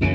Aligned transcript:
And 0.00 0.10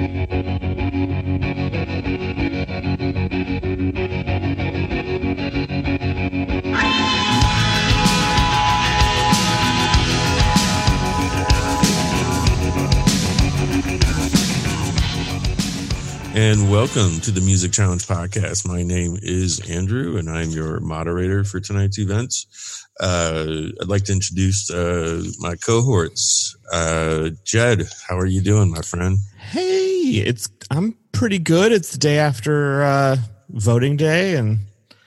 welcome 16.72 17.20
to 17.22 17.32
the 17.32 17.42
Music 17.44 17.74
Challenge 17.74 18.08
podcast. 18.08 18.66
My 18.66 18.84
name 18.84 19.18
is 19.22 19.60
Andrew, 19.70 20.18
and 20.18 20.30
I'm 20.30 20.50
your 20.52 20.80
moderator 20.80 21.44
for 21.44 21.60
tonight's 21.60 22.00
events. 22.00 22.88
Uh, 23.00 23.66
I'd 23.82 23.88
like 23.90 24.06
to 24.06 24.14
introduce 24.14 24.72
uh, 24.72 25.24
my 25.40 25.56
cohorts. 25.56 26.56
Uh, 26.72 27.32
Jed, 27.44 27.84
how 28.08 28.18
are 28.18 28.26
you 28.26 28.40
doing, 28.42 28.72
my 28.72 28.82
friend? 28.82 29.18
Hey, 29.54 30.24
it's 30.26 30.50
I'm 30.72 30.98
pretty 31.12 31.38
good. 31.38 31.72
It's 31.72 31.92
the 31.92 32.00
day 32.00 32.18
after 32.18 32.82
uh, 32.84 33.18
voting 33.50 33.98
day, 33.98 34.36
and 34.36 34.58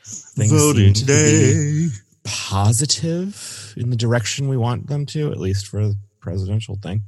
things 0.05 0.53
Voting 0.53 0.95
seem 0.95 1.07
day. 1.07 1.89
positive 2.23 3.75
in 3.77 3.91
the 3.91 3.97
direction 3.97 4.47
we 4.49 4.57
want 4.57 4.87
them 4.87 5.05
to, 5.07 5.33
at 5.33 5.39
least 5.41 5.67
for 5.67 5.89
the 5.89 5.97
presidential 6.21 6.79
thing. 6.81 7.03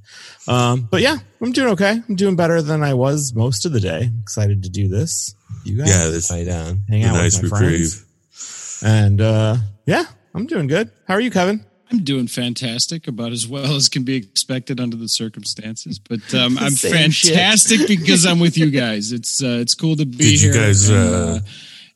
Um, 0.48 0.88
but 0.90 1.00
yeah, 1.00 1.18
I'm 1.40 1.52
doing 1.52 1.68
okay. 1.74 2.00
I'm 2.08 2.16
doing 2.16 2.34
better 2.34 2.60
than 2.60 2.82
I 2.82 2.94
was 2.94 3.32
most 3.34 3.64
of 3.66 3.72
the 3.72 3.80
day. 3.80 4.10
Excited 4.20 4.64
to 4.64 4.68
do 4.68 4.88
this. 4.88 5.34
You 5.64 5.76
guys, 5.78 5.88
Yeah, 5.90 6.08
this 6.10 6.30
right 6.32 6.48
on, 6.48 6.82
a 6.88 6.90
hang 6.90 7.04
out 7.04 7.14
nice 7.14 7.40
with 7.40 7.52
my 7.52 7.60
reprieve. 7.60 7.92
friends, 7.92 8.82
and 8.84 9.20
uh, 9.20 9.56
yeah, 9.86 10.04
I'm 10.34 10.46
doing 10.46 10.66
good. 10.66 10.90
How 11.06 11.14
are 11.14 11.20
you, 11.20 11.30
Kevin? 11.30 11.64
I'm 11.90 12.04
doing 12.04 12.26
fantastic, 12.26 13.08
about 13.08 13.32
as 13.32 13.46
well 13.48 13.74
as 13.74 13.88
can 13.88 14.02
be 14.04 14.16
expected 14.16 14.78
under 14.80 14.96
the 14.96 15.08
circumstances. 15.08 15.98
But 15.98 16.34
um, 16.34 16.58
I'm 16.60 16.70
Same 16.72 17.10
shit. 17.10 17.34
fantastic 17.34 17.88
because 17.88 18.26
I'm 18.26 18.40
with 18.40 18.58
you 18.58 18.70
guys. 18.84 19.12
It's 19.12 19.42
uh, 19.42 19.58
it's 19.60 19.74
cool 19.74 19.96
to 19.96 20.04
be 20.04 20.16
Did 20.16 20.42
you 20.42 20.52
here. 20.52 20.62
guys, 20.62 20.88
and, 20.90 21.14
uh, 21.14 21.38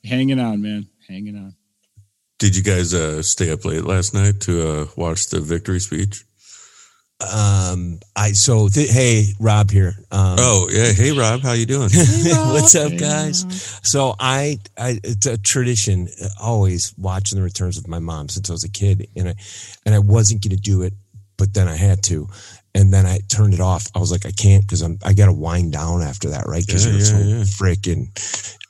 hanging 0.05 0.41
on, 0.41 0.63
man, 0.63 0.87
hanging 1.09 1.37
on. 1.37 1.55
Did 2.39 2.57
you 2.57 2.63
guys 2.63 2.93
uh, 2.95 3.23
stay 3.23 3.51
up 3.53 3.65
late 3.65 3.85
last 3.85 4.15
night 4.15 4.41
to 4.43 4.69
uh, 4.69 4.87
watch 4.97 5.29
the 5.29 5.41
victory 5.41 5.79
speech? 5.79 6.25
Um, 7.23 8.01
I 8.17 8.33
so 8.33 8.69
th- 8.69 8.91
hey, 8.91 9.27
Rob 9.39 9.71
here. 9.71 9.95
Um, 10.11 10.37
Oh, 10.39 10.69
yeah. 10.71 10.93
Hey, 10.93 11.13
Rob, 11.13 11.41
how 11.41 11.53
you 11.53 11.67
doing? 11.67 11.89
what's 11.93 12.75
up, 12.75 12.97
guys? 12.99 13.47
So 13.83 14.15
I, 14.19 14.59
I, 14.77 14.99
it's 15.05 15.27
a 15.27 15.39
tradition, 15.39 16.09
uh, 16.23 16.29
always 16.41 16.95
watching 16.99 17.37
the 17.37 17.43
returns 17.45 17.77
with 17.77 17.89
my 17.89 17.99
mom 18.01 18.29
since 18.29 18.51
I 18.51 18.53
was 18.53 18.65
a 18.65 18.71
kid, 18.71 19.09
and 19.17 19.29
I, 19.31 19.35
and 19.87 19.95
I 19.95 19.99
wasn't 20.01 20.43
going 20.43 20.57
to 20.57 20.63
do 20.63 20.83
it, 20.83 20.95
but 21.37 21.55
then 21.55 21.69
I 21.69 21.77
had 21.77 22.03
to, 22.05 22.29
and 22.75 22.93
then 22.93 23.05
I 23.07 23.19
turned 23.29 23.55
it 23.55 23.61
off. 23.61 23.87
I 23.95 23.99
was 23.99 24.11
like, 24.11 24.25
I 24.25 24.31
can't 24.31 24.63
because 24.63 24.81
I'm, 24.83 24.99
I 25.05 25.13
got 25.13 25.27
to 25.27 25.33
wind 25.33 25.73
down 25.73 26.03
after 26.03 26.31
that, 26.31 26.47
right? 26.47 26.65
Because 26.65 26.87
Yeah, 26.87 26.93
you're 26.93 27.01
so 27.01 27.19
yeah, 27.19 27.37
yeah. 27.37 27.45
freaking. 27.45 28.09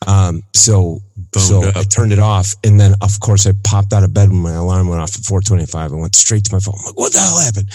Um, 0.07 0.43
so 0.53 1.01
so 1.37 1.63
up. 1.63 1.77
I 1.77 1.85
turned 1.85 2.13
it 2.13 2.19
off, 2.19 2.55
and 2.65 2.79
then 2.81 2.95
of 3.01 3.21
course 3.21 3.47
I 3.47 3.53
popped 3.65 3.93
out 3.93 4.03
of 4.03 4.13
bed 4.13 4.29
when 4.31 4.43
my 4.43 4.55
alarm 4.55 4.89
went 4.89 5.01
off 5.01 5.15
at 5.15 5.23
4:25 5.23 5.93
and 5.93 6.01
went 6.01 6.17
straight 6.17 6.45
to 6.45 6.55
my 6.55 6.59
phone. 6.59 6.75
I'm 6.79 6.87
like, 6.87 6.99
what 6.99 7.13
the 7.13 7.21
hell 7.21 7.39
happened? 7.39 7.71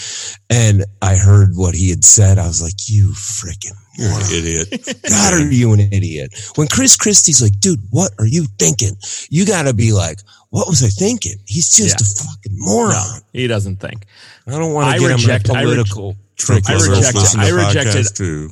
And 0.50 0.84
I 1.00 1.16
heard 1.16 1.56
what 1.56 1.74
he 1.74 1.88
had 1.88 2.04
said. 2.04 2.38
I 2.38 2.46
was 2.46 2.62
like, 2.62 2.88
you 2.88 3.08
freaking 3.10 3.76
You're 3.96 4.10
an 4.10 4.26
idiot. 4.30 5.02
God, 5.08 5.34
are 5.34 5.50
you 5.50 5.72
an 5.72 5.80
idiot? 5.80 6.34
When 6.56 6.68
Chris 6.68 6.96
Christie's 6.96 7.42
like, 7.42 7.58
dude, 7.60 7.80
what 7.90 8.12
are 8.18 8.26
you 8.26 8.44
thinking? 8.58 8.96
You 9.30 9.46
got 9.46 9.62
to 9.62 9.72
be 9.72 9.92
like, 9.92 10.20
what 10.50 10.68
was 10.68 10.82
I 10.82 10.88
thinking? 10.88 11.36
He's 11.46 11.68
just 11.74 12.00
a 12.00 12.24
fucking 12.24 12.52
moron. 12.54 13.20
He 13.32 13.46
doesn't 13.46 13.76
think. 13.76 14.06
I 14.48 14.58
don't 14.58 14.72
want 14.72 14.88
I 14.88 14.94
to 14.94 15.00
get 15.00 15.08
reject- 15.12 15.48
him 15.48 15.56
I 15.56 15.62
in 15.62 15.66
a 15.66 15.70
reject- 15.70 15.90
political. 15.90 16.16
Trump 16.36 16.70
I 16.70 16.74
rejected- 16.74 17.38
I 17.38 17.48
rejected- 17.50 18.14
too. 18.14 18.50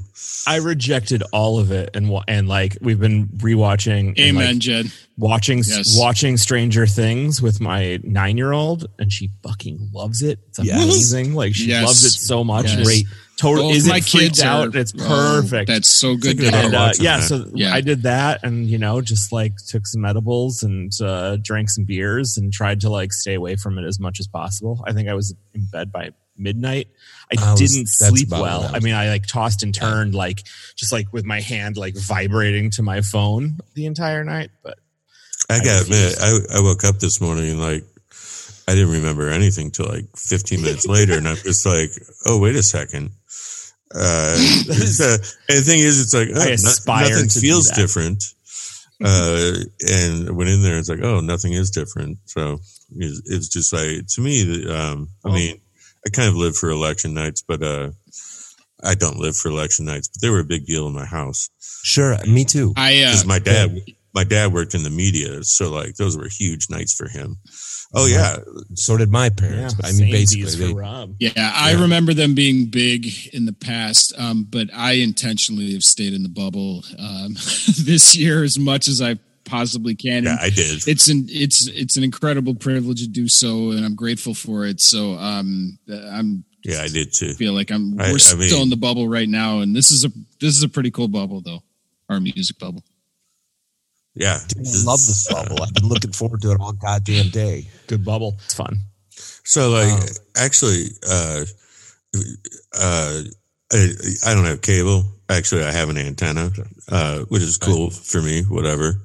I 0.49 0.57
rejected 0.57 1.23
all 1.33 1.59
of 1.59 1.73
it, 1.73 1.91
and 1.95 2.13
and 2.29 2.49
like 2.49 2.77
we've 2.81 2.99
been 3.01 3.27
rewatching. 3.39 4.17
Amen, 4.19 4.47
like, 4.55 4.59
Jed. 4.59 4.91
watching 5.17 5.59
Yes. 5.59 5.97
watching 5.99 6.37
Stranger 6.37 6.87
Things 6.87 7.41
with 7.43 7.61
my 7.61 7.99
nine 8.05 8.37
year 8.37 8.53
old, 8.53 8.87
and 8.99 9.13
she 9.13 9.31
fucking 9.43 9.91
loves 9.93 10.23
it. 10.23 10.39
It's 10.49 10.61
Yes. 10.63 10.83
amazing. 10.83 11.35
Like 11.35 11.55
she 11.55 11.67
Yes. 11.69 11.85
loves 11.87 12.05
it 12.05 12.11
so 12.13 12.45
much. 12.45 12.67
Yes. 12.67 12.85
Great. 12.85 13.07
Total. 13.37 13.65
Both 13.65 13.77
is 13.77 13.87
my 13.87 13.99
it 13.99 14.05
freaked 14.05 14.27
kids 14.37 14.43
out? 14.43 14.75
are- 14.75 14.79
It's 14.79 14.95
oh, 14.99 15.07
perfect. 15.43 15.69
that's 15.69 15.89
so 15.89 16.15
good. 16.17 16.39
Thinking 16.39 16.51
to 16.53 16.59
about 16.59 16.65
and 16.65 16.75
uh, 16.75 16.93
yeah, 16.99 17.17
that. 17.19 17.23
so 17.25 17.45
Yeah. 17.55 17.75
I 17.75 17.83
did 17.83 18.03
that, 18.05 18.43
and 18.43 18.67
you 18.67 18.79
know, 18.79 19.01
just 19.03 19.31
like 19.31 19.53
took 19.69 19.87
some 19.87 20.05
edibles 20.07 20.63
and 20.63 20.91
uh, 21.03 21.37
drank 21.43 21.69
some 21.69 21.85
beers, 21.85 22.39
and 22.39 22.51
tried 22.53 22.81
to 22.81 22.89
like 22.89 23.13
stay 23.13 23.35
away 23.35 23.57
from 23.57 23.77
it 23.79 23.85
as 23.85 24.01
much 24.01 24.21
as 24.21 24.27
possible. 24.27 24.83
I 24.87 24.93
think 24.95 25.09
I 25.11 25.15
was 25.15 25.35
in 25.55 25.67
bed 25.67 25.93
by 25.93 26.11
midnight. 26.39 26.89
I, 27.37 27.43
I 27.45 27.51
was- 27.53 27.61
didn't 27.61 27.89
sleep 27.89 28.29
well. 28.31 28.63
I 28.73 28.77
I 28.77 28.81
mean, 28.81 28.95
I 28.95 29.11
like 29.11 29.27
tossed 29.27 29.63
and 29.63 29.75
turned, 29.75 30.15
like 30.15 30.43
just 30.75 30.91
like 30.93 31.13
with 31.13 31.27
my 31.27 31.41
hand 31.43 31.77
like 31.77 31.95
vibrating 31.95 32.71
to 32.71 32.83
my 32.83 33.03
phone 33.03 33.59
the 33.75 33.85
entire 33.85 34.25
night. 34.25 34.51
But 34.63 34.79
I 35.51 35.57
I 35.57 35.59
gotta 35.65 35.83
admit. 35.85 36.17
I, 36.21 36.39
I 36.59 36.61
woke 36.63 36.85
up 36.85 37.01
this 37.01 37.21
morning 37.21 37.51
and 37.51 37.61
like 37.61 37.85
I 38.67 38.75
didn't 38.75 38.93
remember 38.93 39.29
anything 39.29 39.71
till 39.71 39.87
like 39.89 40.07
15 40.17 40.63
minutes 40.63 40.87
later, 40.87 41.19
and 41.19 41.29
I'm 41.29 41.37
just 41.37 41.67
like, 41.67 41.91
oh 42.25 42.39
wait 42.41 42.57
a 42.57 42.63
second. 42.63 43.11
Uh, 43.95 44.37
and 44.39 44.69
the 44.69 45.63
thing 45.65 45.81
is, 45.81 46.01
it's 46.01 46.15
like 46.15 46.29
oh, 46.35 46.41
I 46.41 46.47
no- 46.47 46.53
aspire 46.53 47.11
nothing 47.11 47.29
to 47.29 47.35
do 47.35 47.41
feels 47.41 47.69
that. 47.69 47.77
different. 47.77 48.25
Uh, 49.05 49.53
and 49.87 50.35
went 50.35 50.49
in 50.49 50.63
there, 50.63 50.79
it's 50.79 50.89
like, 50.89 51.03
oh, 51.03 51.21
nothing 51.21 51.53
is 51.53 51.71
different. 51.71 52.19
So 52.25 52.61
it's, 52.97 53.21
it's 53.27 53.49
just 53.49 53.73
like 53.73 54.07
to 54.15 54.21
me. 54.23 54.67
Um, 54.71 55.11
I 55.25 55.31
mean, 55.31 55.61
I 56.07 56.11
kind 56.11 56.29
of 56.29 56.37
live 56.37 56.57
for 56.57 56.71
election 56.71 57.13
nights, 57.13 57.43
but 57.47 57.63
uh, 57.63 57.91
I 58.83 58.95
don't 58.95 59.19
live 59.19 59.37
for 59.37 59.51
election 59.51 59.85
nights. 59.85 60.09
But 60.09 60.23
they 60.23 60.31
were 60.31 60.41
a 60.41 60.45
big 60.45 60.65
deal 60.65 60.87
in 60.87 60.95
my 60.95 61.05
house 61.05 61.51
Sure, 61.87 62.19
me 62.27 62.45
too. 62.45 62.73
I 62.77 63.05
uh, 63.05 63.11
because 63.11 63.27
my 63.27 63.39
dad 63.39 63.81
my 64.13 64.25
dad 64.25 64.53
worked 64.53 64.75
in 64.75 64.83
the 64.83 64.91
media 64.91 65.45
so 65.45 65.71
like 65.71 65.95
those 65.95 66.17
were 66.17 66.27
huge 66.29 66.69
nights 66.69 66.93
for 66.93 67.09
him 67.09 67.37
oh 67.97 68.07
yeah 68.07 68.37
So 68.75 68.97
did 68.97 69.11
my 69.11 69.25
yeah, 69.25 69.31
parents. 69.31 69.75
I 69.83 69.93
mean, 69.93 70.11
basically, 70.13 70.45
samesies 70.45 70.59
they, 70.59 70.73
Rob. 70.73 71.17
Yeah, 71.19 71.31
I 71.37 71.73
Yeah. 71.73 71.81
remember 71.83 72.15
them 72.15 72.35
being 72.35 72.67
big 72.67 73.07
in 73.33 73.47
the 73.47 73.53
past, 73.53 74.13
um, 74.19 74.47
but 74.49 74.69
I 74.75 74.93
intentionally 74.93 75.73
have 75.73 75.83
stayed 75.83 76.13
in 76.13 76.23
the 76.23 76.29
bubble 76.29 76.85
um, 76.99 77.33
this 77.85 78.15
year 78.15 78.45
as 78.45 78.59
much 78.59 78.87
as 78.89 79.01
I 79.03 79.19
possibly 79.45 79.95
can. 79.95 80.25
yeah 80.25 80.31
And 80.33 80.41
i 80.41 80.51
did 80.51 80.87
it's 80.89 81.09
an 81.09 81.27
it's 81.29 81.69
it's 81.69 81.97
an 81.97 82.03
incredible 82.05 82.55
privilege 82.55 83.01
to 83.01 83.09
do 83.09 83.29
so, 83.29 83.71
and 83.73 83.85
I'm 83.85 83.95
grateful 83.95 84.35
for 84.35 84.67
it. 84.67 84.81
So 84.81 85.15
um, 85.15 85.79
I'm 85.89 86.45
yeah 86.65 86.83
i 86.83 86.89
did 86.89 87.13
too 87.13 87.33
feel 87.35 87.53
like 87.55 87.71
I'm 87.71 87.95
I- 88.01 88.09
we're 88.11 88.15
I 88.17 88.19
still 88.19 88.39
mean- 88.39 88.63
in 88.65 88.71
the 88.71 88.77
bubble 88.77 89.09
right 89.09 89.29
now, 89.29 89.61
and 89.61 89.75
this 89.75 89.91
is 89.91 90.05
a 90.05 90.11
this 90.41 90.57
is 90.57 90.63
a 90.65 90.69
pretty 90.69 90.91
cool 90.91 91.09
bubble 91.09 91.41
though, 91.41 91.63
our 92.09 92.21
music 92.21 92.59
bubble. 92.59 92.83
Yeah 94.17 94.39
I 94.39 94.61
love 94.85 94.99
this 95.07 95.29
bubble. 95.31 95.63
I've 95.63 95.75
been 95.75 95.89
looking 95.89 96.13
forward 96.13 96.41
to 96.43 96.51
it 96.53 96.61
all 96.61 96.73
goddamn 96.73 97.29
day. 97.31 97.67
Good 97.87 98.05
bubble. 98.05 98.35
It's 98.45 98.55
fun. 98.55 98.79
so 99.45 99.71
like 99.71 99.93
Um, 99.93 100.01
actually 100.37 100.87
uh 101.09 101.45
uh 102.79 103.21
I, 103.73 103.89
I 104.27 104.35
don't 104.35 104.45
have 104.45 104.63
cable 104.63 105.05
actually 105.29 105.65
i 105.65 105.73
have 105.73 105.89
an 105.91 105.99
antenna 105.99 106.51
uh 106.89 107.19
which 107.29 107.43
is 107.43 107.57
cool 107.59 107.91
for 107.91 108.23
me 108.23 108.43
whatever 108.43 109.01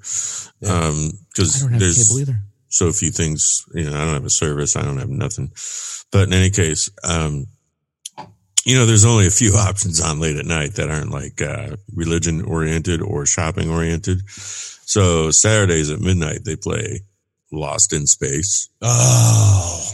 Yeah. 0.61 0.69
um 0.87 1.09
I 1.13 1.17
because 1.29 1.61
don't 1.61 1.71
have 1.71 1.79
there's 1.79 2.07
cable 2.07 2.19
either. 2.21 2.39
so 2.69 2.87
a 2.87 2.93
few 2.93 3.11
things 3.11 3.65
you 3.73 3.85
know 3.89 3.95
i 3.95 4.05
don't 4.05 4.13
have 4.13 4.25
a 4.25 4.29
service 4.29 4.75
i 4.75 4.83
don't 4.83 4.99
have 4.99 5.09
nothing 5.09 5.51
but 6.11 6.27
in 6.27 6.33
any 6.33 6.49
case 6.51 6.89
um 7.03 7.47
you 8.63 8.75
know 8.75 8.85
there's 8.85 9.05
only 9.05 9.25
a 9.27 9.31
few 9.31 9.53
options 9.69 9.99
on 9.99 10.19
late 10.19 10.35
at 10.37 10.45
night 10.45 10.75
that 10.75 10.91
aren't 10.91 11.11
like 11.11 11.41
uh 11.41 11.75
religion 11.95 12.43
oriented 12.43 13.01
or 13.01 13.25
shopping 13.25 13.69
oriented 13.69 14.21
so 14.91 15.31
saturdays 15.31 15.89
at 15.89 16.01
midnight 16.01 16.43
they 16.43 16.57
play 16.57 16.99
lost 17.49 17.93
in 17.93 18.05
space. 18.05 18.69
Oh, 18.81 19.93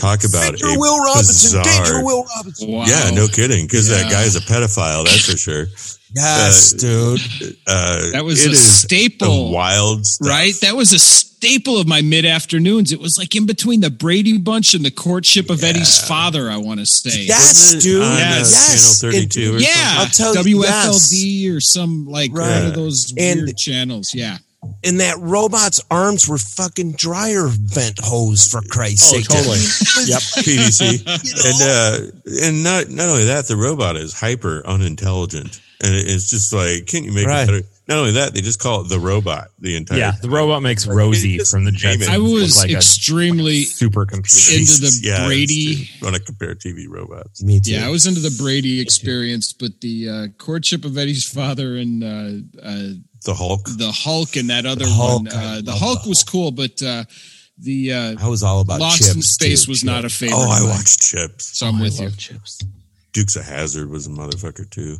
talk 0.00 0.24
about 0.24 0.50
Danger 0.52 0.66
a 0.66 0.78
Will 0.78 0.98
Robinson, 0.98 1.60
bizarre- 1.60 1.64
Danger 1.64 2.04
Will 2.04 2.24
Robinson. 2.36 2.70
Wow. 2.72 2.84
yeah 2.86 3.10
no 3.10 3.28
kidding 3.28 3.66
because 3.66 3.88
that 3.88 4.04
Yeah. 4.06 4.10
guy's 4.10 4.36
a 4.36 4.40
pedophile 4.40 5.04
that's 5.04 5.24
for 5.30 5.36
sure 5.36 5.66
Yes, 6.12 6.74
Uh, 6.74 6.76
dude. 6.78 7.56
uh 7.68 8.10
That 8.10 8.24
was 8.24 8.44
it 8.44 8.48
a 8.48 8.52
is 8.52 8.60
staple. 8.80 9.48
a 9.48 9.50
wild 9.52 10.04
stuff. 10.04 10.26
Right? 10.28 10.54
That 10.60 10.74
was 10.74 10.92
a 10.92 10.98
staple 10.98 11.78
of 11.78 11.86
my 11.86 12.00
mid 12.02 12.24
afternoons. 12.26 12.90
It 12.90 12.98
was 12.98 13.16
like 13.16 13.36
in 13.36 13.46
between 13.46 13.80
the 13.80 13.90
Brady 13.90 14.36
Bunch 14.36 14.74
and 14.74 14.84
the 14.84 14.90
courtship 14.90 15.50
of 15.50 15.62
Eddie's 15.62 15.98
father, 16.00 16.50
I 16.50 16.56
want 16.56 16.80
to 16.80 16.86
say. 16.86 17.22
Yes, 17.22 17.46
Wasn't 17.46 17.80
it 17.80 17.84
dude. 17.86 18.02
on, 18.02 18.12
uh, 18.12 18.16
Yes. 18.16 19.00
channel 19.00 19.12
32 19.12 19.54
or 19.54 19.58
yeah. 19.60 19.98
I'll 20.00 20.08
tell 20.08 20.34
you, 20.44 20.56
WFLD 20.64 21.48
or 21.54 21.60
some 21.60 22.06
like 22.08 22.32
Right. 22.34 22.58
one 22.58 22.66
of 22.66 22.74
those 22.74 23.14
And- 23.16 23.42
weird 23.44 23.56
channels. 23.56 24.10
Yeah. 24.12 24.38
And 24.84 25.00
that 25.00 25.16
robot's 25.18 25.80
arms 25.90 26.28
were 26.28 26.36
fucking 26.38 26.92
dryer 26.92 27.46
vent 27.48 27.98
hose 28.02 28.46
for 28.50 28.60
Christ's 28.62 29.10
Oh, 29.12 29.16
sake. 29.16 29.28
totally. 29.28 29.56
yep. 30.06 30.20
PVC. 30.20 31.00
You 31.00 31.04
know? 31.06 31.46
and 31.46 32.42
uh, 32.42 32.46
and 32.46 32.62
not 32.64 32.88
not 32.90 33.08
only 33.08 33.24
that, 33.24 33.46
the 33.48 33.56
robot 33.56 33.96
is 33.96 34.12
hyper 34.12 34.62
unintelligent, 34.66 35.60
and 35.82 35.94
it's 35.94 36.28
just 36.30 36.52
like, 36.52 36.86
can't 36.86 37.04
you 37.06 37.12
make 37.12 37.26
Right. 37.26 37.42
it 37.44 37.46
better? 37.46 37.62
Not 37.88 37.98
only 37.98 38.12
that, 38.12 38.34
they 38.34 38.40
just 38.40 38.60
call 38.60 38.82
it 38.82 38.88
the 38.88 39.00
robot 39.00 39.48
the 39.58 39.74
entire. 39.76 39.98
Yeah, 39.98 40.12
the 40.22 40.30
robot 40.30 40.62
makes 40.62 40.86
Rosie 40.86 41.38
from 41.38 41.64
the 41.64 41.72
name 41.72 42.00
it. 42.02 42.06
Jetsons 42.06 42.08
I 42.08 42.16
look 42.18 42.34
was 42.34 42.56
like 42.62 42.70
a 42.70 42.76
extremely 42.76 43.62
supercomputer. 43.64 44.58
into 44.58 44.80
the 44.82 45.00
yeah, 45.02 45.26
Brady- 45.26 45.90
Want 46.00 46.14
to 46.14 46.22
compare 46.22 46.54
TV 46.54 46.84
robots? 46.88 47.42
Me 47.42 47.58
too. 47.60 47.72
Yeah, 47.72 47.86
I 47.86 47.90
was 47.90 48.06
into 48.06 48.20
the 48.20 48.34
Brady 48.38 48.80
experience, 48.80 49.52
but 49.52 49.80
the 49.80 50.08
uh, 50.08 50.26
courtship 50.38 50.84
of 50.84 50.96
Eddie's 50.96 51.24
father 51.28 51.76
and 51.76 52.04
uh, 52.04 52.62
uh, 52.62 52.88
The 53.24 53.34
Hulk. 53.34 53.64
the 53.76 53.92
Hulk 53.92 54.36
and 54.36 54.48
that 54.50 54.64
other 54.66 54.84
The 54.84 54.90
Hulk, 54.90 55.24
one. 55.24 55.28
Uh, 55.28 55.60
the 55.62 55.70
love 55.72 55.78
Hulk 55.80 56.02
the 56.04 56.08
was 56.08 56.22
cool, 56.24 56.50
but 56.50 56.82
uh, 56.82 57.04
the 57.58 57.92
uh, 57.92 58.16
I 58.18 58.28
was 58.28 58.42
all 58.42 58.60
about 58.60 58.80
Lost 58.80 58.98
chips 58.98 59.14
in 59.14 59.22
Space 59.22 59.64
too. 59.66 59.70
was 59.72 59.84
not 59.84 60.04
a 60.04 60.08
favorite. 60.08 60.36
Oh, 60.38 60.50
I 60.50 60.66
watched 60.68 61.02
Chips. 61.02 61.58
So 61.58 61.66
I'm 61.66 61.78
with 61.80 62.00
you. 62.00 62.10
chips. 62.10 62.62
Dukes 63.12 63.36
of 63.36 63.44
Hazzard 63.44 63.90
was 63.90 64.06
a 64.06 64.10
motherfucker 64.10 64.68
too. 64.70 64.96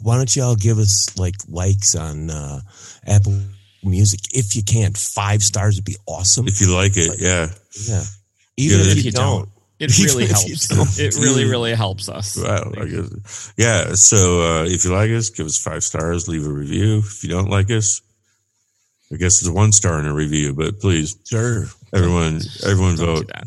why 0.02 0.16
don't 0.16 0.34
y'all 0.34 0.56
give 0.56 0.78
us 0.78 1.18
like 1.18 1.36
likes 1.48 1.94
on 1.94 2.30
uh, 2.30 2.60
Apple 3.06 3.38
Music 3.82 4.20
if 4.32 4.56
you 4.56 4.62
can? 4.62 4.92
Five 4.92 5.42
stars 5.42 5.76
would 5.76 5.84
be 5.84 5.96
awesome. 6.06 6.46
If 6.46 6.60
you 6.60 6.74
like 6.74 6.96
it, 6.96 7.20
yeah. 7.20 7.48
Yeah, 7.88 8.02
even 8.56 8.78
Yeah, 8.78 8.84
if, 8.84 8.90
if 8.92 8.96
you 8.98 9.02
you 9.04 9.12
don't. 9.12 9.38
don't. 9.40 9.48
It 9.80 9.98
really 9.98 10.26
helps. 10.26 10.98
It 10.98 11.16
really, 11.16 11.44
really 11.44 11.74
helps 11.74 12.08
us. 12.08 12.36
Wow, 12.36 12.72
I 12.80 12.84
guess. 12.84 13.52
Yeah. 13.56 13.94
So 13.94 14.40
uh, 14.40 14.64
if 14.66 14.84
you 14.84 14.92
like 14.92 15.10
us, 15.10 15.30
give 15.30 15.46
us 15.46 15.58
five 15.58 15.82
stars, 15.82 16.28
leave 16.28 16.46
a 16.46 16.50
review. 16.50 16.98
If 16.98 17.24
you 17.24 17.30
don't 17.30 17.50
like 17.50 17.70
us, 17.72 18.00
I 19.12 19.16
guess 19.16 19.40
it's 19.40 19.48
one 19.50 19.72
star 19.72 19.98
in 20.00 20.06
a 20.06 20.14
review, 20.14 20.54
but 20.54 20.80
please, 20.80 21.16
Sure. 21.28 21.66
everyone, 21.92 22.40
everyone 22.66 22.96
Don't 22.96 23.06
vote. 23.16 23.26
that. 23.28 23.46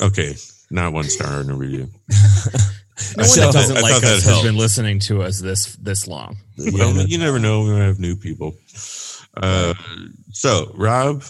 Okay, 0.00 0.34
not 0.70 0.92
one 0.92 1.04
star 1.04 1.40
in 1.40 1.50
a 1.50 1.54
review. 1.56 1.88
No 3.18 3.24
one 3.28 3.38
that 3.38 3.52
doesn't 3.52 3.76
I 3.76 3.80
like 3.82 4.02
us 4.04 4.24
has 4.24 4.42
been 4.42 4.56
listening 4.56 5.00
to 5.00 5.22
us 5.22 5.38
this 5.38 5.76
this 5.76 6.08
long. 6.08 6.38
Well, 6.56 6.96
you 7.06 7.18
never 7.18 7.38
know. 7.38 7.62
We 7.64 7.72
might 7.72 7.84
have 7.84 8.00
new 8.00 8.16
people. 8.16 8.54
Uh, 9.36 9.74
so, 10.32 10.72
Rob, 10.74 11.22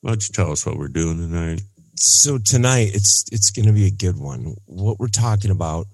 why 0.00 0.10
don't 0.10 0.28
you 0.28 0.32
tell 0.32 0.50
us 0.50 0.66
what 0.66 0.76
we're 0.76 0.88
doing 0.88 1.18
tonight? 1.18 1.62
So 1.94 2.38
tonight 2.38 2.90
it's 2.94 3.26
it's 3.30 3.50
going 3.52 3.66
to 3.66 3.72
be 3.72 3.86
a 3.86 3.92
good 3.92 4.18
one. 4.18 4.56
What 4.66 4.98
we're 4.98 5.06
talking 5.06 5.52
about 5.52 5.86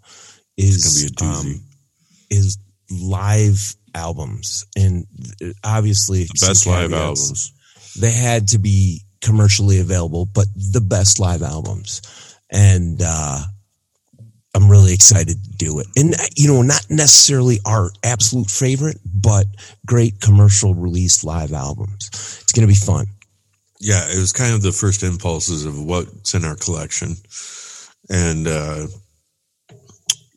is 0.56 0.84
gonna 0.84 1.06
be 1.06 1.12
a 1.12 1.32
doozy. 1.34 1.54
um, 1.56 1.62
is 2.30 2.56
live 2.90 3.74
albums, 3.94 4.66
and 4.76 5.06
obviously 5.64 6.24
The 6.24 6.46
best 6.48 6.66
live 6.66 6.92
albums. 6.92 7.52
they 7.98 8.12
had 8.12 8.48
to 8.48 8.58
be 8.58 9.02
commercially 9.20 9.80
available, 9.80 10.26
but 10.26 10.46
the 10.54 10.80
best 10.80 11.18
live 11.20 11.42
albums. 11.42 12.00
And 12.50 13.00
uh, 13.04 13.40
I'm 14.54 14.68
really 14.70 14.92
excited 14.92 15.42
to 15.44 15.50
do 15.56 15.78
it. 15.78 15.86
And, 15.96 16.14
uh, 16.14 16.18
you 16.36 16.48
know, 16.48 16.62
not 16.62 16.84
necessarily 16.90 17.58
our 17.64 17.90
absolute 18.02 18.50
favorite, 18.50 18.98
but 19.04 19.46
great 19.86 20.20
commercial 20.20 20.74
released 20.74 21.24
live 21.24 21.52
albums. 21.52 22.08
It's 22.42 22.52
going 22.52 22.66
to 22.66 22.72
be 22.72 22.78
fun. 22.78 23.06
yeah, 23.78 24.08
it 24.08 24.18
was 24.18 24.32
kind 24.32 24.54
of 24.54 24.62
the 24.62 24.72
first 24.72 25.02
impulses 25.02 25.64
of 25.64 25.80
what's 25.82 26.34
in 26.34 26.44
our 26.44 26.56
collection. 26.56 27.16
And, 28.08 28.48
uh, 28.48 28.86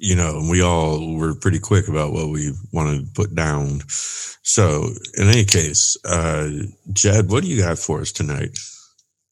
you 0.04 0.16
know, 0.18 0.46
we 0.52 0.62
all 0.62 1.16
were 1.16 1.34
pretty 1.34 1.60
quick 1.60 1.88
about 1.88 2.12
what 2.12 2.28
we 2.28 2.52
wanted 2.74 3.06
to 3.06 3.12
put 3.14 3.34
down. 3.34 3.80
So, 3.88 4.90
in 5.18 5.30
any 5.30 5.46
case, 5.46 5.96
uh, 6.04 6.50
Jed, 6.92 7.30
what 7.30 7.42
do 7.44 7.50
you 7.50 7.62
got 7.62 7.80
for 7.80 8.02
us 8.02 8.12
tonight? 8.12 8.60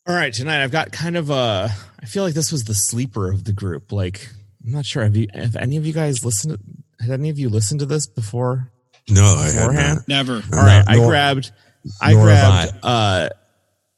All 0.07 0.15
right, 0.15 0.33
tonight 0.33 0.63
I've 0.63 0.71
got 0.71 0.93
kind 0.93 1.17
of 1.17 1.29
a. 1.29 1.69
I 2.01 2.05
feel 2.05 2.23
like 2.23 2.33
this 2.35 2.53
was 2.53 2.63
the 2.63 2.73
sleeper 2.73 3.29
of 3.29 3.43
the 3.43 3.51
group. 3.51 3.91
Like 3.91 4.29
I'm 4.65 4.71
not 4.71 4.85
sure. 4.85 5.03
Have 5.03 5.15
you? 5.17 5.27
Have 5.33 5.57
any 5.57 5.75
of 5.75 5.85
you 5.85 5.91
guys 5.91 6.23
listened? 6.23 6.57
To, 6.57 7.03
had 7.05 7.19
any 7.19 7.29
of 7.29 7.37
you 7.37 7.49
listened 7.49 7.81
to 7.81 7.85
this 7.85 8.07
before? 8.07 8.71
No, 9.09 9.25
I 9.25 9.47
had 9.47 9.53
Beforehand? 9.67 9.95
not. 9.97 10.07
Never. 10.07 10.35
All 10.35 10.65
right, 10.65 10.85
I 10.87 10.95
nor- 10.95 11.09
grabbed. 11.09 11.51
I 12.01 12.13
nor 12.13 12.29
have 12.29 12.69
grabbed 12.71 12.85
uh 12.85 13.29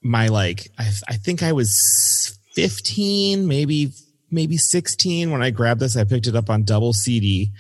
my 0.02 0.28
like. 0.30 0.72
I, 0.78 0.90
I 1.08 1.18
think 1.18 1.44
I 1.44 1.52
was 1.52 2.38
15, 2.56 3.48
maybe 3.48 3.92
maybe 4.34 4.58
16 4.58 5.32
when 5.32 5.42
I 5.42 5.52
grabbed 5.52 5.80
this. 5.80 5.96
I 5.96 6.04
picked 6.04 6.28
it 6.28 6.36
up 6.36 6.50
on 6.50 6.64
double 6.64 6.92
CD. 6.94 7.52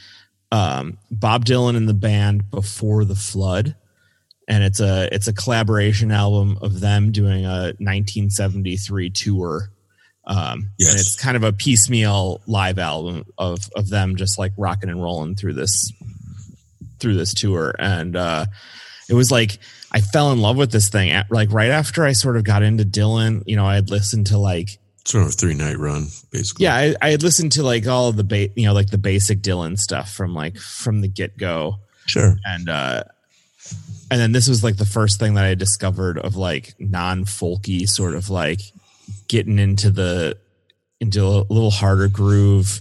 Um, 0.52 0.98
Bob 1.10 1.46
Dylan 1.46 1.76
and 1.78 1.88
the 1.88 1.94
band 1.94 2.52
before 2.52 3.06
the 3.06 3.16
flood, 3.16 3.76
and 4.48 4.64
it's 4.64 4.80
a 4.80 5.08
it's 5.12 5.28
a 5.28 5.34
collaboration 5.34 6.12
album 6.12 6.58
of 6.62 6.80
them 6.80 7.12
doing 7.12 7.46
a 7.46 7.74
1973 7.80 9.10
tour. 9.10 9.70
Um, 10.26 10.70
Yes. 10.78 10.92
and 10.92 11.00
it's 11.00 11.16
kind 11.20 11.36
of 11.36 11.44
a 11.44 11.52
piecemeal 11.52 12.42
live 12.48 12.80
album 12.80 13.26
of 13.38 13.70
of 13.76 13.90
them 13.90 14.16
just 14.16 14.38
like 14.40 14.54
rocking 14.58 14.90
and 14.90 15.02
rolling 15.02 15.36
through 15.36 15.54
this 15.54 15.92
through 17.00 17.16
this 17.16 17.34
tour, 17.34 17.74
and 17.80 18.16
uh, 18.16 18.46
it 19.10 19.16
was 19.16 19.32
like 19.32 19.58
I 19.92 20.02
fell 20.02 20.32
in 20.32 20.40
love 20.40 20.56
with 20.58 20.72
this 20.72 20.88
thing. 20.90 21.10
At, 21.12 21.32
like 21.32 21.52
right 21.52 21.72
after 21.72 22.06
I 22.06 22.14
sort 22.14 22.38
of 22.38 22.44
got 22.44 22.64
into 22.64 22.84
Dylan, 22.86 23.42
you 23.48 23.56
know, 23.56 23.66
I 23.66 23.76
had 23.76 23.90
listened 23.90 24.28
to 24.28 24.38
like 24.38 24.78
Sort 25.06 25.24
of 25.24 25.30
a 25.30 25.32
three 25.34 25.54
night 25.54 25.78
run, 25.78 26.08
basically. 26.32 26.64
yeah, 26.64 26.76
I, 26.76 26.96
I 27.02 27.10
had 27.10 27.24
listened 27.24 27.52
to 27.54 27.64
like 27.64 27.86
all 27.88 28.08
of 28.08 28.16
the 28.16 28.24
ba- 28.24 28.50
you 28.56 28.66
know 28.66 28.74
like 28.74 28.90
the 28.90 28.98
basic 28.98 29.42
Dylan 29.42 29.78
stuff 29.78 30.14
from 30.14 30.34
like 30.34 30.58
from 30.58 31.02
the 31.02 31.10
get 31.10 31.38
go, 31.38 31.76
Sure. 32.06 32.38
and 32.46 32.70
uh, 32.70 33.04
and 34.10 34.20
then 34.22 34.32
this 34.32 34.48
was 34.48 34.64
like 34.64 34.78
the 34.78 34.86
first 34.86 35.20
thing 35.20 35.34
that 35.34 35.44
I 35.44 35.56
discovered 35.56 36.18
of 36.20 36.36
like 36.38 36.76
non 36.80 37.26
folky 37.26 37.88
sort 37.88 38.16
of 38.16 38.30
like 38.30 38.62
getting 39.28 39.60
into 39.60 39.90
the 39.90 40.38
into 41.02 41.22
a 41.26 41.44
little 41.52 41.72
harder 41.72 42.08
groove. 42.08 42.80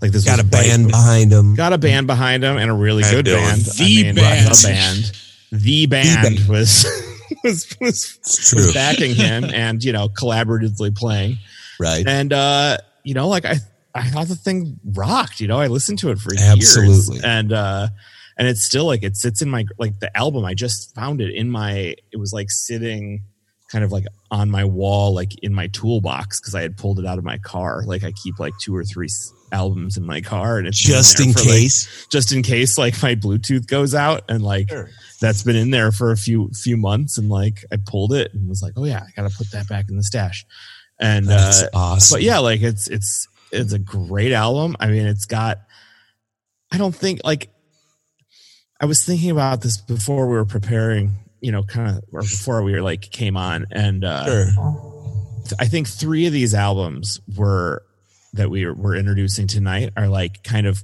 Like 0.00 0.10
this 0.10 0.24
Got 0.24 0.40
a 0.40 0.42
was 0.42 0.50
right- 0.52 0.66
band 0.66 0.88
behind 0.88 1.30
them. 1.30 1.54
got 1.54 1.72
a 1.72 1.78
band 1.78 2.08
behind 2.08 2.42
him 2.42 2.56
and 2.56 2.68
a 2.68 2.74
really 2.74 3.04
Had 3.04 3.24
good 3.24 3.26
Dylan. 3.26 3.38
band. 3.38 3.60
The 3.62 4.12
band. 4.14 4.16
the 4.18 4.66
band, 4.66 5.12
the 5.52 5.86
band 5.86 6.36
band. 6.38 6.48
was 6.48 6.86
was 7.44 7.76
was, 7.80 8.18
was 8.54 8.72
backing 8.74 9.14
him 9.14 9.44
and 9.44 9.82
you 9.82 9.92
know 9.92 10.08
collaboratively 10.08 10.96
playing. 10.96 11.38
Right. 11.80 12.06
And 12.06 12.32
uh, 12.32 12.78
you 13.04 13.14
know, 13.14 13.28
like 13.28 13.44
I 13.44 13.56
I 13.94 14.08
thought 14.08 14.28
the 14.28 14.36
thing 14.36 14.78
rocked. 14.84 15.40
You 15.40 15.48
know, 15.48 15.58
I 15.60 15.66
listened 15.66 15.98
to 16.00 16.10
it 16.10 16.18
for 16.18 16.32
years, 16.34 16.76
Absolutely. 16.76 17.20
and 17.28 17.52
uh, 17.52 17.88
and 18.38 18.48
it's 18.48 18.64
still 18.64 18.84
like 18.86 19.02
it 19.02 19.16
sits 19.16 19.42
in 19.42 19.50
my 19.50 19.64
like 19.78 19.98
the 20.00 20.16
album. 20.16 20.44
I 20.44 20.54
just 20.54 20.94
found 20.94 21.20
it 21.20 21.34
in 21.34 21.50
my. 21.50 21.94
It 22.12 22.18
was 22.18 22.32
like 22.32 22.50
sitting 22.50 23.24
kind 23.70 23.84
of 23.84 23.90
like 23.92 24.04
on 24.30 24.50
my 24.50 24.64
wall, 24.64 25.14
like 25.14 25.32
in 25.42 25.54
my 25.54 25.66
toolbox 25.68 26.40
because 26.40 26.54
I 26.54 26.62
had 26.62 26.76
pulled 26.76 26.98
it 26.98 27.06
out 27.06 27.18
of 27.18 27.24
my 27.24 27.38
car. 27.38 27.82
Like 27.86 28.04
I 28.04 28.12
keep 28.12 28.38
like 28.38 28.52
two 28.60 28.76
or 28.76 28.84
three 28.84 29.08
albums 29.50 29.96
in 29.96 30.04
my 30.06 30.20
car, 30.20 30.58
and 30.58 30.66
it's 30.66 30.78
Just 30.78 31.18
there 31.18 31.26
in 31.26 31.32
for, 31.32 31.40
like, 31.40 31.48
case. 31.48 32.06
just 32.10 32.32
in 32.32 32.42
case 32.42 32.78
like 32.78 33.02
my 33.02 33.14
Bluetooth 33.14 33.66
goes 33.66 33.94
out 33.94 34.22
and 34.30 34.42
like 34.42 34.68
Sure. 34.70 34.90
That's 35.22 35.42
been 35.42 35.56
in 35.56 35.70
there 35.70 35.92
for 35.92 36.10
a 36.10 36.16
few 36.16 36.50
few 36.50 36.76
months 36.76 37.16
and 37.16 37.30
like 37.30 37.64
I 37.72 37.76
pulled 37.84 38.12
it 38.12 38.34
and 38.34 38.48
was 38.48 38.60
like, 38.60 38.72
oh 38.76 38.84
yeah, 38.84 39.04
I 39.06 39.10
gotta 39.16 39.34
put 39.34 39.50
that 39.52 39.68
back 39.68 39.86
in 39.88 39.96
the 39.96 40.02
stash. 40.02 40.44
And 41.00 41.26
That's 41.26 41.62
uh, 41.62 41.68
awesome. 41.72 42.16
but 42.16 42.22
yeah, 42.22 42.38
like 42.38 42.60
it's 42.60 42.88
it's 42.88 43.28
it's 43.50 43.72
a 43.72 43.78
great 43.78 44.32
album. 44.32 44.76
I 44.78 44.88
mean, 44.88 45.06
it's 45.06 45.24
got. 45.24 45.60
I 46.70 46.78
don't 46.78 46.94
think 46.94 47.20
like. 47.24 47.48
I 48.80 48.86
was 48.86 49.04
thinking 49.04 49.30
about 49.30 49.60
this 49.62 49.76
before 49.76 50.26
we 50.26 50.34
were 50.34 50.44
preparing, 50.44 51.12
you 51.40 51.52
know, 51.52 51.62
kind 51.62 51.96
of, 51.98 52.04
or 52.12 52.22
before 52.22 52.64
we 52.64 52.72
were 52.72 52.82
like 52.82 53.02
came 53.02 53.36
on, 53.36 53.66
and 53.70 54.04
uh, 54.04 54.24
Sure. 54.24 55.54
I 55.58 55.66
think 55.66 55.88
three 55.88 56.26
of 56.26 56.32
these 56.32 56.52
albums 56.54 57.20
were 57.36 57.84
that 58.32 58.50
we 58.50 58.66
were, 58.66 58.74
were 58.74 58.96
introducing 58.96 59.46
tonight 59.46 59.92
are 59.96 60.08
like 60.08 60.42
kind 60.42 60.66
of 60.66 60.82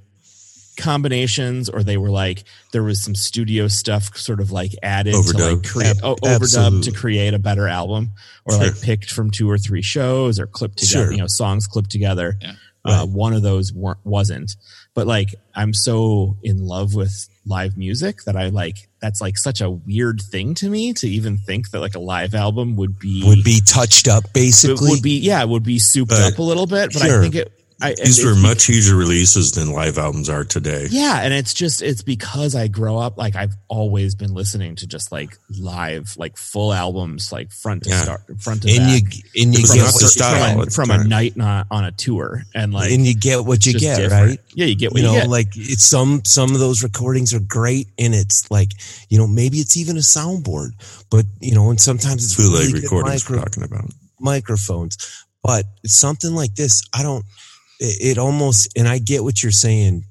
combinations, 0.79 1.69
or 1.69 1.83
they 1.83 1.97
were 1.97 2.11
like 2.11 2.45
there 2.73 2.83
was 2.83 3.03
some 3.03 3.15
studio 3.15 3.69
stuff 3.69 4.17
sort 4.17 4.41
of 4.41 4.51
like 4.51 4.73
added 4.83 5.13
to 5.13 5.19
like 5.19 5.27
Overdubbed. 5.37 5.69
create 5.69 5.91
Ab- 5.91 6.05
oh, 6.05 6.17
overdubbed 6.17 6.85
to 6.85 6.93
create 6.93 7.35
a 7.35 7.39
better 7.39 7.69
album, 7.69 8.13
or 8.45 8.55
Sure. 8.55 8.65
like 8.67 8.81
picked 8.81 9.11
from 9.11 9.31
two 9.31 9.51
or 9.51 9.59
three 9.59 9.83
shows 9.83 10.39
or 10.41 10.47
clipped 10.47 10.79
together, 10.79 11.05
Sure. 11.07 11.13
you 11.13 11.19
know, 11.19 11.27
songs 11.27 11.67
clipped 11.67 11.91
together. 11.91 12.39
Yeah. 12.41 12.53
Uh, 12.85 13.05
Right. 13.05 13.09
one 13.09 13.33
of 13.35 13.43
those 13.43 13.73
weren't, 13.73 13.99
wasn't, 14.05 14.53
but 14.95 15.07
like 15.07 15.35
I'm 15.55 15.75
so 15.75 16.37
in 16.43 16.65
love 16.65 16.95
with 16.95 17.29
live 17.45 17.77
music 17.77 18.23
that 18.25 18.37
I 18.37 18.49
like 18.51 18.89
that's 19.03 19.21
like 19.21 19.37
such 19.37 19.61
a 19.61 19.69
weird 19.71 20.21
thing 20.23 20.55
to 20.55 20.71
me 20.71 20.93
to 20.95 21.09
even 21.09 21.39
think 21.39 21.71
that 21.71 21.81
like 21.81 21.95
a 21.97 21.99
live 22.01 22.35
album 22.35 22.77
would 22.77 22.99
be 22.99 23.25
Would 23.27 23.43
be 23.45 23.61
touched 23.67 24.07
up 24.07 24.33
basically. 24.33 24.91
would 24.91 25.03
be 25.03 25.19
yeah, 25.19 25.43
would 25.45 25.65
be 25.65 25.79
souped 25.79 26.11
But- 26.11 26.33
up 26.33 26.39
a 26.39 26.43
little 26.43 26.67
bit, 26.67 26.93
but 26.93 27.03
Sure. 27.03 27.19
I 27.19 27.23
think 27.23 27.35
it. 27.35 27.53
I, 27.81 27.91
These 27.95 28.19
it's 28.19 28.25
were 28.25 28.35
much 28.35 28.69
easier 28.69 28.97
releases 28.97 29.53
than 29.53 29.71
live 29.71 29.99
albums 29.99 30.29
are 30.29 30.43
today. 30.43 30.89
Yeah, 30.91 31.21
and 31.23 31.33
it's 31.33 31.55
just 31.55 31.81
it's 31.81 32.03
because 32.03 32.57
I 32.57 32.67
grow 32.67 32.99
up 32.99 33.17
like 33.17 33.37
I've 33.37 33.55
always 33.69 34.17
been 34.17 34.35
listening 34.35 34.75
to 34.77 34.87
just 34.89 35.13
like 35.13 35.37
live, 35.61 36.15
like 36.17 36.37
full 36.37 36.73
albums, 36.75 37.31
like 37.31 37.53
front 37.53 37.85
to 37.85 37.91
Yeah. 37.91 38.03
start, 38.03 38.23
front 38.41 38.63
to 38.63 38.69
and 38.69 38.79
back. 39.05 39.15
you 39.15 39.43
and 39.45 39.55
you 39.55 39.65
from, 39.65 39.77
get 39.77 39.83
not 39.85 39.95
a, 39.95 39.99
the 39.99 40.05
what, 40.05 40.11
style 40.11 40.53
from, 40.55 40.61
a, 40.61 40.71
from 40.71 40.91
a 40.91 41.05
night 41.05 41.39
on, 41.41 41.67
on 41.71 41.85
a 41.85 41.93
tour, 41.93 42.43
and 42.53 42.73
like 42.75 42.91
and 42.91 43.07
you 43.07 43.15
get 43.15 43.45
what 43.45 43.65
you 43.65 43.75
get, 43.75 43.99
different. 43.99 44.29
right? 44.31 44.39
Yeah, 44.55 44.67
you 44.67 44.75
get 44.75 44.91
what 44.91 45.01
you 45.01 45.07
you, 45.07 45.13
know, 45.15 45.21
get. 45.21 45.29
like 45.31 45.49
it's 45.55 45.85
some 45.85 46.23
some 46.25 46.55
of 46.55 46.59
those 46.59 46.83
recordings 46.83 47.33
are 47.33 47.39
great, 47.41 47.87
and 47.97 48.13
it's 48.13 48.51
like 48.51 48.71
you 49.09 49.19
know 49.19 49.29
maybe 49.29 49.59
it's 49.59 49.77
even 49.77 49.97
a 49.97 50.01
soundboard, 50.01 50.71
but 51.11 51.27
you 51.41 51.55
know, 51.55 51.71
and 51.71 51.81
sometimes 51.81 52.25
it's 52.25 52.37
Bootleg 52.37 52.61
really 52.61 52.73
good 52.73 52.83
recordings 52.83 53.31
we're 53.31 53.39
talking 53.39 53.63
about. 53.63 53.85
microphones. 54.19 54.97
But 55.45 55.65
it's 55.85 55.95
something 55.95 56.35
like 56.35 56.57
this, 56.57 56.83
I 56.93 57.05
don't. 57.05 57.25
It, 57.81 58.17
it 58.17 58.19
almost, 58.19 58.73
and 58.77 58.89
I 58.89 58.99
get 58.99 59.23
what 59.25 59.43
you're 59.43 59.53
saying, 59.53 60.05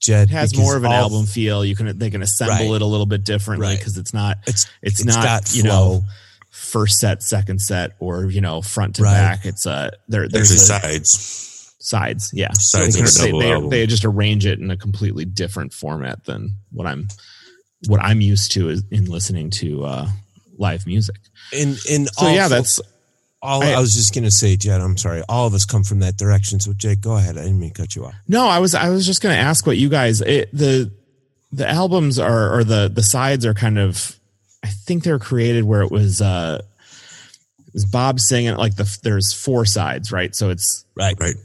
Jed. 0.00 0.28
it 0.28 0.32
has 0.32 0.56
more 0.56 0.76
of 0.76 0.84
an 0.84 0.92
all- 0.92 1.02
album 1.04 1.26
feel. 1.26 1.64
You 1.64 1.74
can 1.76 1.98
they 1.98 2.10
can 2.10 2.22
assemble 2.22 2.54
Right. 2.54 2.74
it 2.76 2.82
a 2.82 2.86
little 2.86 3.06
bit 3.06 3.24
differently 3.24 3.66
Right. 3.66 3.78
because 3.78 3.96
it's 3.98 4.14
not 4.14 4.38
It's 4.46 4.66
it's, 4.82 5.00
it's 5.00 5.04
not 5.16 5.24
got 5.24 5.54
you 5.54 5.62
flow. 5.62 5.70
know 5.98 6.02
first 6.50 6.98
set, 6.98 7.22
second 7.22 7.60
set, 7.60 7.92
or 8.00 8.26
you 8.26 8.40
know 8.40 8.62
front 8.62 8.96
to 8.96 9.02
Right. 9.02 9.12
back. 9.14 9.44
It's 9.46 9.66
a 9.66 9.92
there. 10.08 10.28
There's 10.28 10.48
There's 10.50 10.62
a, 10.70 10.80
sides. 10.80 11.74
sides 11.80 12.30
yeah 12.34 12.50
Sides 12.52 12.94
they, 13.20 13.30
they, 13.30 13.38
they, 13.60 13.68
they 13.68 13.86
just 13.86 14.04
arrange 14.04 14.44
it 14.46 14.58
in 14.58 14.70
a 14.70 14.76
completely 14.76 15.24
different 15.24 15.72
format 15.72 16.24
than 16.24 16.56
what 16.72 16.86
i'm 16.88 17.06
what 17.86 18.00
i'm 18.02 18.20
used 18.20 18.50
to 18.52 18.68
is 18.68 18.82
in 18.90 19.04
listening 19.06 19.48
to 19.48 19.84
uh 19.84 20.08
live 20.58 20.86
music 20.88 21.16
and 21.54 21.78
and 21.88 22.08
so 22.10 22.28
yeah 22.28 22.48
that's 22.48 22.80
all. 23.42 23.62
I- 23.62 23.72
I, 23.72 23.80
was 23.80 23.94
just 23.94 24.14
gonna 24.14 24.30
say, 24.30 24.56
Jed. 24.56 24.80
I'm 24.80 24.96
sorry. 24.96 25.22
All 25.28 25.46
of 25.46 25.54
us 25.54 25.64
come 25.64 25.84
from 25.84 26.00
that 26.00 26.16
direction. 26.16 26.60
So, 26.60 26.72
Jake, 26.72 27.00
go 27.00 27.16
ahead. 27.16 27.36
I 27.38 27.42
didn't 27.42 27.60
mean 27.60 27.72
to 27.72 27.80
cut 27.82 27.94
you 27.96 28.04
off. 28.06 28.14
no 28.26 28.46
i 28.48 28.58
was 28.58 28.74
i 28.74 28.88
was 28.90 29.06
just 29.06 29.22
gonna 29.22 29.34
ask 29.34 29.66
what 29.66 29.76
you 29.76 29.88
guys 29.88 30.20
it, 30.20 30.50
the 30.52 30.90
the 31.52 31.68
albums 31.68 32.18
are 32.18 32.54
or 32.58 32.64
the 32.64 32.90
the 32.92 33.02
sides 33.02 33.46
are 33.46 33.54
kind 33.54 33.78
of 33.78 34.16
i 34.62 34.68
think 34.68 35.02
they're 35.04 35.18
created 35.18 35.64
where 35.64 35.80
it 35.82 35.90
was 35.90 36.20
uh 36.20 36.60
it 37.66 37.72
was 37.74 37.84
bob 37.86 38.20
singing 38.20 38.54
like 38.56 38.76
the 38.76 38.98
there's 39.02 39.32
four 39.32 39.64
sides 39.64 40.10
right 40.12 40.34
so 40.34 40.50
it's 40.50 40.84
Right. 40.94 41.16
Right. 41.18 41.36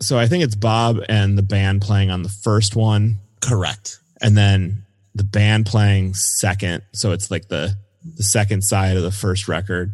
so 0.00 0.18
i 0.18 0.26
think 0.26 0.42
it's 0.42 0.56
bob 0.56 0.98
and 1.08 1.36
the 1.38 1.42
band 1.42 1.82
playing 1.82 2.10
on 2.10 2.22
the 2.22 2.28
first 2.28 2.74
one 2.76 3.18
Correct. 3.40 3.98
and 4.20 4.36
then 4.36 4.84
the 5.14 5.24
band 5.24 5.66
playing 5.66 6.14
second 6.14 6.82
so 6.92 7.12
it's 7.12 7.30
like 7.30 7.46
the 7.48 7.74
the 8.16 8.22
second 8.24 8.62
side 8.64 8.96
of 8.96 9.02
the 9.04 9.12
first 9.12 9.46
record 9.48 9.92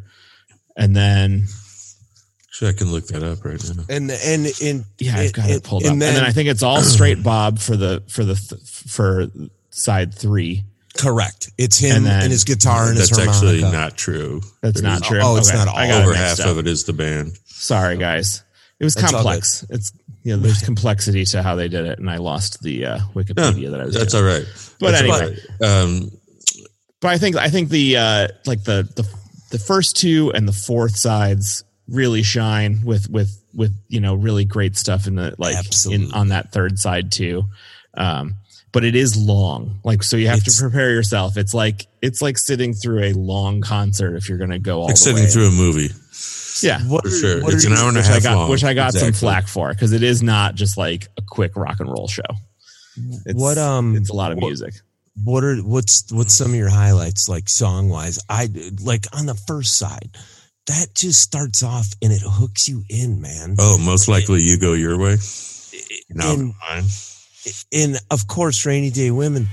and 0.80 0.96
then 0.96 1.44
Sure, 2.52 2.68
I 2.68 2.72
can 2.72 2.90
look 2.92 3.06
that 3.06 3.22
up 3.22 3.42
right 3.44 3.62
now. 3.76 3.84
And 3.88 4.10
and 4.10 4.46
and 4.62 4.84
yeah 4.99 5.16
i've 5.16 5.32
got 5.32 5.49
it 5.49 5.62
pulled 5.64 5.84
up 5.84 5.92
and 5.92 6.02
and 6.02 6.16
then 6.16 6.25
i 6.25 6.30
think 6.30 6.49
it's 6.49 6.62
all 6.62 6.82
straight 6.82 7.22
bob 7.22 7.58
for 7.58 7.76
the 7.76 8.02
for 8.08 8.25
the 8.25 8.34
for 8.84 9.28
side 9.70 10.12
three 10.14 10.64
correct. 10.99 11.50
It's 11.56 11.78
him 11.78 12.04
And 12.04 12.25
and, 12.25 12.32
his 12.32 12.44
guitar 12.44 12.88
and 12.88 12.99
his 12.99 13.08
That's 13.10 13.26
actually 13.28 13.62
not 13.62 13.96
true. 13.96 14.42
that's 14.60 14.82
not 14.82 15.02
true 15.04 15.20
Oh, 15.22 15.37
it's 15.37 15.52
not 15.54 15.68
I 15.68 15.84
all 15.84 15.88
got 16.00 16.02
Over 16.02 16.14
half 16.14 16.40
up. 16.40 16.46
of 16.49 16.58
it 16.58 16.66
is 16.66 16.84
the 16.84 16.92
band. 16.92 17.38
sorry 17.46 17.96
guys 17.96 18.42
it 18.80 18.84
was 18.84 18.94
That's 18.94 19.12
all 19.14 19.20
complex 19.22 19.64
it's 19.70 19.92
you 20.25 20.37
know 20.37 20.42
there's 20.42 20.60
complexity 20.60 21.25
to 21.26 21.42
how 21.42 21.54
they 21.54 21.68
did 21.68 21.87
it 21.87 21.99
and 22.00 22.10
i 22.10 22.16
lost 22.18 22.60
the 22.62 22.84
uh 22.84 22.99
wikipedia 23.14 23.70
that 23.70 23.80
i 23.80 23.84
was 23.84 23.94
That's 23.94 24.12
doing. 24.12 24.25
all 24.25 24.30
right. 24.30 24.44
But 24.80 24.90
That's 24.90 25.02
anyway. 25.02 25.37
all 25.62 25.68
right. 25.68 25.82
um, 25.82 26.10
but 27.00 27.08
I 27.08 27.18
think 27.18 27.37
I 27.37 27.49
think 27.49 27.70
the 27.70 27.96
uh 27.96 28.28
like 28.44 28.64
the 28.64 28.82
the 28.96 29.08
the 29.50 29.59
first 29.59 29.97
two 29.97 30.33
and 30.35 30.47
the 30.49 30.52
fourth 30.52 30.97
sides 30.97 31.64
really 31.88 32.23
shine 32.23 32.80
with 32.85 33.11
with 33.11 33.37
with 33.54 33.75
you 33.88 34.00
know 34.00 34.14
really 34.14 34.45
great 34.45 34.76
stuff 34.76 35.07
in 35.07 35.16
the 35.16 35.35
like 35.38 35.57
in 35.90 36.12
on 36.12 36.28
that 36.28 36.52
third 36.52 36.78
side 36.78 37.11
too. 37.12 37.45
Um 37.95 38.35
but 38.73 38.85
it 38.85 38.95
is 38.95 39.16
long. 39.16 39.80
Like 39.83 40.04
so 40.04 40.16
you 40.16 40.28
have 40.28 40.38
It's- 40.38 40.57
to 40.59 40.62
prepare 40.62 40.90
yourself. 40.92 41.37
It's 41.37 41.52
like 41.52 41.87
it's 42.00 42.23
like 42.23 42.38
sitting 42.38 42.73
through 42.75 43.02
a 43.04 43.12
long 43.14 43.61
concert 43.61 44.14
if 44.16 44.28
you're 44.28 44.38
going 44.38 44.50
to 44.50 44.61
go 44.61 44.78
all 44.80 44.87
like 44.87 44.95
the 44.95 45.00
sitting 45.00 45.25
way. 45.25 45.28
through 45.28 45.49
a 45.49 45.50
movie. 45.50 45.88
yeah. 46.62 46.80
What 46.83 47.02
For 47.02 47.09
are- 47.09 47.11
sure. 47.11 47.42
what 47.42 47.52
It's 47.54 47.64
an 47.64 47.73
hour 47.73 47.88
and 47.88 47.97
a 47.97 48.00
Which 48.00 48.09
I 48.09 48.12
half 48.14 48.23
got 48.23 48.37
long. 48.37 48.50
which 48.50 48.64
I 48.64 48.75
got 48.75 48.92
some 48.92 49.09
Exactly. 49.09 49.19
flack 49.26 49.49
for 49.49 49.75
cuz 49.75 49.92
it 49.92 50.04
is 50.04 50.23
not 50.23 50.54
just 50.54 50.76
like 50.78 51.09
a 51.19 51.23
quick 51.23 51.57
rock 51.57 51.80
and 51.80 51.88
roll 51.90 52.07
show. 52.07 52.23
It's, 53.26 53.35
What, 53.40 53.59
um, 53.59 53.97
it's 53.97 54.11
a 54.11 54.14
lot 54.14 54.30
of 54.30 54.38
what- 54.38 54.47
music. 54.49 54.75
What 55.17 55.45
are 55.45 55.57
what's 55.57 56.11
what's 56.12 56.35
some 56.35 56.50
of 56.50 56.57
your 56.57 56.71
highlights 56.71 57.29
like 57.29 57.49
song 57.49 57.88
wise? 57.88 58.19
I 58.29 58.49
like 58.83 59.07
on 59.12 59.26
the 59.26 59.35
first 59.35 59.76
side. 59.76 60.17
That 60.67 60.95
just 60.95 61.21
starts 61.21 61.62
off 61.62 61.88
and 62.00 62.12
it 62.12 62.23
hooks 62.25 62.69
you 62.69 62.85
in, 62.88 63.21
man. 63.21 63.57
Oh, 63.59 63.76
most 63.79 64.09
likely 64.09 64.43
you 64.43 64.59
go 64.59 64.73
your 64.75 64.99
way. 64.99 65.17
No, 66.11 66.33
And- 66.33 66.55
mine. 66.69 66.85
And 67.73 67.97
of 68.11 68.26
course, 68.29 68.67
rainy 68.67 68.90
day 68.90 69.11
women. 69.11 69.49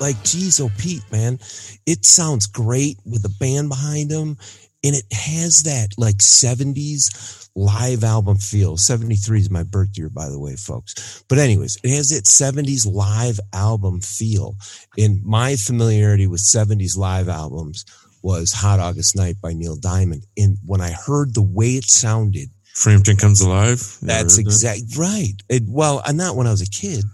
Like, 0.00 0.22
geez, 0.24 0.60
oh 0.60 0.70
Pete, 0.78 1.04
man, 1.12 1.38
it 1.86 2.04
sounds 2.04 2.46
great 2.46 2.98
with 3.04 3.22
the 3.22 3.34
band 3.38 3.68
behind 3.68 4.10
him, 4.10 4.36
and 4.82 4.96
it 4.96 5.04
has 5.12 5.64
that 5.64 5.88
like 5.98 6.16
'70s 6.16 7.50
live 7.54 8.02
album 8.02 8.38
feel. 8.38 8.76
'73 8.76 9.40
is 9.40 9.50
my 9.50 9.62
birth 9.62 9.90
year, 9.96 10.08
by 10.08 10.28
the 10.28 10.38
way, 10.38 10.56
folks. 10.56 11.22
But 11.28 11.38
anyways, 11.38 11.78
it 11.84 11.90
has 11.90 12.08
that 12.10 12.24
'70s 12.24 12.86
live 12.90 13.38
album 13.52 14.00
feel. 14.00 14.56
And 14.98 15.22
my 15.22 15.56
familiarity 15.56 16.26
with 16.26 16.40
'70s 16.40 16.96
live 16.96 17.28
albums 17.28 17.84
was 18.22 18.52
"Hot 18.52 18.80
August 18.80 19.16
Night" 19.16 19.36
by 19.42 19.52
Neil 19.52 19.76
Diamond. 19.76 20.26
And 20.36 20.56
when 20.64 20.80
I 20.80 20.92
heard 20.92 21.34
the 21.34 21.42
way 21.42 21.72
it 21.72 21.84
sounded, 21.84 22.48
Frampton 22.74 23.16
comes 23.16 23.40
alive. 23.40 23.98
You 24.00 24.08
that's 24.08 24.36
heard 24.36 24.46
that? 24.46 24.48
exact 24.48 24.96
right. 24.96 25.34
It, 25.48 25.64
well, 25.66 26.02
uh, 26.06 26.12
not 26.12 26.36
when 26.36 26.46
I 26.46 26.50
was 26.50 26.62
a 26.62 26.70
kid. 26.70 27.04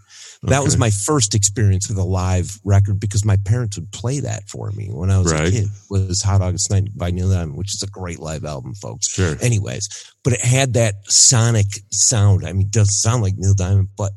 That 0.47 0.63
was 0.65 0.77
my 0.79 0.91
first 0.91 1.35
experience 1.35 1.89
with 1.89 1.99
a 1.99 2.05
live 2.05 2.59
record 2.65 3.01
because 3.01 3.25
my 3.25 3.37
parents 3.45 3.77
would 3.79 3.91
play 3.93 4.21
that 4.21 4.49
for 4.49 4.71
me 4.71 4.89
when 4.91 5.11
I 5.11 5.19
was 5.19 5.33
a 5.33 5.35
Right. 5.35 5.53
kid. 5.53 5.69
Was 5.91 6.23
Hot 6.23 6.41
August 6.41 6.71
Night 6.71 6.97
by 6.97 7.11
Neil 7.11 7.31
Diamond, 7.31 7.57
which 7.57 7.75
is 7.75 7.83
a 7.83 7.87
great 7.89 8.21
live 8.21 8.45
album, 8.45 8.75
folks. 8.75 9.09
Sure. 9.09 9.37
Anyways, 9.41 9.89
but 10.23 10.33
it 10.33 10.41
had 10.41 10.75
that 10.75 10.95
sonic 11.09 11.67
sound. 11.91 12.47
I 12.47 12.53
mean, 12.53 12.67
it 12.67 12.73
doesn't 12.73 12.93
sound 12.95 13.23
like 13.23 13.35
Neil 13.37 13.55
Diamond, 13.55 13.89
but 13.97 14.13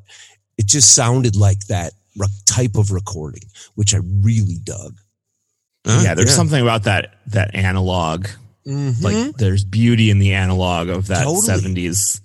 it 0.57 0.65
just 0.67 0.93
sounded 0.93 1.36
like 1.36 1.65
that 1.67 1.93
re- 2.17 2.27
type 2.45 2.75
of 2.75 2.91
recording, 2.91 3.43
which 3.75 3.93
I 3.93 4.00
really 4.21 4.59
dug. 4.63 4.98
Huh? 5.86 6.01
yeah, 6.03 6.13
there's 6.13 6.36
something 6.36 6.62
about 6.62 6.83
that 6.83 7.15
that 7.27 7.55
analog 7.55 8.27
like 8.65 9.36
there's 9.38 9.63
beauty 9.63 10.12
in 10.12 10.19
the 10.19 10.33
analog 10.33 10.89
of 10.89 11.07
that 11.07 11.25
Mm-hmm. 11.25 11.48
Totally. 11.48 11.74
70s 11.88 12.19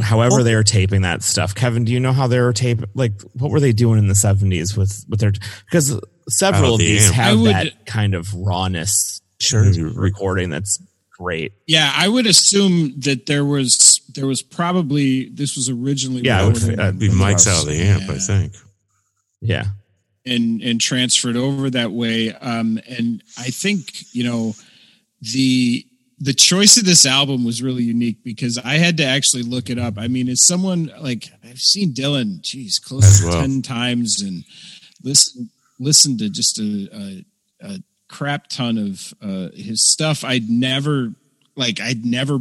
however 0.00 0.36
Well- 0.36 0.44
they 0.44 0.54
were 0.54 0.62
taping 0.62 1.02
that 1.02 1.22
stuff 1.22 1.54
kevin 1.54 1.84
do 1.84 1.92
you 1.92 2.00
know 2.00 2.12
how 2.12 2.26
they 2.26 2.40
were 2.40 2.52
taping 2.52 2.86
like 2.94 3.20
what 3.34 3.50
were 3.50 3.60
they 3.60 3.72
doing 3.72 3.98
in 3.98 4.06
the 4.08 4.14
70s 4.14 4.76
with 4.76 5.04
with 5.08 5.20
their 5.20 5.32
because 5.70 5.98
several 6.28 6.70
Oh, 6.70 6.74
of 6.74 6.78
these 6.80 7.06
amp. 7.06 7.14
have 7.14 7.40
would- 7.40 7.50
that 7.54 7.86
kind 7.86 8.14
of 8.14 8.32
rawness 8.34 9.20
Sure. 9.40 9.64
Maybe 9.64 9.82
recording 9.82 10.50
that's 10.50 10.80
great. 11.18 11.50
Yeah, 11.66 11.92
I 11.96 12.06
would 12.06 12.28
assume 12.28 12.94
that 13.00 13.26
there 13.26 13.44
was 13.44 14.00
there 14.14 14.26
was 14.28 14.40
probably 14.40 15.28
this 15.30 15.56
was 15.56 15.68
originally 15.68 16.22
Yeah, 16.22 16.42
I 16.42 16.46
would 16.46 16.78
uh, 16.78 16.92
Be 16.92 17.08
mics 17.08 17.48
out 17.48 17.62
of 17.64 17.68
the 17.68 17.74
amp, 17.82 18.08
I 18.08 18.18
think. 18.18 18.52
Yeah. 19.40 19.64
and 20.24 20.62
and 20.62 20.80
transferred 20.80 21.36
over 21.36 21.70
that 21.70 21.90
way. 21.90 22.32
Um, 22.32 22.78
and 22.88 23.20
I 23.36 23.50
think 23.50 24.14
you 24.14 24.22
know 24.22 24.54
the 25.20 25.84
the 26.22 26.32
choice 26.32 26.76
of 26.76 26.84
this 26.84 27.04
album 27.04 27.44
was 27.44 27.62
really 27.64 27.82
unique 27.82 28.22
because 28.22 28.56
I 28.56 28.74
had 28.74 28.96
to 28.98 29.04
actually 29.04 29.42
look 29.42 29.68
it 29.68 29.78
up. 29.78 29.98
I 29.98 30.06
mean, 30.06 30.28
as 30.28 30.46
someone 30.46 30.92
like 31.00 31.24
I've 31.44 31.58
seen 31.58 31.92
Dylan, 31.92 32.40
geez, 32.42 32.78
close 32.78 33.04
As 33.04 33.20
to 33.20 33.26
well. 33.26 33.40
ten 33.40 33.60
times, 33.60 34.22
and 34.22 34.44
listen 35.02 35.50
listen 35.80 36.16
to 36.18 36.30
just 36.30 36.60
a, 36.60 36.88
a, 36.92 37.24
a 37.72 37.78
crap 38.06 38.46
ton 38.46 38.78
of 38.78 39.12
uh, 39.20 39.48
his 39.52 39.90
stuff. 39.90 40.22
I'd 40.24 40.48
never 40.48 41.12
like 41.56 41.80
I'd 41.80 42.04
never 42.04 42.38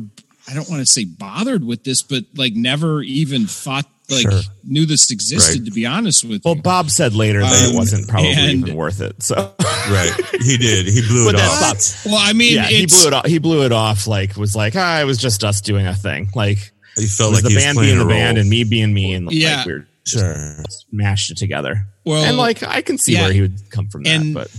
I 0.47 0.53
don't 0.53 0.69
want 0.69 0.81
to 0.81 0.85
say 0.85 1.05
bothered 1.05 1.63
with 1.63 1.83
this, 1.83 2.03
but 2.03 2.25
like 2.35 2.53
never 2.53 3.01
even 3.01 3.47
thought 3.47 3.87
like 4.11 4.21
Sure. 4.21 4.41
knew 4.63 4.85
this 4.85 5.09
existed. 5.11 5.59
Right. 5.61 5.65
To 5.65 5.71
be 5.71 5.85
honest 5.85 6.23
with 6.23 6.43
Well, 6.45 6.55
you. 6.55 6.61
Bob 6.61 6.89
said 6.91 7.13
later 7.15 7.41
that 7.41 7.63
it 7.65 7.69
Um, 7.71 7.75
wasn't 7.75 8.07
probably 8.07 8.31
and- 8.33 8.61
even 8.61 8.75
worth 8.75 9.01
it. 9.01 9.23
So 9.23 9.53
Right. 9.59 10.11
He 10.41 10.57
did. 10.57 10.85
He 10.87 11.01
blew 11.01 11.29
it 11.29 11.35
off. 11.35 11.61
not- 11.61 11.95
Well, 12.05 12.15
I 12.21 12.33
mean, 12.33 12.55
yeah, 12.55 12.67
he 12.67 12.85
blew 12.85 13.07
it 13.07 13.13
off. 13.13 13.25
He 13.25 13.39
blew 13.39 13.63
it 13.65 13.71
off. 13.71 14.05
Like 14.07 14.35
was 14.37 14.55
like, 14.55 14.75
ah, 14.75 14.99
it 15.01 15.05
was 15.05 15.17
just 15.17 15.43
us 15.43 15.61
doing 15.61 15.87
a 15.87 15.95
thing. 15.95 16.29
Like 16.35 16.71
He 16.97 17.03
it 17.05 17.09
felt 17.09 17.31
was 17.31 17.43
like 17.43 17.51
the 17.53 17.59
he 17.59 17.63
band 17.65 17.77
playing 17.77 17.89
being 17.91 18.01
a 18.01 18.03
the 18.03 18.09
band 18.09 18.37
and 18.37 18.49
me 18.49 18.63
being 18.63 18.93
me, 18.93 19.13
and 19.13 19.31
Yeah. 19.31 19.57
like 19.57 19.65
we 19.65 19.73
were 19.73 19.87
Sure. 20.05 20.63
mashed 20.91 21.31
it 21.31 21.37
together. 21.37 21.87
Well, 22.05 22.23
and 22.23 22.37
like 22.37 22.63
I 22.63 22.81
can 22.81 22.97
see 22.97 23.13
yeah. 23.13 23.21
where 23.23 23.33
he 23.33 23.41
would 23.41 23.69
come 23.69 23.87
from 23.87 24.03
that, 24.03 24.09
And- 24.09 24.33
but 24.33 24.49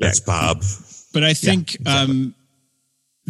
That's 0.00 0.20
Bob. 0.20 0.62
but 1.12 1.22
I 1.24 1.34
think 1.34 1.76
um, 1.86 2.34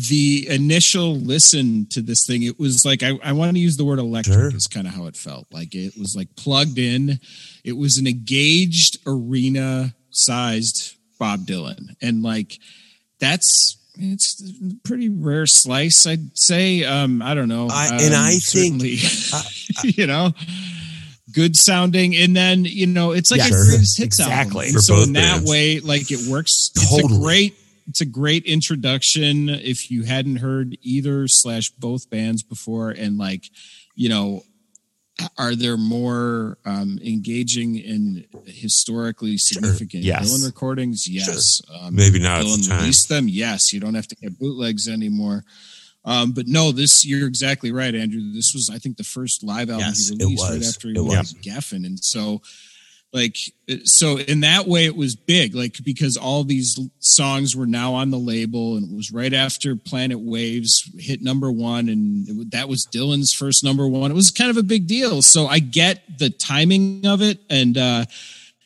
the 0.08 0.46
initial 0.48 1.16
listen 1.16 1.86
to 1.90 2.00
this 2.00 2.24
thing, 2.24 2.44
it 2.44 2.58
was 2.58 2.84
like 2.84 3.02
I, 3.02 3.18
I 3.22 3.32
want 3.32 3.52
to 3.54 3.58
use 3.58 3.76
the 3.76 3.84
word 3.84 3.98
electric 3.98 4.34
Sure. 4.34 4.54
is 4.56 4.66
kind 4.68 4.86
of 4.86 4.94
how 4.94 5.06
it 5.06 5.16
felt. 5.16 5.46
Like 5.50 5.74
it 5.74 5.94
was 5.98 6.14
like 6.14 6.28
plugged 6.36 6.78
in. 6.78 7.18
It 7.64 7.76
was 7.76 7.98
an 7.98 8.06
engaged 8.06 8.98
arena 9.06 9.94
sized 10.10 10.94
Bob 11.18 11.40
Dylan, 11.46 11.96
and 12.00 12.22
like 12.22 12.58
that's 13.18 13.76
it's 14.00 14.40
a 14.62 14.74
pretty 14.86 15.08
rare 15.08 15.46
slice, 15.46 16.06
I'd 16.06 16.38
say. 16.38 16.84
Um, 16.84 17.20
I 17.20 17.34
don't 17.34 17.48
know, 17.48 17.66
I- 17.68 17.88
and 18.00 18.14
Um, 18.14 18.22
I 18.24 18.30
think- 18.38 18.42
certainly, 18.42 18.98
you 19.98 20.06
know. 20.06 20.32
Good 21.30 21.56
sounding, 21.56 22.16
and 22.16 22.34
then 22.34 22.64
you 22.64 22.86
know 22.86 23.12
it's 23.12 23.30
like 23.30 23.40
Yeah, 23.40 23.48
a 23.48 23.50
greatest 23.50 23.98
hits 23.98 24.18
Exactly. 24.18 24.66
album. 24.68 24.72
For 24.72 24.80
so 24.80 25.02
in 25.02 25.12
that 25.12 25.42
way, 25.42 25.78
like 25.78 26.10
it 26.10 26.26
works. 26.26 26.70
It's 26.74 26.98
a 27.04 27.06
great 27.06 27.54
it's 27.88 28.00
a 28.00 28.06
great 28.06 28.44
introduction 28.44 29.48
if 29.48 29.90
you 29.90 30.04
hadn't 30.04 30.36
heard 30.36 30.76
either 30.82 31.26
slash 31.26 31.70
both 31.70 32.08
bands 32.10 32.42
before. 32.42 32.90
And 32.90 33.18
like 33.18 33.44
you 33.94 34.08
know 34.08 34.42
are 35.36 35.56
there 35.56 35.76
more 35.76 36.58
um 36.64 36.98
engaging 37.04 37.82
and 37.84 38.24
historically 38.46 39.36
significant 39.36 40.04
Yes. 40.04 40.30
Dylan 40.30 40.46
recordings? 40.46 41.08
Yes. 41.08 41.60
Um, 41.74 41.96
Maybe 41.96 42.20
not 42.20 42.38
the 42.40 42.44
Dylan 42.44 42.68
time. 42.68 42.80
released 42.80 43.08
them? 43.08 43.26
Yes. 43.28 43.72
You 43.72 43.80
don't 43.80 43.94
have 43.94 44.06
to 44.08 44.16
get 44.16 44.38
bootlegs 44.38 44.86
anymore. 44.86 45.44
Um, 46.04 46.32
but 46.32 46.46
no, 46.46 46.70
this 46.72 47.04
you're 47.04 47.26
exactly 47.26 47.72
right, 47.72 47.94
Andrew. 47.94 48.32
This 48.32 48.52
was, 48.54 48.70
I 48.72 48.78
think, 48.78 48.96
the 48.96 49.04
first 49.04 49.42
live 49.42 49.68
album 49.68 49.86
Yes, 49.88 50.08
he 50.08 50.14
it 50.14 50.20
released 50.20 50.48
right 50.50 50.62
after 50.64 50.88
he 50.88 50.94
It 50.94 51.00
was 51.04 51.34
Geffen, 51.34 51.84
and 51.84 51.98
so 52.02 52.40
like 53.12 53.36
so 53.84 54.18
in 54.18 54.40
that 54.40 54.66
way 54.66 54.84
it 54.84 54.94
was 54.94 55.16
big 55.16 55.54
like 55.54 55.78
because 55.82 56.16
all 56.18 56.44
these 56.44 56.78
songs 56.98 57.56
were 57.56 57.66
now 57.66 57.94
on 57.94 58.10
the 58.10 58.18
label 58.18 58.76
and 58.76 58.90
it 58.90 58.94
was 58.94 59.10
right 59.10 59.32
after 59.32 59.74
planet 59.76 60.18
waves 60.20 60.90
hit 60.98 61.22
number 61.22 61.50
one 61.50 61.88
and 61.88 62.28
it, 62.28 62.50
that 62.50 62.68
was 62.68 62.86
dylan's 62.86 63.32
first 63.32 63.64
number 63.64 63.88
one. 63.88 64.10
It 64.10 64.14
was 64.14 64.30
kind 64.30 64.50
of 64.50 64.58
a 64.58 64.62
big 64.62 64.86
deal. 64.86 65.22
So 65.22 65.46
i 65.46 65.58
get 65.58 66.02
the 66.18 66.28
timing 66.30 67.06
of 67.06 67.22
it 67.22 67.38
and 67.48 67.78
uh 67.78 68.04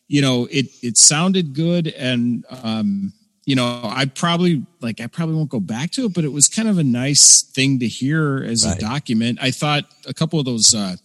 you 0.08 0.20
know 0.20 0.48
it 0.50 0.66
it 0.82 0.98
sounded 0.98 1.54
good 1.54 1.86
and 1.86 2.44
um 2.50 3.12
you 3.46 3.54
know 3.56 3.80
i 3.84 4.04
probably 4.06 4.66
like 4.80 5.00
i 5.00 5.06
probably 5.06 5.34
won't 5.36 5.50
go 5.50 5.60
back 5.60 5.90
to 5.92 6.06
it 6.06 6.14
but 6.14 6.24
it 6.24 6.32
was 6.32 6.48
kind 6.48 6.68
of 6.68 6.78
a 6.78 6.84
nice 6.84 7.42
thing 7.42 7.78
to 7.78 7.86
hear 7.86 8.42
as 8.42 8.66
Right. 8.66 8.76
a 8.76 8.80
document. 8.80 9.38
I 9.40 9.52
thought 9.52 9.84
a 10.06 10.12
couple 10.14 10.38
of 10.40 10.44
those 10.46 10.74
uh 10.74 10.96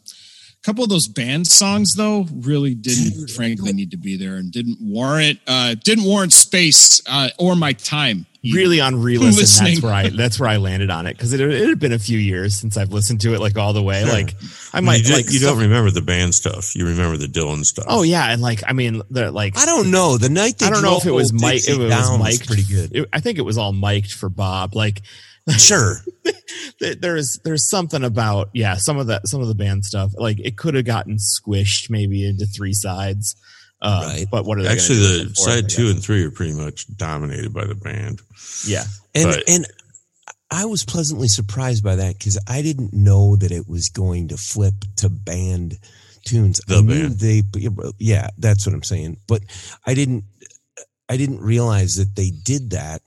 couple 0.68 0.84
of 0.84 0.90
those 0.90 1.08
band 1.08 1.48
songs 1.48 1.94
though 1.96 2.26
really 2.36 2.76
didn't 2.76 3.30
frankly 3.30 3.72
need 3.72 3.92
to 3.92 3.98
be 3.98 4.18
there 4.18 4.36
and 4.36 4.52
didn't 4.52 4.78
warrant 4.82 5.40
uh 5.48 5.74
didn't 5.84 6.04
warrant 6.04 6.34
space 6.34 7.02
uh 7.08 7.30
or 7.40 7.56
my 7.56 7.72
time 7.72 8.26
either. 8.44 8.58
really 8.58 8.82
on 8.82 9.02
re-listen, 9.02 9.40
Listening. 9.40 9.74
that's 9.76 9.82
where 9.84 9.94
I 9.94 10.10
that's 10.10 10.40
where 10.42 10.50
I 10.50 10.58
landed 10.58 10.90
on 10.92 11.06
it 11.08 11.14
because 11.14 11.32
it, 11.32 11.40
it 11.40 11.70
had 11.70 11.80
been 11.80 11.94
a 11.94 12.00
few 12.00 12.18
years 12.20 12.56
since 12.60 12.76
I've 12.76 12.92
listened 12.92 13.22
to 13.22 13.34
it 13.34 13.40
like 13.40 13.58
all 13.58 13.72
the 13.72 13.82
way. 13.82 14.04
Sure. 14.04 14.12
Like 14.14 14.34
I 14.74 14.80
I 14.80 14.82
might 14.82 14.98
you, 14.98 15.04
ju- 15.06 15.14
like 15.14 15.26
you 15.32 15.40
stuff- 15.40 15.52
don't 15.54 15.62
remember 15.64 15.90
the 15.90 16.02
band 16.02 16.36
stuff. 16.36 16.76
You 16.76 16.86
remember 16.86 17.16
the 17.16 17.28
Dylan 17.28 17.64
stuff. 17.64 17.86
Oh 17.88 18.04
yeah, 18.04 18.30
and 18.32 18.42
like 18.42 18.62
I 18.68 18.74
mean, 18.74 19.02
the 19.10 19.32
like 19.32 19.58
I 19.58 19.66
don't 19.66 19.90
know. 19.90 20.18
The 20.18 20.30
night 20.30 20.58
they 20.58 20.66
I 20.66 20.70
don't 20.70 20.84
know 20.84 20.98
if 20.98 21.06
it 21.06 21.12
was 21.12 21.32
mike 21.32 21.68
It 21.68 21.78
was 21.78 21.90
down 21.90 22.22
mic'd 22.22 22.46
pretty 22.46 22.64
good. 22.64 22.94
It- 22.96 23.10
I 23.14 23.22
think 23.22 23.38
it 23.40 23.44
was 23.44 23.58
all 23.58 23.72
mic'd 23.74 24.12
for 24.12 24.28
Bob. 24.30 24.76
Like 24.76 25.02
Sure. 25.58 25.96
there's 27.00 27.40
there's 27.44 27.70
something 27.70 28.04
about 28.04 28.50
yeah 28.54 28.76
some 28.76 28.98
of 28.98 29.08
that 29.08 29.28
some 29.28 29.42
of 29.42 29.48
the 29.48 29.56
band 29.56 29.86
stuff 29.86 30.12
like 30.18 30.40
it 30.40 30.58
could 30.58 30.76
have 30.76 30.86
gotten 30.86 31.18
squished 31.18 31.90
maybe 31.90 32.28
into 32.28 32.46
three 32.46 32.74
sides. 32.74 33.36
Uh, 33.82 34.02
Right. 34.08 34.26
But 34.30 34.46
what 34.46 34.58
are 34.58 34.64
they 34.64 34.70
Actually, 34.70 34.98
the 34.98 35.24
with 35.24 35.32
it 35.32 35.36
for, 35.38 35.50
I 35.50 35.54
side 35.56 35.70
two 35.70 35.88
and 35.90 36.02
three 36.04 36.24
are 36.24 36.32
pretty 36.32 36.54
much 36.54 36.88
dominated 36.98 37.54
by 37.54 37.66
the 37.66 37.76
band. 37.76 38.22
yeah 38.66 38.84
And 39.16 39.30
But- 39.30 39.44
and 39.48 39.68
I 40.50 40.66
was 40.66 40.84
pleasantly 40.86 41.28
surprised 41.28 41.84
by 41.84 41.98
that 41.98 42.18
because 42.18 42.40
I 42.48 42.62
didn't 42.62 42.94
know 42.94 43.36
that 43.36 43.52
it 43.52 43.68
was 43.68 43.90
going 43.90 44.30
to 44.30 44.38
flip 44.38 44.76
to 44.98 45.10
band 45.10 45.78
tunes. 46.26 46.62
The 46.68 46.78
I 46.78 46.82
knew 46.82 47.08
band. 47.10 47.20
they, 47.20 47.44
yeah, 48.00 48.30
that's 48.38 48.66
what 48.66 48.74
I'm 48.74 48.82
saying. 48.84 49.18
But 49.28 49.42
I 49.86 49.94
didn't, 49.94 50.24
I 51.10 51.18
didn't 51.18 51.42
realize 51.42 51.96
that 51.96 52.16
they 52.16 52.30
did 52.32 52.70
that. 52.72 53.02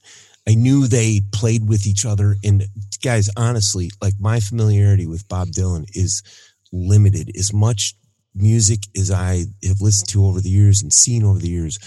I 0.50 0.54
knew 0.54 0.88
they 0.88 1.20
played 1.32 1.68
with 1.68 1.86
each 1.86 2.04
other. 2.04 2.34
And 2.42 2.64
guys, 3.04 3.30
honestly, 3.36 3.92
like 4.02 4.14
my 4.18 4.40
familiarity 4.40 5.06
with 5.06 5.28
Bob 5.28 5.48
Dylan 5.48 5.84
is 5.94 6.24
limited. 6.72 7.30
As 7.38 7.52
much 7.52 7.94
music 8.34 8.80
as 8.98 9.12
I 9.12 9.44
have 9.64 9.80
listened 9.80 10.08
to 10.08 10.26
over 10.26 10.40
the 10.40 10.50
years 10.50 10.82
and 10.82 10.92
seen 10.92 11.22
over 11.22 11.38
the 11.38 11.48
years, 11.48 11.78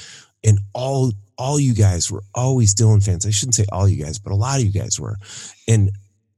and 0.45 0.60
all 0.73 1.12
all 1.38 1.60
you 1.60 1.73
guys 1.73 2.10
were 2.10 2.23
always 2.34 2.73
Dylan 2.73 3.04
fans. 3.04 3.26
I 3.26 3.32
shouldn't 3.32 3.56
say 3.56 3.65
all 3.69 3.89
you 3.89 4.02
guys, 4.02 4.17
but 4.17 4.32
a 4.32 4.36
lot 4.36 4.60
of 4.60 4.65
you 4.65 4.71
guys 4.71 4.97
were. 4.97 5.17
And 5.67 5.91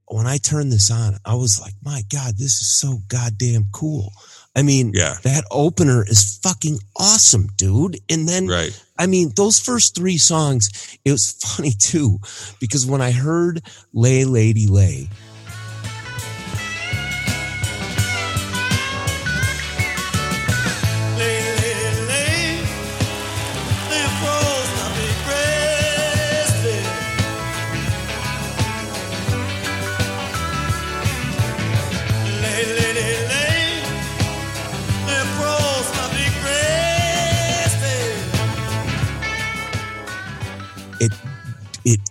when 0.07 0.25
I 0.25 0.37
turned 0.37 0.71
this 0.71 0.89
on, 0.89 1.17
I 1.25 1.35
was 1.35 1.61
like, 1.61 1.73
my 1.83 2.01
God, 2.11 2.37
this 2.39 2.59
is 2.59 2.79
so 2.79 3.01
goddamn 3.07 3.65
cool. 3.71 4.11
I 4.55 4.61
mean, 4.61 4.91
Yeah. 4.93 5.17
that 5.23 5.43
opener 5.51 6.05
is 6.07 6.39
fucking 6.41 6.79
awesome, 6.95 7.49
dude. 7.57 7.99
And 8.09 8.27
then, 8.27 8.47
Right. 8.47 8.71
I 8.97 9.05
mean, 9.07 9.33
those 9.35 9.59
first 9.59 9.95
three 9.95 10.17
songs, 10.17 10.69
it 11.03 11.11
was 11.11 11.31
funny 11.45 11.73
too, 11.77 12.19
because 12.59 12.85
when 12.85 13.01
I 13.01 13.11
heard 13.11 13.61
Lay 13.93 14.23
Lady 14.25 14.67
Lay, 14.67 14.75
Lay, 14.75 15.09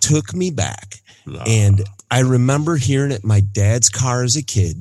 took 0.09 0.35
me 0.35 0.51
back. 0.51 1.01
Ah. 1.27 1.43
and 1.47 1.81
i 2.11 2.21
remember 2.21 2.77
hearing 2.77 3.11
it 3.11 3.25
my 3.25 3.41
dad's 3.41 3.89
car 3.89 4.25
as 4.25 4.37
a 4.37 4.43
kid 4.43 4.77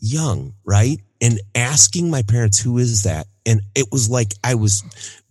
young 0.00 0.54
right? 0.64 1.00
And 1.20 1.40
asking 1.54 2.10
my 2.10 2.22
parents 2.22 2.60
who 2.60 2.78
is 2.78 3.02
that? 3.02 3.26
And 3.44 3.62
it 3.74 3.86
was 3.90 4.08
like 4.08 4.34
i 4.44 4.54
was 4.54 4.82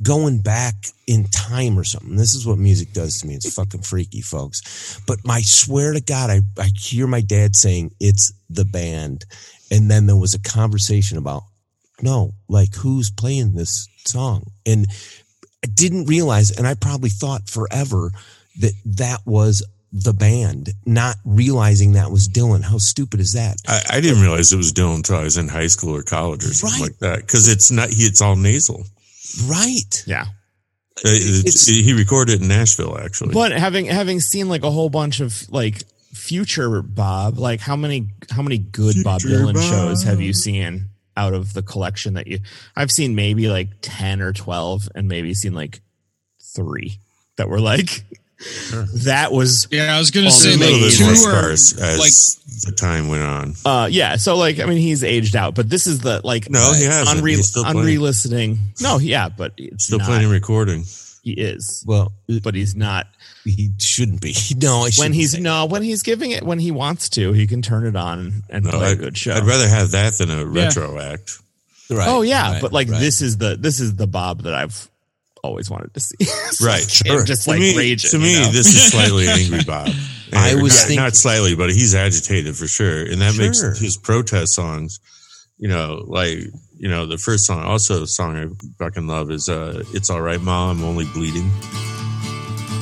going 0.02 0.42
back 0.42 0.76
in 1.06 1.26
time 1.26 1.78
or 1.78 1.84
something. 1.84 2.16
This 2.16 2.34
is 2.34 2.46
what 2.46 2.58
music 2.58 2.92
does 2.92 3.20
to 3.20 3.28
me. 3.28 3.36
It's 3.36 3.54
fucking 3.54 3.84
freaky 3.84 4.22
folks. 4.22 5.00
But 5.08 5.20
my 5.24 5.42
swear 5.42 5.94
to 5.94 6.02
god 6.02 6.30
i, 6.30 6.42
I 6.58 6.70
hear 6.76 7.08
my 7.08 7.22
dad 7.22 7.56
saying 7.56 7.92
it's 8.00 8.34
the 8.50 8.66
band. 8.66 9.26
And 9.72 9.92
then 9.92 10.06
there 10.08 10.16
was 10.16 10.34
a 10.34 10.42
conversation 10.42 11.18
about 11.18 11.44
no 12.02 12.34
like 12.48 12.76
who's 12.76 13.10
playing 13.10 13.54
this 13.54 13.88
song? 14.06 14.52
And 14.66 14.88
I 15.64 15.68
didn't 15.68 16.06
realize, 16.06 16.52
and 16.52 16.68
I 16.68 16.76
probably 16.76 17.10
thought 17.10 17.50
forever 17.50 18.12
that 18.60 18.74
that 18.86 19.20
was 19.26 19.66
the 19.94 20.14
band, 20.14 20.70
not 20.86 21.16
realizing 21.26 21.94
that 21.94 22.12
was 22.12 22.28
Dylan. 22.28 22.62
How 22.64 22.78
stupid 22.78 23.20
is 23.20 23.34
that? 23.34 23.56
I, 23.68 23.82
I 23.98 24.02
didn't 24.02 24.22
realize 24.22 24.52
it 24.52 24.58
was 24.58 24.74
Dylan 24.74 24.96
until 24.98 25.16
I 25.18 25.24
was 25.24 25.38
in 25.38 25.48
high 25.48 25.68
school 25.68 25.96
or 25.96 26.04
college 26.04 26.44
or 26.44 26.54
something 26.54 26.82
Right. 26.82 26.90
like 26.92 27.00
that. 27.00 27.18
Because 27.26 27.48
it's 27.48 27.72
not. 27.72 27.90
He, 27.90 28.04
it's 28.04 28.22
all 28.22 28.36
nasal. 28.36 28.84
Right. 29.48 30.04
yeah. 30.06 30.26
Uh, 31.06 31.10
it's- 31.10 31.40
It's- 31.40 31.66
he 31.68 31.94
recorded 31.94 32.42
in 32.42 32.48
Nashville, 32.48 32.98
actually. 32.98 33.34
But 33.34 33.52
having 33.54 33.86
having 33.86 34.20
seen 34.20 34.50
like 34.50 34.64
a 34.64 34.72
whole 34.72 34.90
bunch 34.90 35.20
of 35.20 35.50
like 35.52 35.84
future 36.14 36.82
Bob, 36.82 37.38
like 37.38 37.60
how 37.62 37.76
many 37.76 38.10
how 38.30 38.42
many 38.42 38.58
good 38.58 38.96
Bob 39.04 39.22
Future 39.22 39.38
Dylan 39.38 39.70
shows 39.70 40.04
have 40.04 40.20
you 40.22 40.34
seen 40.34 40.90
out 41.16 41.34
of 41.34 41.54
the 41.54 41.62
collection 41.62 42.16
that 42.16 42.28
you? 42.28 42.40
I've 42.76 42.92
seen 42.92 43.16
maybe 43.16 43.48
like 43.48 43.70
ten 43.82 44.22
or 44.22 44.34
twelve, 44.34 44.90
and 44.96 45.08
maybe 45.08 45.34
seen 45.34 45.54
like 45.54 45.82
three 46.56 47.00
that 47.38 47.48
were 47.48 47.62
like 47.62 48.04
that 49.06 49.32
was 49.32 49.68
Yeah, 49.72 49.96
I 49.96 50.00
was 50.00 50.12
gonna 50.12 50.30
say 50.32 50.50
a 50.54 50.58
Say, 50.58 50.60
like 50.74 50.82
bit 50.82 50.94
two 50.94 51.06
more 51.06 51.34
are 51.34 51.50
as 51.52 51.76
like 51.78 52.12
the 52.66 52.72
time 52.76 53.08
went 53.08 53.24
on. 53.24 53.54
uh 53.66 53.88
yeah 53.92 54.16
so 54.16 54.36
like 54.38 54.60
i 54.60 54.66
mean 54.66 54.78
he's 54.78 55.04
aged 55.04 55.36
out 55.36 55.56
but 55.56 55.70
this 55.70 55.88
is 55.88 56.00
the 56.02 56.22
like 56.24 56.50
No, 56.50 56.72
he 56.74 56.84
hasn't. 56.84 57.18
on, 57.20 57.24
re- 57.24 57.42
on 57.66 57.78
re-listening. 57.78 58.60
no 58.82 59.00
yeah 59.00 59.30
but 59.30 59.54
it's 59.58 59.86
Still 59.86 59.98
not, 60.00 60.08
playing 60.08 60.30
recording. 60.30 60.84
he 61.24 61.32
is 61.32 61.84
Well, 61.88 62.12
but 62.44 62.54
he's 62.54 62.76
not 62.76 63.08
he 63.44 63.72
shouldn't 63.80 64.22
be. 64.22 64.36
No, 64.58 64.82
I 64.86 64.90
when 64.98 65.14
he's 65.14 65.32
say. 65.32 65.40
no 65.40 65.66
when 65.66 65.82
he's 65.82 66.04
giving 66.04 66.32
it 66.32 66.44
when 66.44 66.60
he 66.60 66.70
wants 66.70 67.10
to 67.10 67.32
he 67.34 67.48
can 67.48 67.62
turn 67.64 67.86
it 67.88 67.96
on 67.96 68.44
and 68.50 68.66
No, 68.66 68.72
play 68.72 68.88
a 68.88 68.92
I'd, 68.92 69.00
good 69.00 69.18
show 69.18 69.34
I'd 69.34 69.44
rather 69.46 69.68
have 69.68 69.92
that 69.92 70.14
than 70.14 70.30
a 70.30 70.46
retro 70.46 71.00
act. 71.00 71.40
Right, 71.90 72.08
oh 72.08 72.22
yeah 72.22 72.54
right, 72.54 72.62
but 72.62 72.72
like 72.74 72.90
right. 72.90 73.00
this 73.00 73.22
is 73.22 73.38
the 73.38 73.56
this 73.56 73.80
is 73.80 73.96
the 73.96 74.08
bob 74.08 74.42
that 74.44 74.54
i've 74.54 74.90
always 75.44 75.70
wanted 75.70 75.94
to 75.94 76.00
see 76.00 76.16
So 76.52 76.66
Right, 76.66 76.90
sure. 76.90 77.24
just 77.24 77.44
To 77.44 77.52
like 77.52 77.60
me, 77.60 77.78
raging, 77.78 78.10
to 78.12 78.18
you 78.18 78.24
me 78.24 78.34
know? 78.40 78.52
this 78.52 78.68
is 78.68 78.84
slightly 78.92 79.28
angry 79.28 79.64
Bob. 79.64 79.90
I 80.34 80.56
was 80.56 80.74
not, 80.74 80.80
thinking- 80.88 80.96
not 81.04 81.16
slightly, 81.16 81.56
but 81.56 81.70
he's 81.72 81.96
agitated 81.96 82.56
for 82.56 82.68
sure, 82.68 83.04
and 83.04 83.22
that 83.22 83.34
Sure. 83.34 83.46
makes 83.46 83.80
his 83.80 83.96
protest 83.98 84.54
songs. 84.54 85.00
You 85.60 85.70
know, 85.70 86.04
like 86.06 86.38
you 86.78 86.88
know, 86.90 87.08
the 87.08 87.18
first 87.18 87.46
song, 87.46 87.64
also 87.64 88.04
a 88.04 88.08
song 88.08 88.36
I 88.38 88.46
fucking 88.78 89.08
love 89.08 89.32
is 89.32 89.50
uh, 89.50 89.84
"It's 89.94 90.10
All 90.12 90.22
Right, 90.22 90.40
Ma, 90.40 90.70
I'm 90.70 90.84
Only 90.84 91.06
Bleeding." 91.06 91.50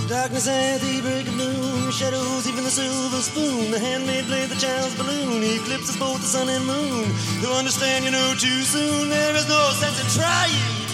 Darkness 0.09 0.47
at 0.47 0.79
the 0.81 1.01
break 1.01 1.25
of 1.27 1.35
noon, 1.37 1.91
shadows, 1.91 2.47
even 2.47 2.63
the 2.63 2.69
silver 2.69 3.21
spoon. 3.21 3.71
The 3.71 3.79
handmaid 3.79 4.25
played 4.25 4.49
the 4.49 4.55
child's 4.55 4.93
balloon, 4.95 5.41
eclipses 5.43 5.97
both 5.97 6.21
the 6.21 6.27
sun 6.27 6.47
and 6.49 6.65
moon. 6.65 7.09
To 7.41 7.49
understand, 7.57 8.05
you 8.05 8.11
know 8.11 8.33
too 8.37 8.61
soon, 8.61 9.09
there 9.09 9.35
is 9.35 9.47
no 9.49 9.71
sense 9.81 9.97
in 10.03 10.21
trying. 10.21 10.84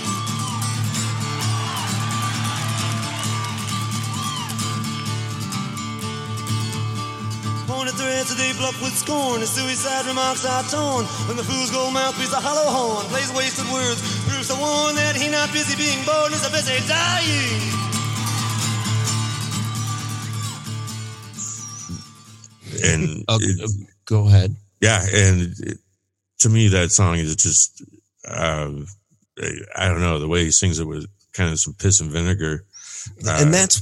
Pointed 7.81 7.97
threads 7.97 8.29
they 8.37 8.53
bluff 8.61 8.79
with 8.79 8.93
scorn, 8.95 9.41
the 9.41 9.47
suicide 9.47 10.05
remarks 10.05 10.45
are 10.45 10.61
torn. 10.69 11.03
When 11.25 11.35
the 11.35 11.43
fool's 11.43 11.71
gold 11.71 11.95
mouth 11.95 12.13
beats 12.15 12.31
a 12.31 12.37
hollow 12.37 12.69
horn, 12.69 13.07
plays 13.09 13.33
wasted 13.33 13.65
words, 13.73 13.97
proves 14.29 14.49
the 14.49 14.53
one 14.53 14.93
that 14.93 15.15
he 15.15 15.27
not 15.33 15.51
busy 15.51 15.73
being 15.75 16.05
born 16.05 16.29
is 16.31 16.45
a 16.45 16.51
busy 16.53 16.77
dying. 16.85 17.57
And 22.83 23.25
Uh, 23.27 23.37
it- 23.41 23.61
uh, 23.61 23.67
go 24.05 24.27
ahead. 24.27 24.55
yeah, 24.79 25.05
and 25.11 25.53
it, 25.59 25.77
to 26.39 26.49
me, 26.49 26.67
that 26.69 26.91
song 26.91 27.17
is 27.17 27.35
just, 27.35 27.81
uh, 28.27 28.69
I 29.75 29.87
don't 29.87 30.01
know, 30.01 30.19
the 30.19 30.27
way 30.27 30.45
he 30.45 30.51
sings 30.51 30.79
it 30.79 30.85
with 30.85 31.05
kind 31.33 31.51
of 31.51 31.59
some 31.59 31.73
piss 31.73 31.99
and 31.99 32.11
vinegar. 32.11 32.63
Uh, 33.25 33.37
and 33.41 33.53
that's 33.53 33.81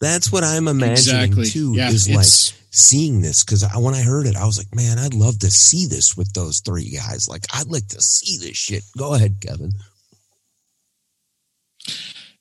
that's 0.00 0.30
what 0.30 0.44
I'm 0.44 0.68
imagining 0.68 1.22
Exactly. 1.32 1.50
too. 1.50 1.74
Yeah, 1.74 1.90
is 1.90 2.08
like 2.08 2.18
it's- 2.26 2.52
seeing 2.70 3.20
this 3.20 3.44
because 3.44 3.64
I, 3.64 3.78
when 3.78 3.94
I 3.94 4.02
heard 4.02 4.26
it, 4.26 4.36
I 4.36 4.44
was 4.44 4.58
like, 4.58 4.74
man, 4.74 4.98
I'd 4.98 5.14
love 5.14 5.38
to 5.40 5.50
see 5.50 5.86
this 5.86 6.16
with 6.16 6.32
those 6.32 6.60
three 6.60 6.90
guys. 6.90 7.28
Like, 7.28 7.44
I'd 7.54 7.68
like 7.68 7.88
to 7.88 8.00
see 8.00 8.36
this 8.38 8.56
shit. 8.56 8.82
Go 8.96 9.14
ahead, 9.14 9.36
Kevin. 9.40 9.72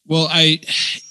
Well, 0.06 0.28
I 0.32 0.62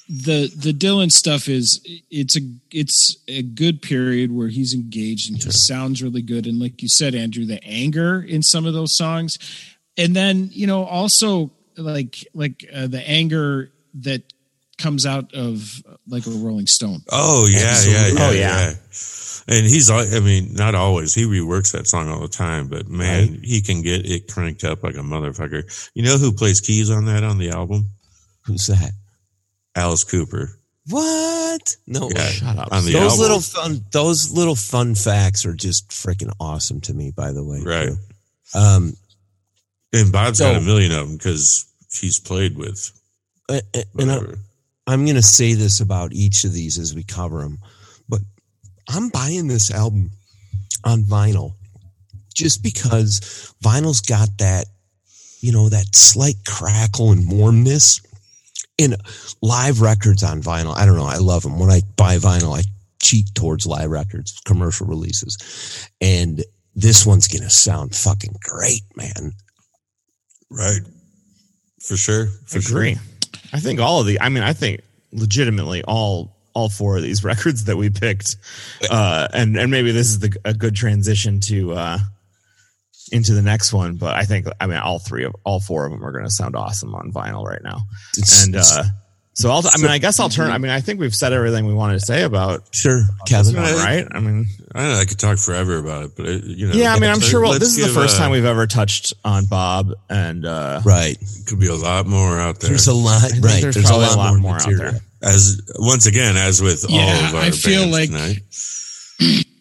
the 0.08 0.50
the 0.56 0.72
Dylan 0.72 1.10
stuff 1.10 1.48
is 1.48 1.80
it's 2.10 2.36
a 2.36 2.40
it's 2.70 3.16
a 3.28 3.42
good 3.42 3.82
period 3.82 4.32
where 4.32 4.48
he's 4.48 4.72
engaged 4.72 5.30
and 5.30 5.42
he 5.42 5.50
sounds 5.50 6.02
really 6.02 6.22
good. 6.22 6.46
And 6.46 6.58
like 6.58 6.80
you 6.80 6.88
said, 6.88 7.14
Andrew, 7.14 7.44
the 7.44 7.62
anger 7.64 8.22
in 8.22 8.42
some 8.42 8.64
of 8.64 8.72
those 8.72 8.96
songs, 8.96 9.38
and 9.98 10.16
then 10.16 10.48
you 10.52 10.66
know 10.66 10.84
also 10.84 11.50
like 11.76 12.26
like 12.32 12.64
uh, 12.74 12.86
the 12.86 13.06
anger 13.06 13.70
that 13.94 14.22
comes 14.78 15.06
out 15.06 15.32
of 15.34 15.82
like 16.06 16.26
a 16.26 16.30
Rolling 16.30 16.66
Stone. 16.66 17.00
Oh 17.10 17.46
yeah, 17.50 17.58
yeah, 17.60 17.68
Absolutely. 17.70 18.18
yeah, 18.18 18.26
Oh, 18.26 18.30
yeah. 18.32 18.68
yeah. 18.70 18.74
And 19.48 19.64
he's, 19.64 19.90
I 19.90 20.18
mean, 20.18 20.54
not 20.54 20.74
always. 20.74 21.14
He 21.14 21.22
reworks 21.24 21.70
that 21.72 21.86
song 21.86 22.08
all 22.08 22.18
the 22.20 22.26
time, 22.26 22.66
but 22.66 22.88
man, 22.88 23.38
he 23.44 23.60
can 23.60 23.80
get 23.80 24.04
it 24.04 24.26
cranked 24.26 24.64
up 24.64 24.82
like 24.82 24.96
a 24.96 24.98
motherfucker. 25.02 25.90
You 25.94 26.02
know 26.02 26.18
who 26.18 26.32
plays 26.32 26.60
keys 26.60 26.90
on 26.90 27.04
that 27.04 27.22
on 27.22 27.38
the 27.38 27.50
album? 27.50 27.90
Who's 28.44 28.66
that? 28.66 28.90
Alice 29.76 30.02
Cooper. 30.02 30.50
What? 30.88 31.76
No. 31.86 32.10
Yeah, 32.14 32.26
Shut 32.28 32.58
up. 32.58 32.72
on 32.72 32.84
the 32.84 32.92
those 32.92 33.02
album. 33.12 33.18
little 33.20 33.40
fun 33.40 33.80
those 33.92 34.30
little 34.32 34.54
fun 34.56 34.94
facts 34.94 35.44
are 35.46 35.54
just 35.54 35.90
freaking 35.90 36.32
awesome 36.40 36.80
to 36.82 36.94
me 36.94 37.12
by 37.14 37.32
the 37.32 37.44
way 37.44 37.60
Right. 37.64 37.88
too. 37.88 38.58
um 38.58 38.92
And 39.92 40.10
Bob's 40.12 40.40
got 40.40 40.56
a 40.56 40.60
million 40.60 40.92
of 40.92 41.06
them 41.08 41.16
because 41.16 41.66
he's 42.00 42.18
played 42.20 42.56
with. 42.56 42.90
uh, 43.48 43.60
uh, 43.74 43.82
and 43.98 44.10
I, 44.10 44.16
Whatever. 44.18 44.38
I'm 44.86 45.04
going 45.04 45.16
to 45.16 45.22
say 45.22 45.54
this 45.54 45.80
about 45.80 46.12
each 46.12 46.44
of 46.44 46.52
these 46.52 46.78
as 46.78 46.94
we 46.94 47.02
cover 47.02 47.40
them, 47.40 47.58
but 48.08 48.20
I'm 48.88 49.08
buying 49.08 49.48
this 49.48 49.70
album 49.70 50.10
on 50.84 51.02
vinyl 51.02 51.54
just 52.34 52.62
because 52.62 53.54
vinyl's 53.64 54.00
got 54.00 54.28
that, 54.38 54.66
you 55.40 55.52
know, 55.52 55.68
that 55.68 55.96
slight 55.96 56.36
crackle 56.46 57.12
and 57.12 57.30
warmness. 57.30 58.00
In 58.78 58.94
live 59.40 59.80
records 59.80 60.22
on 60.22 60.42
vinyl, 60.42 60.76
I 60.76 60.84
don't 60.84 60.98
know. 60.98 61.06
I 61.06 61.16
love 61.16 61.44
them. 61.44 61.58
When 61.58 61.70
I 61.70 61.80
buy 61.96 62.18
vinyl, 62.18 62.54
I 62.54 62.62
cheat 63.00 63.34
towards 63.34 63.66
live 63.66 63.90
records, 63.90 64.38
commercial 64.44 64.86
releases, 64.86 65.88
and 66.02 66.44
this 66.74 67.06
one's 67.06 67.26
going 67.26 67.42
to 67.42 67.48
sound 67.48 67.94
fucking 67.94 68.34
great, 68.42 68.82
man. 68.94 69.32
Right. 70.50 70.82
For 71.80 71.96
sure. 71.96 72.26
For 72.46 72.58
I 72.58 72.60
agree. 72.60 72.94
sure. 72.94 73.02
I 73.52 73.60
think 73.60 73.80
all 73.80 74.00
of 74.00 74.06
the. 74.06 74.20
I 74.20 74.28
mean, 74.28 74.42
I 74.42 74.52
think 74.52 74.80
legitimately 75.12 75.82
all 75.84 76.36
all 76.54 76.68
four 76.68 76.96
of 76.96 77.02
these 77.02 77.22
records 77.32 77.64
that 77.64 77.76
we 77.76 77.90
picked, 77.90 78.36
uh, 78.90 79.28
and 79.32 79.56
and 79.56 79.70
maybe 79.70 79.92
this 79.92 80.08
is 80.08 80.18
the, 80.20 80.36
a 80.44 80.54
good 80.54 80.74
transition 80.74 81.40
to 81.40 81.72
uh, 81.74 81.98
into 83.12 83.34
the 83.34 83.42
next 83.42 83.72
one. 83.72 83.96
But 83.96 84.16
I 84.16 84.24
think 84.24 84.46
I 84.60 84.66
mean 84.66 84.78
all 84.78 84.98
three 84.98 85.24
of 85.24 85.34
all 85.44 85.60
four 85.60 85.86
of 85.86 85.92
them 85.92 86.04
are 86.04 86.12
going 86.12 86.24
to 86.24 86.30
sound 86.30 86.56
awesome 86.56 86.94
on 86.94 87.12
vinyl 87.12 87.44
right 87.44 87.62
now. 87.62 87.82
It's- 88.16 88.44
And 88.44 88.56
uh, 88.56 88.84
so 89.38 89.50
I'll. 89.50 89.62
I 89.66 89.76
mean, 89.78 89.90
I 89.90 89.98
guess 89.98 90.18
I'll 90.18 90.30
turn. 90.30 90.50
I 90.50 90.56
mean, 90.58 90.70
I 90.70 90.80
think 90.80 90.98
we've 90.98 91.14
said 91.14 91.32
everything 91.34 91.66
we 91.66 91.74
wanted 91.74 92.00
to 92.00 92.06
say 92.06 92.22
about 92.22 92.64
sure, 92.72 93.02
Kevin. 93.26 93.54
one, 93.54 93.64
right? 93.74 94.06
I 94.10 94.18
mean, 94.20 94.46
I 94.74 94.88
know. 94.88 94.94
I 94.98 95.04
could 95.04 95.18
talk 95.18 95.36
forever 95.38 95.76
about 95.78 96.04
it, 96.06 96.16
but 96.16 96.26
it, 96.26 96.44
you 96.44 96.68
know. 96.68 96.72
yeah. 96.74 96.94
I 96.94 96.98
mean, 96.98 97.10
I'm 97.10 97.20
sure. 97.20 97.42
Well, 97.42 97.52
this 97.58 97.76
is 97.76 97.86
the 97.86 97.92
first 97.92 98.16
uh, 98.16 98.20
time 98.20 98.30
we've 98.30 98.46
ever 98.46 98.66
touched 98.66 99.12
on 99.24 99.44
Bob, 99.44 99.92
and 100.08 100.46
uh, 100.46 100.80
Right. 100.84 101.16
Could 101.46 101.60
be 101.60 101.68
a 101.68 101.74
lot 101.74 102.06
more 102.06 102.40
out 102.40 102.60
there. 102.60 102.70
There's 102.70 102.86
a 102.88 102.94
lot, 102.94 103.22
right? 103.42 103.60
there's 103.60 103.74
There's, 103.74 103.90
a 103.90 103.96
lot, 103.96 104.16
lot 104.16 104.30
more, 104.32 104.38
more 104.38 104.56
out 104.56 104.68
there. 104.68 105.00
as 105.22 105.60
once 105.78 106.06
again, 106.06 106.36
as 106.38 106.62
with 106.62 106.86
all 106.90 106.98
of 106.98 107.34
our 107.34 107.42
I 107.42 107.50
feel 107.50 107.90
bands 107.90 107.92
like- 107.92 108.08
tonight. 109.20 109.44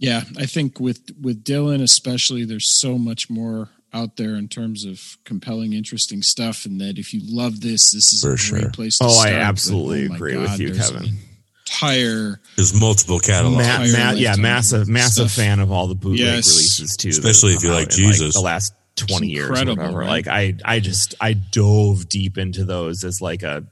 Yeah, 0.00 0.22
I 0.38 0.46
think 0.46 0.78
with 0.78 1.00
with 1.20 1.42
Dylan 1.42 1.82
especially, 1.82 2.44
there's 2.44 2.78
so 2.80 2.98
much 2.98 3.28
more 3.28 3.68
out 3.92 4.16
there 4.16 4.34
in 4.36 4.48
terms 4.48 4.84
of 4.84 5.16
compelling, 5.24 5.72
interesting 5.72 6.22
stuff, 6.22 6.66
and 6.66 6.80
that 6.80 6.98
if 6.98 7.14
you 7.14 7.20
love 7.24 7.60
this, 7.60 7.90
this 7.92 8.12
is 8.12 8.20
For 8.22 8.28
a 8.32 8.36
great 8.36 8.62
sure. 8.64 8.70
place. 8.70 8.98
to 8.98 9.08
start. 9.08 9.10
Oh, 9.10 9.14
I 9.14 9.20
start. 9.20 9.32
But, 9.34 9.38
oh 9.38 9.44
absolutely 9.48 10.04
oh 10.04 10.08
my 10.10 10.14
agree 10.16 10.36
with 10.36 10.46
God, 10.48 10.58
you, 10.58 10.70
there's 10.72 10.90
Kevin. 10.90 11.06
an 11.08 11.18
Entire 11.66 12.40
There's 12.56 12.78
multiple 12.80 13.18
catalogs. 13.20 13.56
Ma- 13.58 13.62
Higher 13.64 13.92
ma- 13.92 14.10
yeah, 14.12 14.28
lifetime 14.30 14.42
massive, 14.42 14.88
massive 14.88 15.30
stuff. 15.30 15.44
fan 15.44 15.60
of 15.60 15.70
all 15.70 15.86
the 15.86 15.94
bootleg 15.94 16.18
Yes. 16.20 16.48
releases 16.48 16.96
too. 16.96 17.12
that 17.12 17.18
Especially 17.18 17.52
have 17.52 17.62
if 17.62 17.64
you 17.64 17.72
like 17.74 17.86
out 17.88 17.98
in, 17.98 18.04
Jesus. 18.04 18.34
the 18.34 18.40
last 18.40 18.72
twenty 18.96 19.28
years, 19.28 19.48
or 19.50 19.52
incredible, 19.52 19.82
whatever. 19.82 19.98
right? 19.98 20.08
Like 20.08 20.28
I, 20.28 20.54
I 20.64 20.80
just, 20.80 21.14
I 21.20 21.34
dove 21.34 22.08
deep 22.08 22.38
into 22.38 22.64
those 22.64 23.04
as 23.04 23.20
like 23.20 23.42
a, 23.42 23.64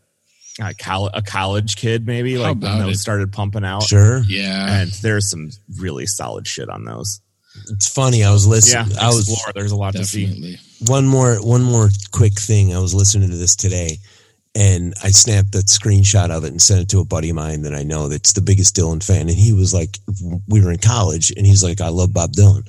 a, 0.60 0.74
col- 0.74 1.10
a 1.14 1.22
college 1.22 1.76
kid, 1.76 2.06
maybe 2.06 2.34
How 2.34 2.40
like 2.42 2.48
when 2.58 2.72
about 2.72 2.78
those 2.84 2.96
it? 2.96 3.00
started 3.00 3.32
pumping 3.32 3.64
out. 3.64 3.82
Sure. 3.84 4.22
yeah. 4.28 4.80
And 4.82 4.90
there's 5.02 5.30
some 5.30 5.50
really 5.78 6.04
solid 6.06 6.46
shit 6.46 6.68
on 6.68 6.84
those. 6.84 7.20
It's 7.70 7.88
funny. 7.88 8.24
I 8.24 8.32
was 8.32 8.44
Yeah, 8.46 8.50
listening. 8.50 8.98
I 8.98 9.06
was 9.08 9.28
explore. 9.28 9.52
There's 9.54 9.72
a 9.72 9.76
lot 9.76 9.94
to 9.94 10.04
see. 10.04 10.56
One 10.86 11.06
more 11.06 11.36
one 11.36 11.62
more 11.62 11.88
quick 12.12 12.34
thing. 12.38 12.74
I 12.74 12.78
was 12.78 12.94
listening 12.94 13.30
to 13.30 13.36
this 13.36 13.56
today, 13.56 13.98
and 14.54 14.94
I 15.02 15.10
snapped 15.10 15.52
that 15.52 15.66
screenshot 15.66 16.30
of 16.30 16.44
it 16.44 16.50
and 16.50 16.60
sent 16.62 16.80
it 16.82 16.88
to 16.90 17.00
a 17.00 17.04
buddy 17.04 17.30
of 17.30 17.36
mine 17.36 17.62
that 17.62 17.74
I 17.74 17.82
know 17.82 18.08
that's 18.08 18.32
the 18.32 18.40
biggest 18.40 18.76
Dylan 18.76 19.02
fan, 19.04 19.28
and 19.28 19.38
he 19.38 19.52
was 19.52 19.72
like, 19.74 19.98
we 20.48 20.62
were 20.62 20.70
in 20.72 20.78
college, 20.78 21.32
and 21.36 21.46
he's 21.46 21.64
like, 21.64 21.80
I 21.80 21.88
love 21.88 22.12
Bob 22.12 22.32
Dylan. 22.32 22.64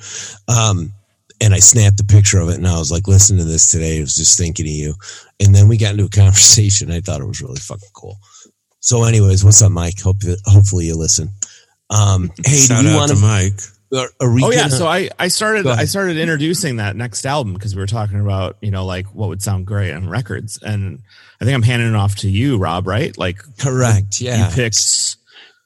Um, 0.48 0.94
and 1.40 1.54
I 1.54 1.60
snapped 1.60 2.00
a 2.00 2.04
picture 2.04 2.40
of 2.40 2.50
it, 2.50 2.56
and 2.58 2.68
I 2.68 2.80
was 2.80 2.92
like, 2.92 3.08
listen 3.08 3.38
to 3.38 3.44
this 3.44 3.70
today. 3.70 4.00
I 4.00 4.02
was 4.02 4.16
just 4.16 4.38
thinking 4.38 4.66
of 4.66 4.72
you, 4.72 4.94
and 5.40 5.54
then 5.54 5.68
we 5.68 5.78
got 5.78 5.92
into 5.92 6.06
a 6.06 6.10
conversation. 6.24 6.92
I 6.92 7.02
thought 7.02 7.22
it 7.22 7.28
was 7.28 7.42
really 7.42 7.60
fucking 7.60 7.90
cool. 7.94 8.18
So, 8.80 9.04
anyways, 9.04 9.44
what's 9.44 9.62
up, 9.62 9.72
Mike? 9.72 10.00
Hope 10.02 10.18
hopefully 10.46 10.86
you 10.86 10.96
listen. 10.96 11.30
Um, 11.90 12.32
hey, 12.46 12.58
Shout 12.58 12.82
do 12.82 12.88
we 12.88 12.94
out 12.94 12.98
want 12.98 13.12
to 13.12 13.18
Mike. 13.18 13.60
Are, 13.94 14.10
are 14.20 14.38
Oh 14.42 14.52
yeah, 14.52 14.68
so 14.68 14.88
I 14.88 15.10
I 15.18 15.30
started 15.30 15.66
I 15.66 15.86
started 15.86 16.18
introducing 16.18 16.78
that 16.78 16.96
next 16.96 17.26
album 17.26 17.54
because 17.54 17.76
we 17.76 17.82
were 17.82 17.88
talking 17.88 18.20
about 18.20 18.58
you 18.62 18.72
know 18.72 18.86
like 18.86 19.06
what 19.08 19.30
would 19.30 19.42
sound 19.42 19.66
great 19.66 19.94
on 19.94 20.10
records, 20.10 20.62
and 20.62 21.00
I 21.40 21.46
think 21.46 21.56
I'm 21.56 21.62
handing 21.62 21.90
it 21.90 21.96
off 21.96 22.16
to 22.18 22.30
you, 22.30 22.58
Rob. 22.58 22.88
Right? 22.88 23.18
Like 23.18 23.40
correct? 23.60 24.20
Yeah, 24.20 24.50
you 24.50 24.56
picked 24.56 25.16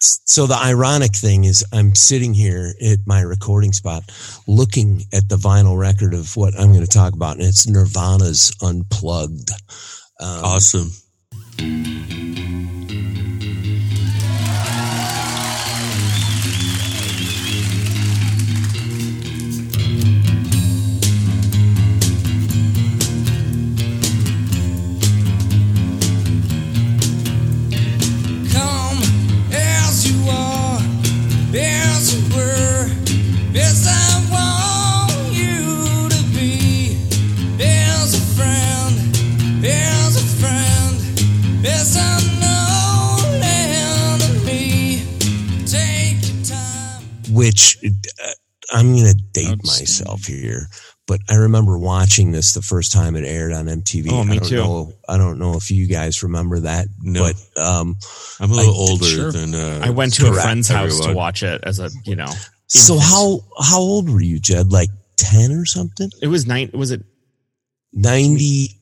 so 0.03 0.47
the 0.47 0.57
ironic 0.57 1.15
thing 1.15 1.43
is 1.43 1.63
I'm 1.71 1.93
sitting 1.93 2.33
here 2.33 2.73
at 2.81 2.99
my 3.05 3.21
recording 3.21 3.71
spot 3.71 4.03
looking 4.47 5.03
at 5.13 5.29
the 5.29 5.35
vinyl 5.35 5.77
record 5.77 6.13
of 6.13 6.35
what 6.35 6.55
I'm 6.59 6.69
going 6.73 6.85
to 6.85 6.87
talk 6.87 7.13
about 7.13 7.37
and 7.37 7.45
it's 7.45 7.67
Nirvana's 7.67 8.51
Unplugged. 8.61 9.51
Um, 10.19 10.43
Awesome. 10.43 10.91
Which 47.31 47.77
uh, 48.23 48.31
I'm 48.71 48.95
going 48.95 49.07
to 49.07 49.23
date 49.33 49.65
myself 49.65 50.25
here, 50.25 50.67
but 51.07 51.19
I 51.29 51.35
remember 51.35 51.77
watching 51.77 52.31
this 52.31 52.53
the 52.53 52.61
first 52.61 52.91
time 52.91 53.15
it 53.15 53.25
aired 53.25 53.51
on 53.53 53.65
MTV. 53.65 54.07
Oh, 54.11 54.23
me 54.23 54.35
I 54.35 54.39
don't 54.39 54.47
too. 54.49 54.55
Know, 54.57 54.93
I 55.09 55.17
don't 55.17 55.39
know 55.39 55.55
if 55.55 55.69
you 55.71 55.87
guys 55.87 56.23
remember 56.23 56.59
that, 56.61 56.87
No. 57.01 57.23
but 57.55 57.61
um, 57.61 57.95
I'm 58.39 58.51
a 58.51 58.53
little 58.55 58.73
I- 58.73 58.77
older 58.77 59.05
sure. 59.05 59.31
than. 59.31 59.53
Uh, 59.55 59.81
I 59.83 59.89
went 59.89 60.13
to 60.15 60.27
a 60.29 60.33
friend's 60.33 60.67
house 60.69 60.99
to 61.01 61.13
watch 61.13 61.43
it 61.43 61.61
as 61.65 61.79
a, 61.79 61.89
you 62.05 62.15
know. 62.15 62.31
so 62.67 62.93
infant. 62.95 63.09
how 63.11 63.39
how 63.61 63.79
old 63.79 64.09
were 64.09 64.21
you, 64.21 64.39
Jed? 64.39 64.71
Like 64.71 64.89
ten 65.17 65.51
or 65.51 65.65
something? 65.65 66.09
It 66.21 66.27
was 66.27 66.45
nine. 66.47 66.69
Was 66.73 66.91
it 66.91 67.03
Ninety 67.93 68.77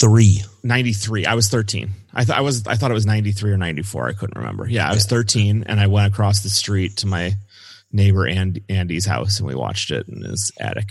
three. 0.00 0.42
93? 0.64 1.26
I 1.26 1.34
was 1.34 1.48
13. 1.48 1.90
I 2.14 2.24
thought 2.24 2.38
I 2.38 2.40
was. 2.40 2.66
I 2.66 2.74
thought 2.76 2.90
it 2.90 2.94
was 2.94 3.06
93 3.06 3.52
or 3.52 3.56
94. 3.58 4.08
I 4.08 4.12
couldn't 4.14 4.38
remember. 4.38 4.66
Yeah, 4.68 4.88
I 4.88 4.94
was 4.94 5.04
13, 5.06 5.64
and 5.66 5.78
I 5.78 5.86
went 5.86 6.12
across 6.12 6.40
the 6.42 6.48
street 6.48 6.96
to 6.98 7.06
my 7.06 7.34
neighbor 7.92 8.26
and 8.26 8.58
Andy's 8.68 9.04
house, 9.06 9.38
and 9.38 9.46
we 9.46 9.54
watched 9.54 9.90
it 9.90 10.08
in 10.08 10.22
his 10.22 10.50
attic. 10.58 10.88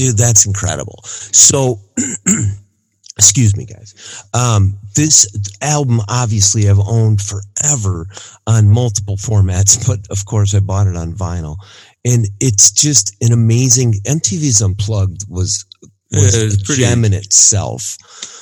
Dude 0.00 0.16
that's 0.18 0.46
incredible. 0.46 1.00
So 1.04 1.80
excuse 3.18 3.56
me 3.56 3.66
guys. 3.66 4.24
Um 4.34 4.78
this 4.96 5.26
album 5.62 6.00
obviously 6.08 6.68
i've 6.68 6.80
owned 6.80 7.20
forever 7.20 8.06
on 8.46 8.68
multiple 8.68 9.16
formats 9.16 9.86
but 9.88 10.00
of 10.10 10.24
course 10.24 10.54
i 10.54 10.60
bought 10.60 10.86
it 10.86 10.96
on 10.96 11.12
vinyl. 11.12 11.56
And 12.04 12.26
it's 12.40 12.70
just 12.72 13.14
an 13.20 13.32
amazing 13.32 13.94
mtv's 14.06 14.62
unplugged 14.62 15.24
was 15.28 15.64
was 16.12 16.34
Yeah, 16.36 16.48
a 16.48 16.64
pretty- 16.64 16.82
gem 16.82 17.04
in 17.04 17.12
itself. 17.12 17.96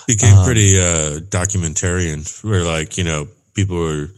became 0.06 0.38
Um, 0.38 0.44
pretty 0.44 0.78
uh 0.78 1.20
documentarian 1.40 2.20
where 2.44 2.64
like 2.64 2.96
you 2.98 3.04
know 3.04 3.28
people 3.54 3.76
were 3.78 4.08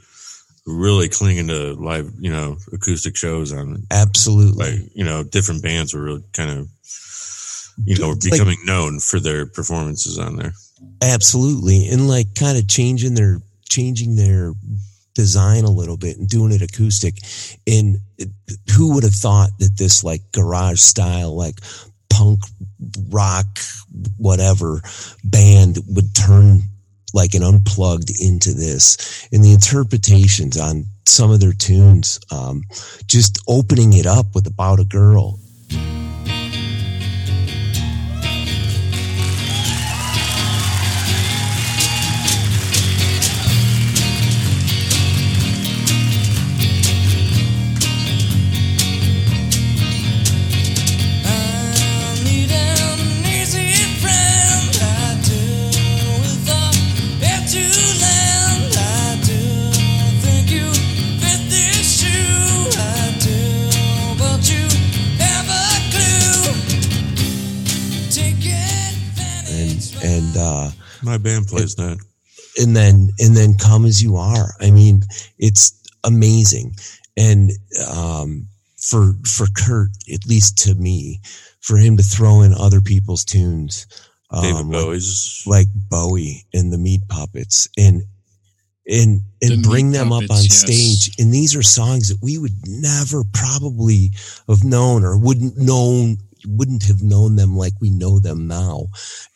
really 0.66 1.08
clinging 1.08 1.48
to 1.48 1.72
live 1.72 2.12
you 2.20 2.30
know 2.30 2.56
acoustic 2.72 3.16
shows 3.16 3.50
on 3.52 3.82
absolutely. 3.90 4.64
like 4.72 4.90
you 4.94 5.04
know 5.04 5.24
different 5.24 5.62
bands 5.62 5.94
were 5.94 6.02
really 6.02 6.24
kind 6.34 6.50
of 6.50 6.68
you 7.84 7.96
know 7.98 8.10
Like- 8.10 8.20
becoming 8.20 8.58
known 8.64 9.00
for 9.00 9.20
their 9.20 9.46
performances 9.46 10.18
on 10.18 10.36
there 10.36 10.52
Absolutely. 11.02 11.88
And 11.88 12.08
like 12.08 12.34
kind 12.34 12.56
of 12.58 12.66
changing 12.68 13.14
their 13.14 13.40
changing 13.68 14.16
their 14.16 14.52
design 15.14 15.64
a 15.64 15.70
little 15.70 15.96
bit 15.96 16.16
and 16.18 16.28
doing 16.28 16.52
it 16.52 16.62
acoustic. 16.62 17.18
And 17.66 17.98
it- 18.18 18.30
who 18.72 18.94
would 18.94 19.04
have 19.04 19.14
thought 19.14 19.50
that 19.58 19.76
this 19.76 20.02
like 20.04 20.22
garage 20.32 20.80
style, 20.80 21.34
like 21.36 21.60
punk 22.08 22.40
rock, 23.10 23.58
whatever 24.16 24.82
band 25.24 25.78
would 25.86 26.14
turn 26.14 26.62
like 27.12 27.34
an 27.34 27.42
unplugged 27.42 28.10
into 28.20 28.54
this 28.54 28.96
and 29.32 29.42
the 29.44 29.52
interpretations 29.52 30.56
on 30.56 30.86
some 31.06 31.30
of 31.30 31.40
their 31.40 31.52
tunes, 31.52 32.20
um, 32.30 32.62
just 33.06 33.38
opening 33.48 33.92
it 33.94 34.06
up 34.06 34.34
with 34.34 34.46
about 34.46 34.80
a 34.80 34.84
girl 34.84 35.38
my 71.10 71.18
band 71.18 71.46
plays 71.46 71.74
that. 71.74 71.98
and 72.60 72.76
then 72.76 73.10
and 73.18 73.36
then 73.36 73.56
come 73.56 73.84
as 73.84 74.02
you 74.02 74.16
are. 74.16 74.54
I 74.60 74.70
mean 74.70 75.02
it's 75.38 75.72
amazing. 76.04 76.74
And 77.16 77.50
um 77.88 78.46
for 78.78 79.14
for 79.26 79.46
kurt 79.56 79.90
at 80.12 80.26
least 80.26 80.58
to 80.58 80.74
me 80.74 81.20
for 81.60 81.76
him 81.76 81.96
to 81.96 82.02
throw 82.02 82.40
in 82.40 82.54
other 82.54 82.80
people's 82.80 83.24
tunes 83.26 83.86
david 84.40 84.56
um, 84.56 84.70
like, 84.70 84.80
bowie's 84.80 85.42
like 85.46 85.66
bowie 85.90 86.46
and 86.54 86.72
the 86.72 86.78
meat 86.78 87.02
puppets 87.08 87.68
and 87.76 88.02
and 88.90 89.20
and 89.42 89.50
Meat 89.56 89.62
bring 89.62 89.90
them 89.92 90.12
up 90.12 90.22
on 90.30 90.42
yes. 90.42 90.60
stage. 90.60 91.14
And 91.18 91.32
these 91.32 91.54
are 91.56 91.62
songs 91.62 92.08
that 92.08 92.22
we 92.22 92.38
would 92.38 92.56
never 92.66 93.22
probably 93.32 94.10
have 94.48 94.64
known 94.64 95.04
or 95.04 95.16
wouldn't 95.16 95.56
known 95.56 96.18
wouldn't 96.46 96.84
have 96.84 97.02
known 97.02 97.36
them 97.36 97.56
like 97.56 97.74
we 97.80 97.90
know 97.90 98.18
them 98.18 98.46
now. 98.46 98.86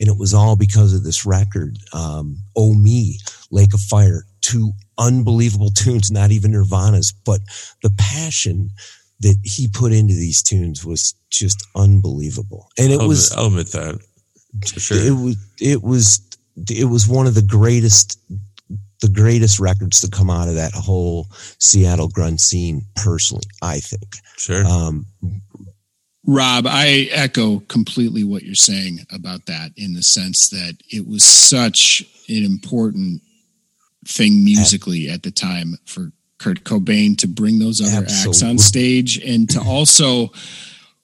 And 0.00 0.08
it 0.08 0.18
was 0.18 0.34
all 0.34 0.56
because 0.56 0.94
of 0.94 1.04
this 1.04 1.26
record 1.26 1.78
um 1.92 2.38
oh 2.56 2.74
me 2.74 3.18
lake 3.50 3.74
of 3.74 3.80
fire 3.80 4.24
two 4.40 4.72
unbelievable 4.98 5.70
tunes 5.76 6.10
not 6.10 6.30
even 6.30 6.52
nirvana's 6.52 7.12
but 7.24 7.40
the 7.82 7.90
passion 7.98 8.70
that 9.20 9.38
he 9.42 9.68
put 9.68 9.92
into 9.92 10.14
these 10.14 10.42
tunes 10.42 10.84
was 10.84 11.14
just 11.30 11.66
unbelievable. 11.74 12.68
And 12.78 12.92
it 12.92 13.00
I'll, 13.00 13.08
was 13.08 13.30
admit, 13.30 13.38
I'll 13.38 13.46
admit 13.46 13.66
that 13.68 14.00
for 14.66 14.80
sure. 14.80 14.98
It 14.98 15.12
was 15.12 15.36
it 15.60 15.82
was 15.82 16.20
it 16.70 16.84
was 16.84 17.08
one 17.08 17.26
of 17.26 17.34
the 17.34 17.42
greatest 17.42 18.18
the 19.00 19.08
greatest 19.08 19.58
records 19.58 20.00
to 20.00 20.08
come 20.08 20.30
out 20.30 20.48
of 20.48 20.54
that 20.54 20.72
whole 20.72 21.26
Seattle 21.58 22.08
grunge 22.08 22.40
scene 22.40 22.82
personally 22.96 23.44
I 23.62 23.80
think. 23.80 24.16
Sure. 24.36 24.64
Um 24.64 25.06
Rob, 26.26 26.66
I 26.66 27.08
echo 27.12 27.60
completely 27.60 28.24
what 28.24 28.42
you're 28.42 28.54
saying 28.54 29.00
about 29.12 29.46
that 29.46 29.72
in 29.76 29.92
the 29.92 30.02
sense 30.02 30.48
that 30.50 30.76
it 30.90 31.06
was 31.06 31.22
such 31.24 32.02
an 32.28 32.44
important 32.44 33.20
thing 34.06 34.44
musically 34.44 35.08
at 35.08 35.22
the 35.22 35.30
time 35.30 35.76
for 35.84 36.12
Kurt 36.38 36.64
Cobain 36.64 37.16
to 37.18 37.28
bring 37.28 37.58
those 37.58 37.80
other 37.80 38.06
acts 38.06 38.42
on 38.42 38.58
stage 38.58 39.18
and 39.18 39.48
to 39.50 39.60
also 39.66 40.30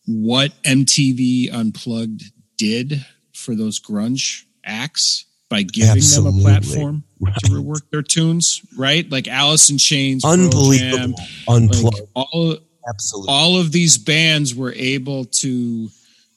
what 0.07 0.53
MTV 0.65 1.53
Unplugged 1.53 2.25
did 2.57 3.05
for 3.35 3.55
those 3.55 3.79
grunge 3.81 4.45
acts 4.65 5.25
by 5.49 5.63
giving 5.63 5.91
Absolutely. 5.93 6.31
them 6.33 6.41
a 6.41 6.43
platform 6.43 7.05
Right. 7.23 7.35
to 7.45 7.51
rework 7.51 7.83
their 7.91 8.01
tunes, 8.03 8.63
right? 8.79 9.09
Like 9.11 9.29
Alice 9.29 9.69
in 9.69 9.77
Chains, 9.77 10.25
unbelievable 10.25 10.97
Jam, 10.99 11.15
unplugged 11.49 12.01
like 12.01 12.09
all 12.15 12.57
absolutely 12.91 13.33
all 13.33 13.57
of 13.59 13.73
these 13.73 13.97
bands 13.97 14.55
were 14.55 14.73
able 14.75 15.25
to 15.25 15.89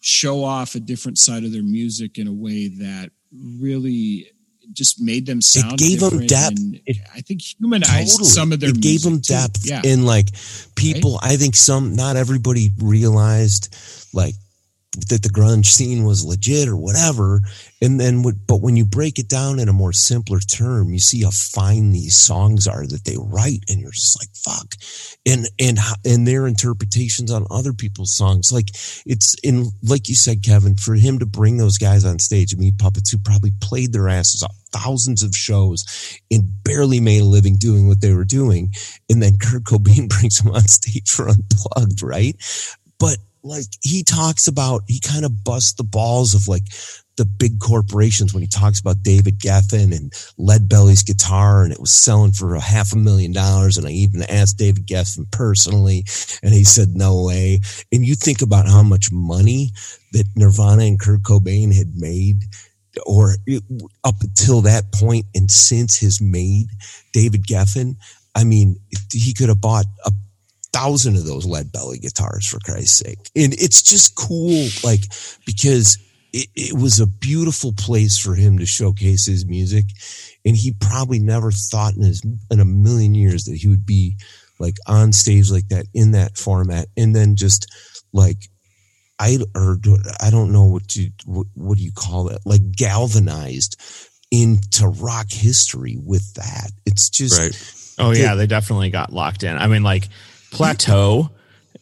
show 0.01 0.43
off 0.43 0.75
a 0.75 0.79
different 0.79 1.17
side 1.17 1.43
of 1.43 1.51
their 1.51 1.63
music 1.63 2.17
in 2.17 2.27
a 2.27 2.33
way 2.33 2.67
that 2.69 3.09
really 3.59 4.27
just 4.71 5.01
made 5.01 5.25
them 5.25 5.41
sound 5.41 5.73
It 5.73 5.79
gave 5.79 5.99
them 5.99 6.25
depth. 6.25 6.57
It- 6.85 6.97
I 7.13 7.21
think 7.21 7.41
humanized 7.41 8.11
Totally. 8.13 8.29
some 8.29 8.51
of 8.53 8.59
their 8.59 8.69
it 8.69 8.79
gave 8.81 9.01
them 9.01 9.21
too. 9.21 9.33
depth 9.33 9.65
Yeah. 9.65 9.81
and 9.85 10.05
like 10.05 10.29
people 10.75 11.19
i 11.21 11.35
think 11.37 11.55
some 11.55 11.95
not 11.95 12.15
everybody 12.15 12.71
realized 12.79 13.75
like 14.13 14.35
that 14.93 15.23
the 15.23 15.29
grunge 15.29 15.65
scene 15.65 16.05
was 16.05 16.23
legit 16.23 16.67
or 16.67 16.77
whatever. 16.77 17.41
And 17.81 17.99
then, 17.99 18.23
but 18.47 18.61
when 18.61 18.75
you 18.75 18.85
break 18.85 19.17
it 19.17 19.27
down 19.27 19.59
in 19.59 19.67
a 19.67 19.73
more 19.73 19.91
simpler 19.91 20.39
term, 20.39 20.93
you 20.93 20.99
see 20.99 21.23
how 21.23 21.31
fine 21.31 21.91
these 21.91 22.15
songs 22.15 22.67
are 22.67 22.85
that 22.85 23.03
they 23.03 23.17
write, 23.19 23.63
and 23.67 23.79
you're 23.81 23.91
just 23.91 24.19
like, 24.21 24.29
fuck. 24.35 24.75
And 25.25 25.47
and 25.59 25.79
and 26.05 26.27
their 26.27 26.47
interpretations 26.47 27.31
on 27.31 27.47
other 27.49 27.73
people's 27.73 28.15
songs, 28.15 28.51
like 28.51 28.69
it's 29.05 29.35
in, 29.43 29.71
like 29.81 30.09
you 30.09 30.15
said, 30.15 30.43
Kevin, 30.43 30.75
for 30.75 30.95
him 30.95 31.19
to 31.19 31.25
bring 31.25 31.57
those 31.57 31.77
guys 31.77 32.05
on 32.05 32.19
stage, 32.19 32.55
Meat 32.55 32.77
Puppets, 32.77 33.11
who 33.11 33.17
probably 33.17 33.51
played 33.61 33.93
their 33.93 34.09
asses 34.09 34.43
off 34.43 34.55
thousands 34.71 35.23
of 35.23 35.35
shows 35.35 35.85
and 36.31 36.43
barely 36.63 36.99
made 36.99 37.21
a 37.21 37.25
living 37.25 37.57
doing 37.57 37.87
what 37.87 38.01
they 38.01 38.13
were 38.13 38.25
doing, 38.25 38.71
and 39.09 39.21
then 39.21 39.37
Kurt 39.37 39.63
Cobain 39.63 40.07
brings 40.19 40.37
them 40.37 40.53
on 40.53 40.67
stage 40.67 41.09
for 41.09 41.27
Unplugged, 41.27 42.03
right? 42.03 42.35
But 42.99 43.17
like 43.43 43.65
he 43.81 44.03
talks 44.03 44.47
about, 44.47 44.83
he 44.87 44.99
kind 44.99 45.25
of 45.25 45.43
busts 45.43 45.73
the 45.73 45.83
balls 45.83 46.33
of 46.33 46.47
like 46.47 46.63
the 47.17 47.25
big 47.25 47.59
corporations 47.59 48.33
when 48.33 48.41
he 48.41 48.47
talks 48.47 48.79
about 48.79 49.03
David 49.03 49.39
Geffen 49.39 49.95
and 49.95 50.11
Lead 50.37 50.67
Belly's 50.67 51.03
guitar, 51.03 51.63
and 51.63 51.71
it 51.71 51.79
was 51.79 51.91
selling 51.91 52.31
for 52.31 52.55
a 52.55 52.59
half 52.59 52.93
a 52.93 52.97
million 52.97 53.31
dollars. 53.31 53.77
And 53.77 53.85
I 53.85 53.91
even 53.91 54.23
asked 54.23 54.57
David 54.57 54.87
Geffen 54.87 55.29
personally, 55.31 56.05
and 56.41 56.53
he 56.53 56.63
said 56.63 56.95
no 56.95 57.23
way. 57.23 57.59
And 57.91 58.05
you 58.05 58.15
think 58.15 58.41
about 58.41 58.67
how 58.67 58.81
much 58.81 59.11
money 59.11 59.71
that 60.13 60.25
Nirvana 60.35 60.83
and 60.83 60.99
Kurt 60.99 61.21
Cobain 61.21 61.73
had 61.75 61.95
made. 61.95 62.43
Or 63.07 63.35
it- 63.47 63.63
up 64.03 64.21
until 64.21 64.61
that 64.61 64.91
point, 64.93 65.25
and 65.33 65.49
since 65.49 65.97
his 65.97 66.21
made 66.21 66.67
David 67.11 67.45
Geffen, 67.47 67.95
I 68.35 68.43
mean, 68.43 68.79
he 69.11 69.33
could 69.33 69.49
have 69.49 69.61
bought 69.61 69.85
a 70.05 70.11
thousand 70.73 71.15
of 71.15 71.25
those 71.25 71.45
lead 71.45 71.71
belly 71.71 71.99
guitars 71.99 72.47
for 72.47 72.59
Christ's 72.59 72.97
sake. 72.97 73.19
And 73.35 73.53
it's 73.53 73.81
just 73.81 74.15
cool, 74.15 74.67
like, 74.83 75.01
because 75.45 75.97
it, 76.33 76.47
it 76.55 76.73
was 76.73 76.99
a 76.99 77.07
beautiful 77.07 77.73
place 77.73 78.17
for 78.17 78.35
him 78.35 78.57
to 78.57 78.65
showcase 78.65 79.25
his 79.25 79.45
music. 79.45 79.85
And 80.43 80.55
he 80.55 80.73
probably 80.73 81.19
never 81.19 81.51
thought 81.51 81.93
in 81.93 82.01
his, 82.01 82.21
in 82.49 82.59
a 82.59 82.65
million 82.65 83.15
years 83.15 83.45
that 83.45 83.55
he 83.55 83.69
would 83.69 83.85
be 83.85 84.17
like 84.59 84.75
on 84.87 85.13
stage 85.13 85.51
like 85.51 85.69
that 85.69 85.85
in 85.93 86.11
that 86.11 86.37
format. 86.37 86.87
And 86.97 87.15
then 87.15 87.35
just 87.35 87.71
like, 88.11 88.49
I, 89.19 89.37
or 89.55 89.77
I 90.21 90.31
don't 90.31 90.51
know 90.51 90.65
what 90.65 90.95
you, 90.95 91.11
what, 91.25 91.47
what 91.53 91.77
do 91.77 91.83
you 91.83 91.91
call 91.95 92.29
it? 92.29 92.39
Like 92.45 92.71
galvanized 92.71 93.79
into 94.31 94.87
rock 94.87 95.27
history 95.29 95.97
with 96.03 96.33
that. 96.33 96.71
It's 96.85 97.09
just, 97.09 97.39
Right. 97.39 97.79
Oh 97.99 98.11
yeah, 98.11 98.33
they 98.33 98.47
definitely 98.47 98.89
got 98.89 99.13
locked 99.13 99.43
in. 99.43 99.55
I 99.55 99.67
mean, 99.67 99.83
like 99.83 100.09
plateau 100.53 101.29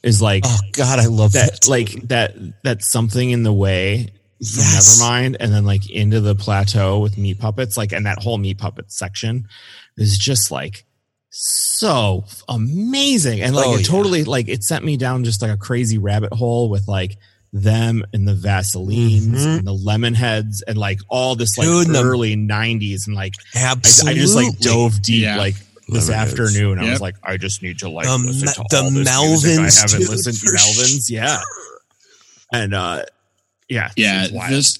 is 0.04 0.22
like 0.22 0.44
oh 0.46 0.60
God, 0.74 1.00
I 1.00 1.06
love 1.06 1.34
that 1.34 1.62
that. 1.62 1.68
like 1.68 1.92
that 2.08 2.34
that's 2.64 2.90
something 2.90 3.30
in 3.30 3.44
the 3.44 3.54
way 3.54 4.06
from 4.06 4.64
Yes. 4.64 5.00
Nevermind, 5.00 5.36
and 5.40 5.54
then 5.54 5.66
like 5.66 5.88
into 5.92 6.20
the 6.20 6.34
plateau 6.34 7.00
with 7.00 7.16
meat 7.18 7.38
puppets, 7.40 7.78
like 7.78 7.92
and 7.92 8.08
that 8.08 8.18
whole 8.24 8.40
meat 8.40 8.58
puppet 8.58 8.92
section 8.92 9.48
is 9.98 10.18
just 10.18 10.50
like 10.50 10.84
so 11.30 12.26
amazing, 12.50 13.42
and 13.42 13.56
like 13.56 13.68
Oh, 13.68 13.76
it 13.76 13.82
yeah. 13.82 13.88
totally 13.88 14.24
like 14.24 14.48
it 14.50 14.64
sent 14.64 14.84
me 14.84 14.98
down 14.98 15.24
just 15.24 15.42
like 15.42 15.52
a 15.52 15.58
crazy 15.58 15.98
rabbit 15.98 16.34
hole 16.34 16.70
with 16.70 16.88
like 16.88 17.18
them 17.54 18.04
and 18.14 18.28
the 18.28 18.34
Vaselines 18.34 19.28
Mhm. 19.28 19.58
and 19.60 19.68
the 19.68 19.74
Lemonheads 19.76 20.62
and 20.68 20.78
like 20.78 21.00
all 21.10 21.36
this 21.36 21.58
like 21.58 21.68
Dude, 21.68 21.88
and 21.88 21.96
the- 21.96 22.04
early 22.04 22.36
'90s 22.36 23.08
and 23.08 23.16
like 23.16 23.34
I, 23.56 23.72
I 23.72 24.14
just 24.14 24.36
like 24.36 24.58
dove 24.60 25.02
deep 25.02 25.24
Yeah. 25.24 25.38
like 25.38 25.56
this 25.92 26.10
Lemonheads. 26.10 26.14
afternoon. 26.16 26.80
I 26.80 26.90
was 26.90 27.02
like, 27.02 27.16
I 27.24 27.38
just 27.38 27.62
need 27.62 27.80
to 27.80 27.90
like 27.90 28.08
The 28.08 28.18
listen 28.18 28.48
Me- 28.48 28.54
to 28.54 28.64
the 28.70 28.78
all 28.78 28.90
this 28.90 29.44
music. 29.46 29.60
Melvins, 29.60 29.78
I 29.78 29.82
haven't 29.82 30.10
listened 30.10 30.36
to 30.38 30.46
for 30.48 30.54
Melvins. 30.56 31.10
Yeah, 31.10 31.40
and 32.54 32.74
uh, 32.74 33.04
yeah, 33.70 33.90
Yeah, 33.96 34.28
this 34.50 34.80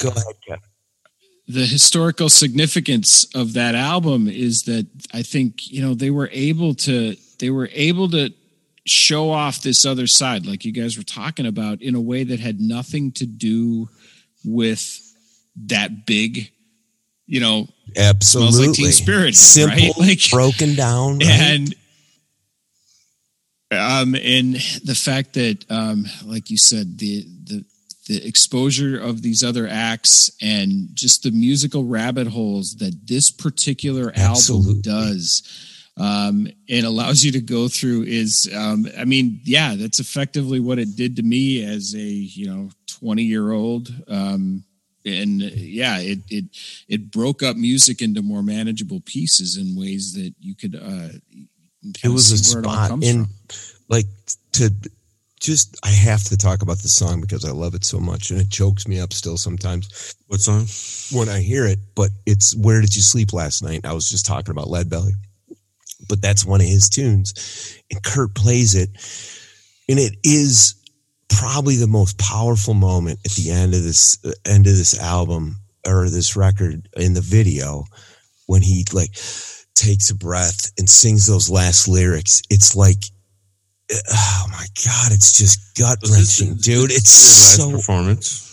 Go 0.00 0.08
ahead, 0.08 0.22
Kevin. 0.46 0.62
the 1.46 1.64
historical 1.66 2.28
significance 2.28 3.26
of 3.34 3.52
that 3.54 3.74
album 3.74 4.28
is 4.28 4.62
that 4.62 4.86
I 5.12 5.22
think 5.22 5.70
you 5.70 5.82
know 5.82 5.94
they 5.94 6.10
were 6.10 6.28
able 6.32 6.74
to 6.74 7.16
they 7.38 7.50
were 7.50 7.68
able 7.72 8.08
to 8.10 8.30
show 8.84 9.30
off 9.30 9.60
this 9.62 9.84
other 9.84 10.06
side 10.06 10.46
like 10.46 10.64
you 10.64 10.72
guys 10.72 10.96
were 10.96 11.04
talking 11.04 11.44
about 11.46 11.82
in 11.82 11.94
a 11.94 12.00
way 12.00 12.24
that 12.24 12.40
had 12.40 12.58
nothing 12.60 13.12
to 13.12 13.26
do 13.26 13.88
with 14.44 14.98
that 15.66 16.06
big 16.06 16.50
you 17.26 17.38
know 17.40 17.68
Absolutely. 17.96 18.72
Teen 18.74 18.92
Spirit, 18.92 19.34
Simple, 19.34 19.76
right? 19.76 19.92
Like- 19.98 20.30
broken 20.30 20.74
down. 20.74 21.18
right? 21.18 21.28
and 21.28 21.74
um 23.70 24.14
and 24.14 24.54
the 24.84 24.94
fact 24.98 25.34
that 25.34 25.64
um 25.70 26.06
like 26.24 26.48
you 26.50 26.56
said 26.56 26.98
the 26.98 27.24
the 27.44 27.64
the 28.08 28.26
exposure 28.26 28.98
of 28.98 29.20
these 29.20 29.44
other 29.44 29.68
acts 29.68 30.30
and 30.40 30.88
just 30.94 31.22
the 31.22 31.30
musical 31.30 31.84
rabbit 31.84 32.26
holes 32.28 32.76
that 32.78 33.06
this 33.06 33.30
particular 33.30 34.10
Absolutely. 34.16 34.68
album 34.70 34.80
does 34.80 35.42
um 35.98 36.48
and 36.70 36.86
allows 36.86 37.22
you 37.22 37.32
to 37.32 37.40
go 37.42 37.68
through 37.68 38.04
is 38.04 38.50
um 38.56 38.86
i 38.96 39.04
mean 39.04 39.38
yeah 39.44 39.74
that's 39.76 40.00
effectively 40.00 40.60
what 40.60 40.78
it 40.78 40.96
did 40.96 41.16
to 41.16 41.22
me 41.22 41.62
as 41.62 41.94
a 41.94 41.98
you 42.00 42.46
know 42.46 42.70
20 42.86 43.22
year 43.22 43.52
old 43.52 43.92
um 44.08 44.64
and 45.08 45.42
uh, 45.42 45.46
yeah 45.54 45.98
it 45.98 46.18
it 46.28 46.44
it 46.88 47.10
broke 47.10 47.42
up 47.42 47.56
music 47.56 48.02
into 48.02 48.22
more 48.22 48.42
manageable 48.42 49.00
pieces 49.04 49.56
in 49.56 49.74
ways 49.78 50.12
that 50.14 50.34
you 50.40 50.54
could 50.54 50.74
uh 50.74 51.08
it 52.04 52.08
was 52.08 52.30
a 52.32 52.38
spot 52.38 52.90
in 53.02 53.26
like 53.88 54.06
to 54.52 54.70
just 55.40 55.78
I 55.84 55.90
have 55.90 56.24
to 56.24 56.36
talk 56.36 56.62
about 56.62 56.78
the 56.78 56.88
song 56.88 57.20
because 57.20 57.44
I 57.44 57.50
love 57.52 57.74
it 57.74 57.84
so 57.84 57.98
much 58.00 58.30
and 58.30 58.40
it 58.40 58.50
chokes 58.50 58.88
me 58.88 59.00
up 59.00 59.12
still 59.12 59.36
sometimes 59.36 60.14
What 60.26 60.40
song? 60.40 60.66
when 61.16 61.28
I 61.28 61.40
hear 61.40 61.64
it. 61.66 61.78
But 61.94 62.10
it's 62.26 62.56
Where 62.56 62.80
Did 62.80 62.94
You 62.96 63.02
Sleep 63.02 63.32
Last 63.32 63.62
Night? 63.62 63.86
I 63.86 63.92
was 63.92 64.08
just 64.08 64.26
talking 64.26 64.50
about 64.50 64.68
Lead 64.68 64.90
Belly. 64.90 65.12
But 66.08 66.22
that's 66.22 66.44
one 66.44 66.60
of 66.60 66.66
his 66.66 66.88
tunes. 66.88 67.78
And 67.90 68.02
Kurt 68.02 68.34
plays 68.34 68.74
it. 68.74 68.90
And 69.88 69.98
it 69.98 70.16
is 70.24 70.74
probably 71.28 71.76
the 71.76 71.86
most 71.86 72.18
powerful 72.18 72.74
moment 72.74 73.18
at 73.24 73.32
the 73.32 73.50
end 73.50 73.74
of 73.74 73.82
this 73.82 74.18
uh, 74.24 74.32
end 74.46 74.66
of 74.66 74.76
this 74.76 74.98
album 74.98 75.56
or 75.86 76.08
this 76.10 76.36
record 76.36 76.88
in 76.96 77.14
the 77.14 77.20
video 77.20 77.84
when 78.46 78.62
he 78.62 78.84
like 78.92 79.12
takes 79.74 80.10
a 80.10 80.14
breath 80.14 80.70
and 80.78 80.88
sings 80.88 81.26
those 81.26 81.48
last 81.50 81.86
lyrics. 81.88 82.42
It's 82.50 82.74
like 82.74 83.02
oh 84.10 84.46
my 84.50 84.66
god, 84.84 85.12
it's 85.12 85.32
just 85.32 85.58
gut 85.78 85.98
wrenching 86.10 86.56
dude. 86.56 86.90
It's 86.90 87.10
his 87.10 87.58
last 87.58 87.70
so 87.70 87.70
performance. 87.76 88.44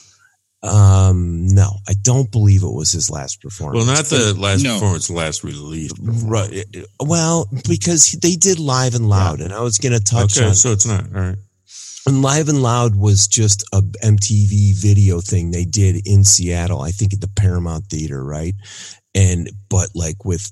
um 0.63 1.47
no, 1.47 1.71
I 1.87 1.93
don't 2.01 2.31
believe 2.31 2.63
it 2.63 2.71
was 2.73 2.91
his 2.91 3.09
last 3.09 3.41
performance. 3.41 3.85
Well, 3.85 3.95
not 3.95 4.05
the 4.05 4.33
last 4.39 4.63
No. 4.63 4.73
performance, 4.75 5.09
last 5.09 5.43
release. 5.43 5.91
right. 5.99 6.65
Well, 6.99 7.49
because 7.67 8.11
they 8.21 8.35
did 8.35 8.59
live 8.59 8.95
and 8.95 9.09
loud, 9.09 9.41
and 9.41 9.53
I 9.53 9.61
was 9.61 9.77
going 9.77 9.93
to 9.93 10.03
touch 10.03 10.37
Okay, 10.37 10.47
on 10.49 10.55
so 10.55 10.71
it's 10.71 10.85
not 10.85 11.03
all 11.15 11.21
right. 11.21 11.37
And 12.07 12.21
live 12.21 12.49
and 12.49 12.61
loud 12.61 12.95
was 12.95 13.27
just 13.27 13.63
a 13.73 13.81
MTV 13.81 14.75
video 14.75 15.21
thing 15.21 15.51
they 15.51 15.65
did 15.65 16.07
in 16.07 16.23
Seattle. 16.23 16.81
I 16.81 16.91
think 16.91 17.13
at 17.13 17.21
the 17.21 17.27
Paramount 17.35 17.85
Theater, 17.87 18.23
right? 18.23 18.53
And 19.15 19.49
but 19.69 19.89
like 19.95 20.23
with 20.25 20.51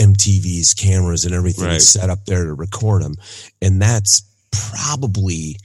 MTV's 0.00 0.74
cameras 0.74 1.24
and 1.24 1.34
everything 1.34 1.64
Right. 1.64 1.80
set 1.82 2.10
up 2.10 2.24
there 2.26 2.44
to 2.44 2.54
record 2.54 3.02
them, 3.02 3.14
and 3.62 3.80
that's 3.80 4.22
probably 4.52 5.56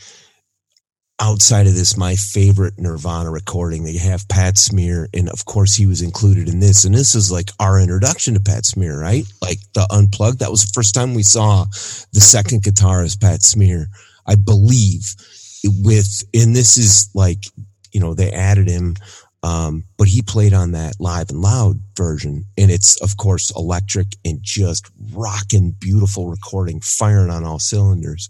outside 1.20 1.68
of 1.68 1.76
this 1.76 1.96
my 1.98 2.16
favorite 2.16 2.74
Nirvana 2.80 3.30
recording. 3.30 3.84
They 3.84 3.98
have 3.98 4.28
Pat 4.28 4.58
Smear, 4.58 5.08
and 5.14 5.30
of 5.30 5.46
course 5.46 5.76
he 5.76 5.86
was 5.86 6.02
included 6.02 6.50
in 6.50 6.60
this. 6.60 6.84
And 6.86 6.96
this 6.96 7.14
is 7.14 7.32
like 7.32 7.52
our 7.60 7.80
introduction 7.80 8.34
to 8.34 8.40
Pat 8.40 8.66
Smear, 8.66 9.00
right? 9.00 9.26
Like 9.42 9.60
the 9.74 9.86
unplugged. 9.92 10.40
That 10.40 10.50
was 10.52 10.64
the 10.66 10.72
first 10.74 10.96
time 10.96 11.14
we 11.14 11.24
saw 11.24 11.66
the 12.14 12.22
second 12.22 12.64
guitarist 12.64 13.22
Pat 13.22 13.44
Smear, 13.44 13.88
I 14.32 14.36
believe. 14.36 15.16
With 15.64 16.24
and 16.34 16.56
this 16.56 16.76
is 16.76 17.10
like 17.14 17.44
you 17.92 18.00
know 18.00 18.14
they 18.14 18.32
added 18.32 18.68
him. 18.68 18.96
Um, 19.44 19.86
but 19.98 20.08
he 20.08 20.22
played 20.22 20.54
on 20.54 20.74
that 20.74 20.94
live 21.00 21.30
and 21.30 21.42
loud 21.42 21.82
version, 21.98 22.46
and 22.58 22.70
it's 22.72 23.00
of 23.02 23.18
course 23.18 23.52
electric 23.56 24.08
and 24.24 24.40
just 24.42 24.90
rocking, 25.14 25.76
beautiful 25.80 26.30
recording, 26.30 26.80
firing 26.82 27.32
on 27.32 27.44
all 27.44 27.60
cylinders. 27.60 28.30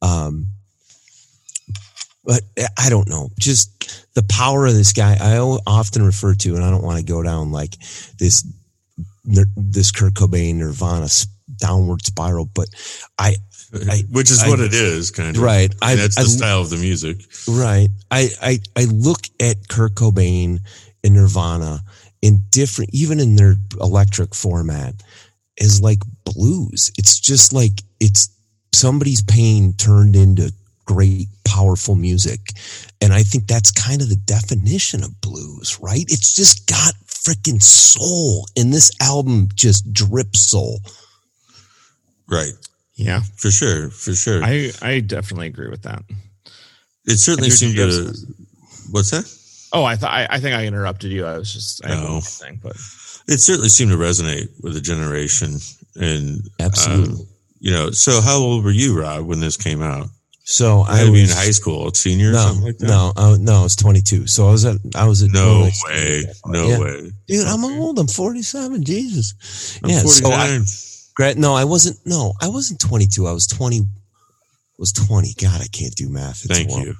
Um, 0.00 0.48
but 2.24 2.42
I 2.78 2.90
don't 2.90 3.08
know, 3.08 3.30
just 3.38 4.12
the 4.14 4.22
power 4.22 4.66
of 4.66 4.74
this 4.74 4.92
guy. 4.92 5.16
I 5.18 5.38
often 5.66 6.02
refer 6.02 6.34
to, 6.34 6.56
and 6.56 6.64
I 6.64 6.70
don't 6.70 6.84
want 6.84 6.98
to 6.98 7.04
go 7.04 7.22
down 7.22 7.52
like 7.52 7.74
this, 8.18 8.46
this 9.24 9.90
Kurt 9.90 10.12
Cobain 10.12 10.56
Nirvana 10.56 11.08
downward 11.56 12.04
spiral, 12.04 12.48
but 12.54 12.68
I, 13.18 13.36
I- 13.74 14.04
Which 14.10 14.30
is 14.30 14.42
I- 14.42 14.48
what 14.48 14.60
it 14.60 14.74
is, 14.74 15.10
kind 15.10 15.36
of. 15.36 15.42
right, 15.42 15.74
I, 15.82 15.94
that's 15.96 16.16
the 16.16 16.24
style 16.24 16.60
of 16.60 16.70
the 16.70 16.76
music. 16.76 17.22
Right. 17.46 17.88
I, 18.10 18.28
I, 18.42 18.58
I 18.76 18.84
look 18.84 19.20
at 19.40 19.68
Kurt 19.68 19.94
Cobain 19.94 20.60
and 21.04 21.14
Nirvana 21.14 21.80
in 22.22 22.42
different, 22.50 22.90
even 22.92 23.20
in 23.20 23.36
their 23.36 23.56
electric 23.80 24.34
format, 24.34 24.94
as 25.60 25.80
like 25.82 25.98
blues. 26.24 26.90
It's 26.98 27.18
just 27.20 27.52
like 27.52 27.82
it's 28.00 28.30
somebody's 28.72 29.22
pain 29.22 29.72
turned 29.74 30.16
into 30.16 30.52
great 30.84 31.28
powerful 31.44 31.94
music. 31.94 32.40
And 33.00 33.12
I 33.12 33.22
think 33.22 33.46
that's 33.46 33.70
kind 33.70 34.00
of 34.02 34.08
the 34.08 34.16
definition 34.16 35.04
of 35.04 35.20
blues, 35.20 35.78
right? 35.80 36.04
It's 36.08 36.34
just 36.34 36.66
got 36.66 36.94
freaking 37.06 37.62
soul. 37.62 38.46
And 38.56 38.72
this 38.72 38.90
album 39.00 39.48
just 39.54 39.92
drips 39.92 40.40
soul. 40.40 40.80
Right. 42.30 42.52
Yeah, 42.98 43.20
For 43.36 43.50
sure. 43.52 43.90
For 43.90 44.12
sure. 44.14 44.42
I 44.42 44.72
I 44.82 45.00
definitely 45.00 45.46
agree 45.46 45.70
with 45.70 45.82
that. 45.82 46.02
it 47.06 47.18
certainly 47.18 47.50
seemed 47.50 47.76
did 47.76 47.92
you 47.92 48.04
have 48.06 48.12
to. 48.14 48.20
What's 48.90 49.10
that? 49.12 49.24
Oh, 49.72 49.84
I 49.84 49.94
thought 49.96 50.10
I, 50.12 50.26
I 50.28 50.40
think 50.40 50.56
I 50.56 50.66
interrupted 50.66 51.12
you. 51.12 51.24
I 51.24 51.38
was 51.38 51.52
just 51.52 51.84
I 51.86 51.90
have 51.94 52.02
No. 52.04 52.12
one 52.14 52.22
thing, 52.22 52.58
but 52.62 52.74
It 53.28 53.38
certainly 53.38 53.68
seemed 53.68 53.92
to 53.92 53.96
resonate 53.98 54.48
with 54.62 54.74
the 54.74 54.80
generation. 54.80 55.58
And, 55.94 56.40
Absolutely. 56.58 57.14
um, 57.22 57.26
you 57.60 57.70
know, 57.72 57.90
so 57.92 58.20
how 58.20 58.38
old 58.38 58.64
were 58.64 58.70
you, 58.72 58.98
Rob, 59.00 59.26
when 59.26 59.40
this 59.40 59.56
came 59.56 59.82
out? 59.82 60.06
So 60.44 60.80
I 60.88 61.02
I 61.02 61.10
would 61.10 61.18
in 61.18 61.28
high 61.28 61.50
school, 61.52 61.92
senior 61.92 62.30
or 62.30 62.32
No, 62.32 62.38
something 62.46 62.64
like 62.64 62.78
that? 62.78 62.86
no, 62.88 63.12
I, 63.16 63.36
no. 63.38 63.60
I 63.60 63.62
was 63.64 63.76
22. 63.76 64.26
So 64.26 64.48
I 64.48 64.50
was 64.52 64.64
at. 64.64 64.76
I 64.96 65.06
was 65.06 65.22
at. 65.22 65.30
No 65.30 65.68
way. 65.86 66.24
No 66.46 66.66
Yeah. 66.68 66.78
way. 66.80 67.10
dude. 67.28 67.46
I'm 67.46 67.64
old. 67.64 67.98
I'm 67.98 68.08
47. 68.08 68.82
Jesus. 68.84 69.78
I'm 69.84 69.90
yeah. 69.90 69.98
So 70.00 70.30
I, 70.32 70.46
49. 70.48 70.58
gra- 70.60 70.66
no, 71.36 71.54
I 71.54 71.64
wasn't. 71.64 71.98
No, 72.06 72.32
I 72.40 72.48
wasn't 72.48 72.80
22. 72.80 73.26
I 73.26 73.32
was 73.32 73.46
20. 73.46 73.80
Was 74.78 74.92
20. 74.92 75.34
God, 75.40 75.60
I 75.60 75.66
can't 75.66 75.94
do 75.94 76.08
math. 76.08 76.44
It's 76.44 76.56
Thank 76.56 76.70
horrible. 76.70 76.88
you. 76.88 76.94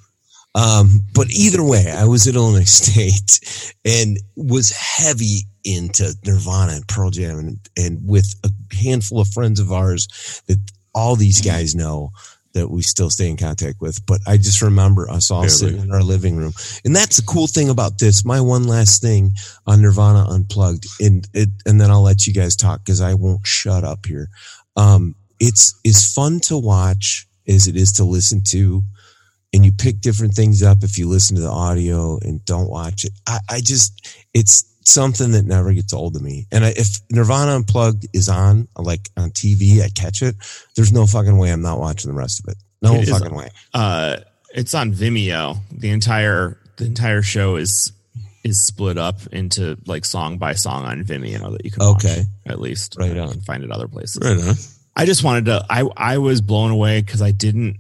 Um, 0.55 1.05
but 1.15 1.29
either 1.31 1.63
way, 1.63 1.91
I 1.91 2.05
was 2.05 2.27
at 2.27 2.35
Illinois 2.35 2.65
State 2.69 3.75
and 3.85 4.19
was 4.35 4.71
heavy 4.71 5.43
into 5.65 6.15
Nirvana 6.25 6.73
and 6.73 6.89
Pearl 6.89 7.11
Jam 7.11 7.39
and, 7.39 7.59
and 7.77 8.01
with 8.05 8.35
a 8.45 8.51
handful 8.75 9.21
of 9.21 9.29
friends 9.29 9.61
of 9.61 9.71
ours 9.71 10.43
that 10.47 10.59
all 10.95 11.15
these 11.15 11.41
guys 11.41 11.75
know 11.75 12.11
that 12.59 12.69
we 12.69 12.83
still 12.83 13.11
stay 13.11 13.29
in 13.29 13.37
contact 13.37 13.81
with. 13.81 14.05
But 14.07 14.21
I 14.27 14.37
just 14.37 14.61
remember 14.63 15.09
us 15.11 15.31
all 15.31 15.43
Barely. 15.43 15.51
sitting 15.51 15.81
in 15.81 15.93
our 15.93 16.03
living 16.03 16.37
room. 16.37 16.53
And 16.85 16.95
that's 16.95 17.17
the 17.17 17.23
cool 17.23 17.47
thing 17.47 17.71
about 17.71 17.99
this. 17.99 18.25
My 18.25 18.41
one 18.41 18.65
last 18.65 19.01
thing 19.01 19.33
on 19.67 19.81
Nirvana 19.81 20.27
Unplugged, 20.29 20.87
and 21.01 21.27
it, 21.33 21.49
and 21.67 21.81
then 21.81 21.91
I'll 21.91 22.03
let 22.03 22.27
you 22.27 22.33
guys 22.33 22.57
talk 22.57 22.85
because 22.85 23.01
I 23.01 23.15
won't 23.15 23.47
shut 23.47 23.85
up 23.85 24.07
here. 24.07 24.29
Um, 24.77 25.15
it's 25.41 25.79
as 25.87 26.13
fun 26.13 26.41
to 26.41 26.59
watch 26.59 27.27
as 27.47 27.67
it 27.67 27.77
is 27.77 27.93
to 27.93 28.05
listen 28.05 28.43
to 28.49 28.83
and 29.53 29.65
you 29.65 29.73
pick 29.73 30.01
different 30.01 30.35
things 30.35 30.63
up 30.63 30.79
if 30.83 30.99
you 30.99 31.09
listen 31.09 31.37
to 31.37 31.43
the 31.43 31.51
audio 31.51 32.19
and 32.21 32.45
don't 32.45 32.69
watch 32.69 33.05
it. 33.05 33.13
I, 33.27 33.39
I 33.49 33.61
just, 33.61 34.25
it's 34.35 34.65
something 34.89 35.33
that 35.33 35.45
never 35.45 35.73
gets 35.73 35.93
old 35.93 36.15
to 36.15 36.21
me. 36.21 36.47
And 36.51 36.65
I, 36.65 36.71
if 36.77 37.01
Nirvana 37.11 37.53
Unplugged 37.57 38.07
is 38.13 38.29
on, 38.29 38.69
like 38.77 39.09
on 39.17 39.31
TV, 39.31 39.83
I 39.83 39.89
catch 39.91 40.23
it. 40.23 40.35
There's 40.77 40.93
no 40.93 41.07
fucking 41.07 41.37
way 41.39 41.51
I'm 41.53 41.63
not 41.63 41.79
watching 41.79 42.11
the 42.11 42.17
rest 42.17 42.41
of 42.45 42.51
it. 42.53 42.59
No 42.83 42.95
It 42.95 43.03
is 43.03 43.11
fucking 43.11 43.35
way. 43.35 43.51
uh, 43.75 44.17
it's 44.55 44.75
on 44.75 44.93
Vimeo. 44.95 45.59
The 45.71 45.91
entire 45.91 46.59
the 46.77 46.85
entire 46.87 47.23
show 47.23 47.57
is 47.57 47.93
is 48.45 48.65
split 48.65 48.97
up 48.97 49.21
into 49.33 49.77
like 49.87 50.05
song 50.05 50.39
by 50.39 50.55
song 50.55 50.85
on 50.85 51.03
Vimeo 51.05 51.53
that 51.53 51.65
you 51.65 51.71
can 51.71 51.85
watch, 51.87 52.05
Okay. 52.05 52.23
at 52.47 52.61
least. 52.61 52.97
Right 52.99 53.15
You 53.15 53.21
on. 53.21 53.31
can 53.33 53.41
find 53.43 53.63
it 53.65 53.71
other 53.71 53.89
places. 53.89 54.21
Right 54.23 54.39
on. 54.49 54.55
I 54.97 55.05
just 55.07 55.23
wanted 55.25 55.47
to. 55.47 55.67
I 55.69 55.83
I 55.97 56.19
was 56.19 56.41
blown 56.41 56.71
away 56.71 57.01
because 57.03 57.21
I 57.21 57.31
didn't. 57.33 57.79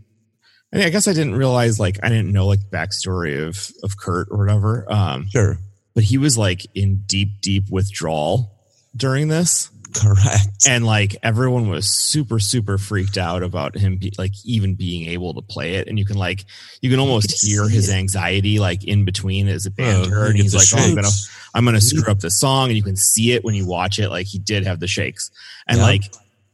I, 0.72 0.76
mean, 0.76 0.86
I 0.86 0.90
guess 0.90 1.09
I 1.09 1.14
didn't 1.14 1.36
realize 1.36 1.80
like 1.80 1.98
I 2.02 2.09
didn't 2.11 2.30
know 2.32 2.46
like 2.46 2.61
the 2.61 2.76
backstory 2.76 3.46
of 3.46 3.70
of 3.82 3.96
Kurt 3.96 4.28
or 4.30 4.36
whatever. 4.38 4.84
Um, 4.92 5.26
Sure. 5.30 5.59
But 5.95 6.05
he 6.05 6.18
was 6.18 6.36
like 6.39 6.66
in 6.74 7.03
deep 7.07 7.41
deep 7.41 7.64
withdrawal 7.70 8.53
during 8.97 9.28
this, 9.28 9.70
Correct. 9.95 10.66
and 10.68 10.84
like 10.86 11.16
everyone 11.22 11.68
was 11.68 11.89
super 11.89 12.39
super 12.39 12.78
freaked 12.78 13.18
out 13.18 13.43
about 13.43 13.76
him 13.76 13.97
be, 13.97 14.12
like 14.18 14.32
even 14.45 14.74
being 14.74 15.09
able 15.09 15.34
to 15.34 15.43
play 15.43 15.74
it, 15.76 15.89
and 15.89 15.99
you 15.99 16.05
can 16.05 16.16
like 16.16 16.45
you 16.80 16.91
can 16.91 16.99
almost 16.99 17.28
can 17.41 17.49
hear 17.49 17.68
his 17.68 17.89
it. 17.89 17.95
anxiety 17.95 18.59
like 18.59 18.84
in 18.84 19.05
between 19.05 19.49
as 19.49 19.66
a 19.66 19.70
oh, 19.70 19.72
banter, 19.76 20.24
Oh, 20.24 20.26
and 20.28 20.36
he's 20.36 20.55
like, 20.55 20.68
the 20.68 20.76
"Oh, 20.78 20.89
I'm 20.89 20.95
gonna. 20.95 21.09
I'm 21.55 21.64
gonna 21.64 21.80
screw 21.80 22.11
up 22.11 22.20
the 22.20 22.30
song," 22.30 22.68
and 22.68 22.76
you 22.76 22.82
can 22.82 22.97
see 22.97 23.32
it 23.32 23.43
when 23.45 23.55
you 23.55 23.66
watch 23.66 23.99
it. 23.99 24.11
Like 24.11 24.26
he 24.26 24.39
did 24.39 24.66
have 24.66 24.80
the 24.80 24.86
shakes, 24.86 25.30
and 25.66 25.78
Yep. 25.78 25.86
like 25.86 26.03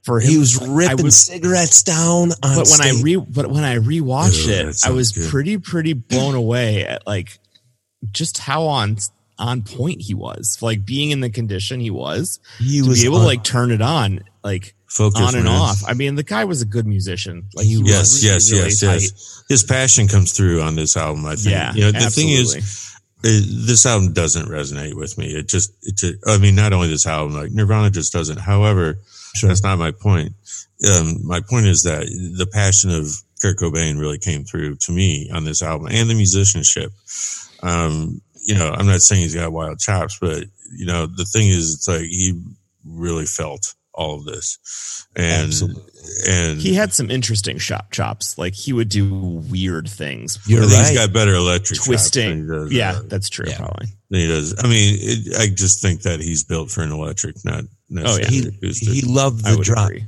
for 0.05 0.21
him, 0.21 0.31
He 0.31 0.39
was 0.39 0.57
ripping 0.67 1.05
was- 1.05 1.17
cigarettes 1.17 1.83
down 1.83 2.31
on 2.43 2.57
but 2.57 2.69
when 2.71 2.81
I 2.83 2.93
re 3.03 3.17
but 3.17 3.51
when 3.51 3.65
I 3.65 3.77
rewatched 3.79 4.47
Ew, 4.47 4.69
it, 4.69 4.77
I 4.85 4.91
was 4.91 5.13
good. 5.13 5.31
pretty 5.31 5.59
pretty 5.59 5.95
blown 5.95 6.35
away 6.35 6.87
at 6.87 7.07
like 7.07 7.39
just 8.13 8.39
how 8.39 8.65
on 8.65 8.99
on 9.39 9.63
point 9.63 10.01
he 10.03 10.15
was, 10.15 10.59
like 10.63 10.85
being 10.85 11.11
in 11.11 11.21
the 11.21 11.31
condition 11.31 11.81
he 11.81 11.91
was 11.91 12.39
he 12.59 12.81
to 12.83 12.89
was 12.89 13.01
be 13.01 13.07
able 13.07 13.19
to 13.19 13.25
like 13.25 13.43
turn 13.45 13.71
it 13.71 13.83
on 13.83 14.21
like 14.43 14.75
Focus, 14.87 15.21
on 15.23 15.35
and 15.35 15.45
man. 15.45 15.61
off. 15.61 15.83
I 15.89 15.95
mean, 15.95 16.15
the 16.15 16.23
guy 16.23 16.45
was 16.45 16.63
a 16.63 16.65
good 16.67 16.87
musician. 16.87 17.49
Like 17.57 17.67
he 17.67 17.83
Yes, 17.85 18.23
really, 18.23 18.33
yes, 18.35 18.53
really 18.53 18.65
yes, 18.67 18.81
tight. 18.81 19.03
yes. 19.03 19.45
His 19.49 19.65
passion 19.65 20.07
comes 20.07 20.33
through 20.33 20.61
on 20.63 20.77
this 20.77 20.97
album. 20.97 21.27
I 21.27 21.35
think. 21.35 21.49
Yeah, 21.51 21.75
You 21.75 21.81
know, 21.81 21.91
the 21.91 21.97
absolutely. 21.99 22.35
thing 22.35 22.43
is, 22.61 22.97
it, 23.25 23.67
this 23.67 23.87
album 23.87 24.13
doesn't 24.13 24.47
resonate 24.47 24.95
with 24.95 25.19
me. 25.19 25.35
It 25.35 25.49
just, 25.49 25.73
it 25.83 25.97
just, 25.97 26.15
I 26.29 26.39
mean, 26.39 26.55
not 26.55 26.73
only 26.73 26.87
this 26.89 27.07
album, 27.07 27.35
like 27.35 27.51
Nirvana 27.51 27.91
just 27.91 28.13
doesn't. 28.13 28.39
However, 28.39 28.99
that's 29.43 29.65
not 29.65 29.79
my 29.79 29.91
point. 29.91 30.33
Um, 30.89 31.27
my 31.27 31.41
point 31.41 31.67
is 31.67 31.83
that 31.85 32.03
the 32.03 32.47
passion 32.47 32.91
of 32.91 33.09
Kurt 33.43 33.57
Cobain 33.59 33.99
really 33.99 34.19
came 34.19 34.45
through 34.45 34.77
to 34.77 34.93
me 34.93 35.29
on 35.33 35.45
this 35.45 35.61
album 35.63 35.89
and 35.91 36.09
the 36.09 36.15
musicianship. 36.15 36.93
Um, 37.63 38.21
you 38.45 38.55
know, 38.55 38.71
I'm 38.73 38.87
not 38.87 39.01
saying 39.01 39.23
he's 39.23 39.35
got 39.35 39.53
wild 39.53 39.79
chops, 39.79 40.19
but 40.21 40.45
you 40.77 40.87
know, 40.87 41.07
the 41.07 41.25
thing 41.25 41.49
is, 41.49 41.75
it's 41.75 41.89
like 41.89 42.03
he 42.03 42.41
really 42.85 43.27
felt 43.27 43.75
all 43.97 44.17
of 44.17 44.25
this, 44.25 45.07
and 45.15 45.45
Absolutely. 45.47 45.83
and 46.29 46.61
he 46.61 46.75
had 46.75 46.93
some 46.93 47.11
interesting 47.11 47.59
shop 47.59 47.93
chops. 47.93 48.37
Like 48.37 48.55
he 48.55 48.73
would 48.73 48.89
do 48.89 49.15
weird 49.51 49.89
things, 49.89 50.39
You're 50.47 50.63
right. 50.63 50.89
he's 50.89 50.99
got 50.99 51.13
better 51.13 51.35
electric 51.35 51.79
chops 51.79 51.87
than 51.87 51.93
twisting. 51.95 52.43
he 52.43 52.47
does, 52.49 52.73
yeah, 52.73 52.93
uh, 52.97 53.03
that's 53.07 53.29
true. 53.29 53.47
yeah. 53.49 53.57
Probably. 53.59 53.87
than 54.11 54.21
he 54.21 54.27
does. 54.27 54.55
I 54.59 54.67
mean, 54.67 54.97
it, 55.01 55.37
I 55.39 55.47
just 55.55 55.81
think 55.81 56.03
that 56.03 56.21
he's 56.21 56.43
built 56.45 56.71
for 56.71 56.83
an 56.83 56.91
electric, 56.93 57.37
not 57.45 57.65
necessarily 57.89 58.51
he, 58.61 58.73
he 58.73 59.01
loved 59.03 59.45
the 59.45 59.61
drop. 59.63 59.91
agree. 59.91 60.07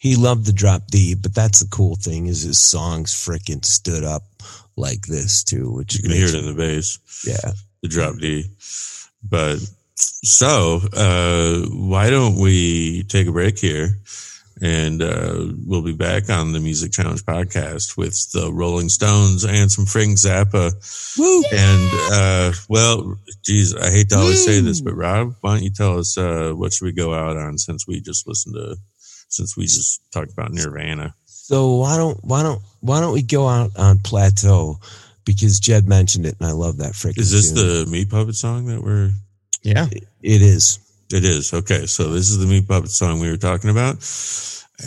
He 0.00 0.14
loved 0.16 0.44
the 0.46 0.52
drop 0.52 0.86
D, 0.88 1.14
but 1.14 1.34
that's 1.34 1.60
the 1.60 1.68
cool 1.68 1.94
thing 1.96 2.26
is 2.26 2.42
his 2.42 2.58
songs 2.58 3.12
freaking 3.12 3.64
stood 3.64 4.02
up 4.04 4.22
like 4.76 5.02
this 5.06 5.42
too, 5.44 5.72
which 5.72 5.94
you 5.96 6.02
can 6.02 6.12
hear 6.12 6.26
it 6.26 6.34
in 6.34 6.46
the 6.46 6.54
bass, 6.54 6.98
Yeah. 7.26 7.52
The 7.82 7.88
drop 7.88 8.18
D. 8.18 8.44
But 9.22 9.58
so, 9.94 10.80
uh, 10.92 11.68
why 11.70 12.10
don't 12.10 12.36
we 12.36 13.04
take 13.04 13.26
a 13.26 13.32
break 13.32 13.58
here? 13.58 13.98
And 14.60 15.02
uh, 15.02 15.52
we'll 15.66 15.82
be 15.82 15.94
back 15.94 16.30
on 16.30 16.52
the 16.52 16.58
Music 16.58 16.90
Challenge 16.90 17.24
podcast 17.24 17.96
with 17.96 18.32
the 18.32 18.52
Rolling 18.52 18.88
Stones 18.88 19.44
and 19.44 19.70
some 19.70 19.86
Frank 19.86 20.16
Zappa. 20.18 20.72
Woo! 21.16 21.44
And 21.52 21.90
uh, 22.12 22.52
well, 22.68 23.16
geez, 23.44 23.76
I 23.76 23.90
hate 23.90 24.08
to 24.08 24.16
always 24.16 24.44
say 24.44 24.60
this, 24.60 24.80
but 24.80 24.96
Rob, 24.96 25.36
why 25.42 25.54
don't 25.54 25.62
you 25.62 25.70
tell 25.70 25.98
us 25.98 26.18
uh, 26.18 26.52
what 26.56 26.72
should 26.72 26.86
we 26.86 26.92
go 26.92 27.14
out 27.14 27.36
on 27.36 27.56
since 27.56 27.86
we 27.86 28.00
just 28.00 28.26
listened 28.26 28.56
to, 28.56 28.76
since 29.28 29.56
we 29.56 29.64
just 29.64 30.02
talked 30.10 30.32
about 30.32 30.52
Nirvana? 30.52 31.14
So 31.24 31.76
why 31.76 31.96
don't 31.96 32.18
why 32.24 32.42
don't 32.42 32.60
why 32.80 33.00
don't 33.00 33.14
we 33.14 33.22
go 33.22 33.46
out 33.46 33.70
on 33.78 34.00
plateau? 34.00 34.80
Because 35.28 35.60
Jed 35.60 35.86
mentioned 35.86 36.24
it, 36.24 36.36
and 36.40 36.48
I 36.48 36.52
love 36.52 36.78
that 36.78 36.94
freaking. 36.94 37.18
Is 37.18 37.30
this 37.30 37.52
tune. 37.52 37.84
the 37.84 37.86
Meat 37.90 38.08
Puppet 38.08 38.34
song 38.34 38.64
that 38.68 38.82
we're? 38.82 39.10
Yeah. 39.62 39.84
It 40.22 40.40
is. 40.40 40.78
It 41.12 41.22
is 41.22 41.52
okay. 41.52 41.84
So 41.84 42.14
this 42.14 42.30
is 42.30 42.38
the 42.38 42.46
Meat 42.46 42.66
Puppet 42.66 42.88
song 42.88 43.20
we 43.20 43.30
were 43.30 43.36
talking 43.36 43.68
about, 43.68 43.96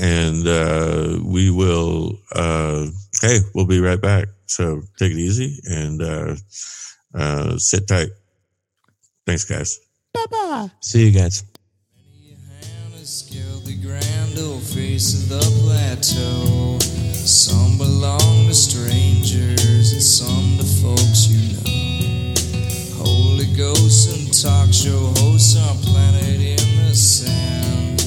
and 0.02 0.48
uh, 0.48 1.20
we 1.24 1.52
will. 1.52 2.18
Uh, 2.34 2.88
hey, 3.22 3.38
we'll 3.54 3.68
be 3.68 3.80
right 3.80 4.02
back. 4.02 4.30
So 4.48 4.82
take 4.98 5.12
it 5.12 5.20
easy 5.20 5.60
and 5.66 6.02
uh, 6.02 6.36
uh, 7.14 7.60
sit 7.60 7.88
tight. 7.88 8.10
Thanks, 9.28 9.46
guys. 9.46 9.80
Bye 10.16 10.26
bye. 10.32 10.72
See 10.80 11.06
you 11.06 11.12
guys. 11.12 11.44
Hannah 12.62 13.06
scaled 13.06 13.66
the 13.66 13.80
grand 13.80 14.40
old 14.40 14.64
face 14.64 15.14
of 15.14 15.30
the 15.30 15.40
plateau. 15.62 17.01
Some 17.24 17.78
belong 17.78 18.48
to 18.48 18.54
strangers 18.54 19.94
and 19.94 20.02
some 20.02 20.58
to 20.58 20.64
folks 20.82 21.28
you 21.28 21.54
know. 21.54 22.34
Holy 22.98 23.46
ghosts 23.56 24.08
and 24.12 24.34
talk 24.34 24.74
show 24.74 25.14
hosts 25.22 25.56
are 25.56 25.76
planted 25.84 26.42
in 26.42 26.88
the 26.88 26.96
sand. 26.96 27.98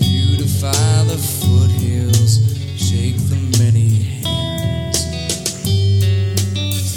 Beautify 0.00 1.04
the 1.04 1.18
foothills, 1.18 2.40
shake 2.80 3.18
the 3.28 3.36
many 3.62 3.88
hands. 4.24 5.04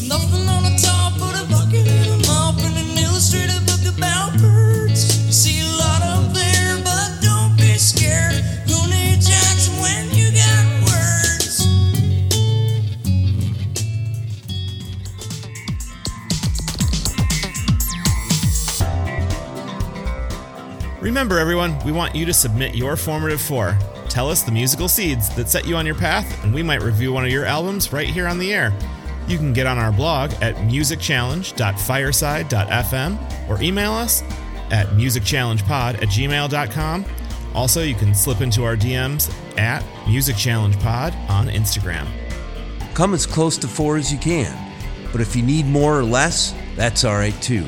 Nothing 0.07 0.47
on 0.47 0.64
the 0.64 0.80
top 0.82 1.14
of 1.16 1.34
the 1.38 1.45
bucket 1.51 1.86
and 1.88 2.24
a 2.24 2.28
mop 2.28 2.57
and 2.60 2.78
an 2.78 2.97
illustrated 2.97 3.66
book 3.66 3.84
about 3.97 4.32
birds. 4.39 5.28
You 5.28 5.34
see 5.34 5.60
a 5.60 5.72
lot 5.78 6.01
up 6.03 6.34
there, 6.34 6.78
but 6.86 7.22
don't 7.22 7.57
be 7.57 7.78
scared. 7.78 8.49
Remember, 21.10 21.39
everyone, 21.39 21.78
we 21.84 21.91
want 21.91 22.14
you 22.14 22.24
to 22.28 22.34
submit 22.34 22.76
your 22.76 22.95
formative 22.95 23.41
four. 23.41 23.76
Tell 24.10 24.30
us 24.30 24.43
the 24.43 24.51
musical 24.51 24.88
seeds 24.88 25.36
that 25.36 25.49
set 25.49 25.66
you 25.66 25.76
on 25.76 25.84
your 25.84 25.95
path, 25.95 26.43
and 26.43 26.53
we 26.53 26.62
might 26.62 26.84
review 26.84 27.12
one 27.12 27.26
of 27.26 27.32
your 27.32 27.45
albums 27.45 27.91
right 27.91 28.05
here 28.05 28.28
on 28.28 28.38
the 28.38 28.53
air. 28.53 28.72
You 29.28 29.38
can 29.38 29.51
get 29.51 29.66
on 29.66 29.80
our 29.80 29.91
blog 29.91 30.32
at 30.34 30.55
musicchallenge.fireside.fm 30.57 33.49
or 33.49 33.60
email 33.60 33.91
us 33.91 34.22
at 34.70 34.86
musicchallengepod 34.89 35.95
at 35.95 36.10
gmail.com. 36.10 37.05
Also, 37.55 37.82
you 37.82 37.95
can 37.95 38.14
slip 38.14 38.41
into 38.41 38.64
our 38.64 38.76
DMs 38.76 39.34
at 39.57 39.82
musicchallengepod 40.05 41.16
on 41.28 41.47
Instagram. 41.47 42.05
Come 42.93 43.16
as 43.16 43.26
close 43.26 43.57
to 43.57 43.68
four 43.68 43.97
as 43.97 44.14
you 44.14 44.20
can, 44.20 44.55
but 45.12 45.22
if 45.22 45.36
you 45.36 45.41
need 45.41 45.66
more 45.66 45.97
or 45.97 46.03
less, 46.03 46.53
that's 46.76 47.03
all 47.03 47.16
right 47.16 47.34
too. 47.41 47.66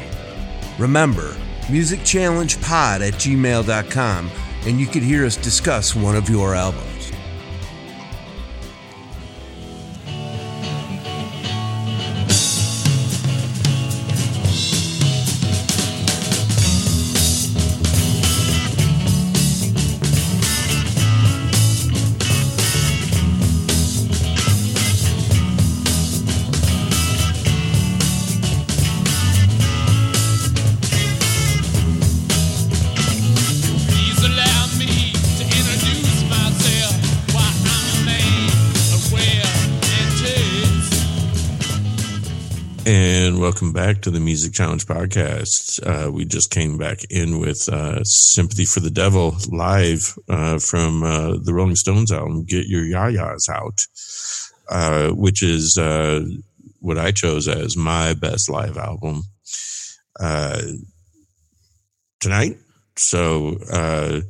Remember, 0.77 1.35
musicchallengepod 1.71 3.07
at 3.07 3.13
gmail.com, 3.13 4.31
and 4.65 4.79
you 4.79 4.85
could 4.85 5.03
hear 5.03 5.25
us 5.25 5.37
discuss 5.37 5.95
one 5.95 6.15
of 6.15 6.29
your 6.29 6.53
albums. 6.53 6.90
Music 44.41 44.55
Challenge 44.55 44.87
podcast. 44.87 45.85
Uh, 45.85 46.11
we 46.11 46.25
just 46.25 46.49
came 46.49 46.75
back 46.75 47.03
in 47.11 47.37
with 47.37 47.69
uh, 47.69 48.03
Sympathy 48.03 48.65
for 48.65 48.79
the 48.79 48.89
Devil 48.89 49.35
live 49.51 50.17
uh, 50.27 50.57
from 50.57 51.03
uh, 51.03 51.37
the 51.43 51.53
Rolling 51.53 51.75
Stones 51.75 52.11
album, 52.11 52.43
Get 52.45 52.65
Your 52.65 52.83
Ya-Ya's 52.83 53.47
Out, 53.49 53.85
uh, 54.67 55.09
which 55.11 55.43
is 55.43 55.77
uh, 55.77 56.21
what 56.79 56.97
I 56.97 57.11
chose 57.11 57.47
as 57.47 57.77
my 57.77 58.15
best 58.15 58.49
live 58.49 58.77
album 58.77 59.21
uh, 60.19 60.59
tonight. 62.19 62.57
So, 62.97 63.59
uh, 63.71 64.21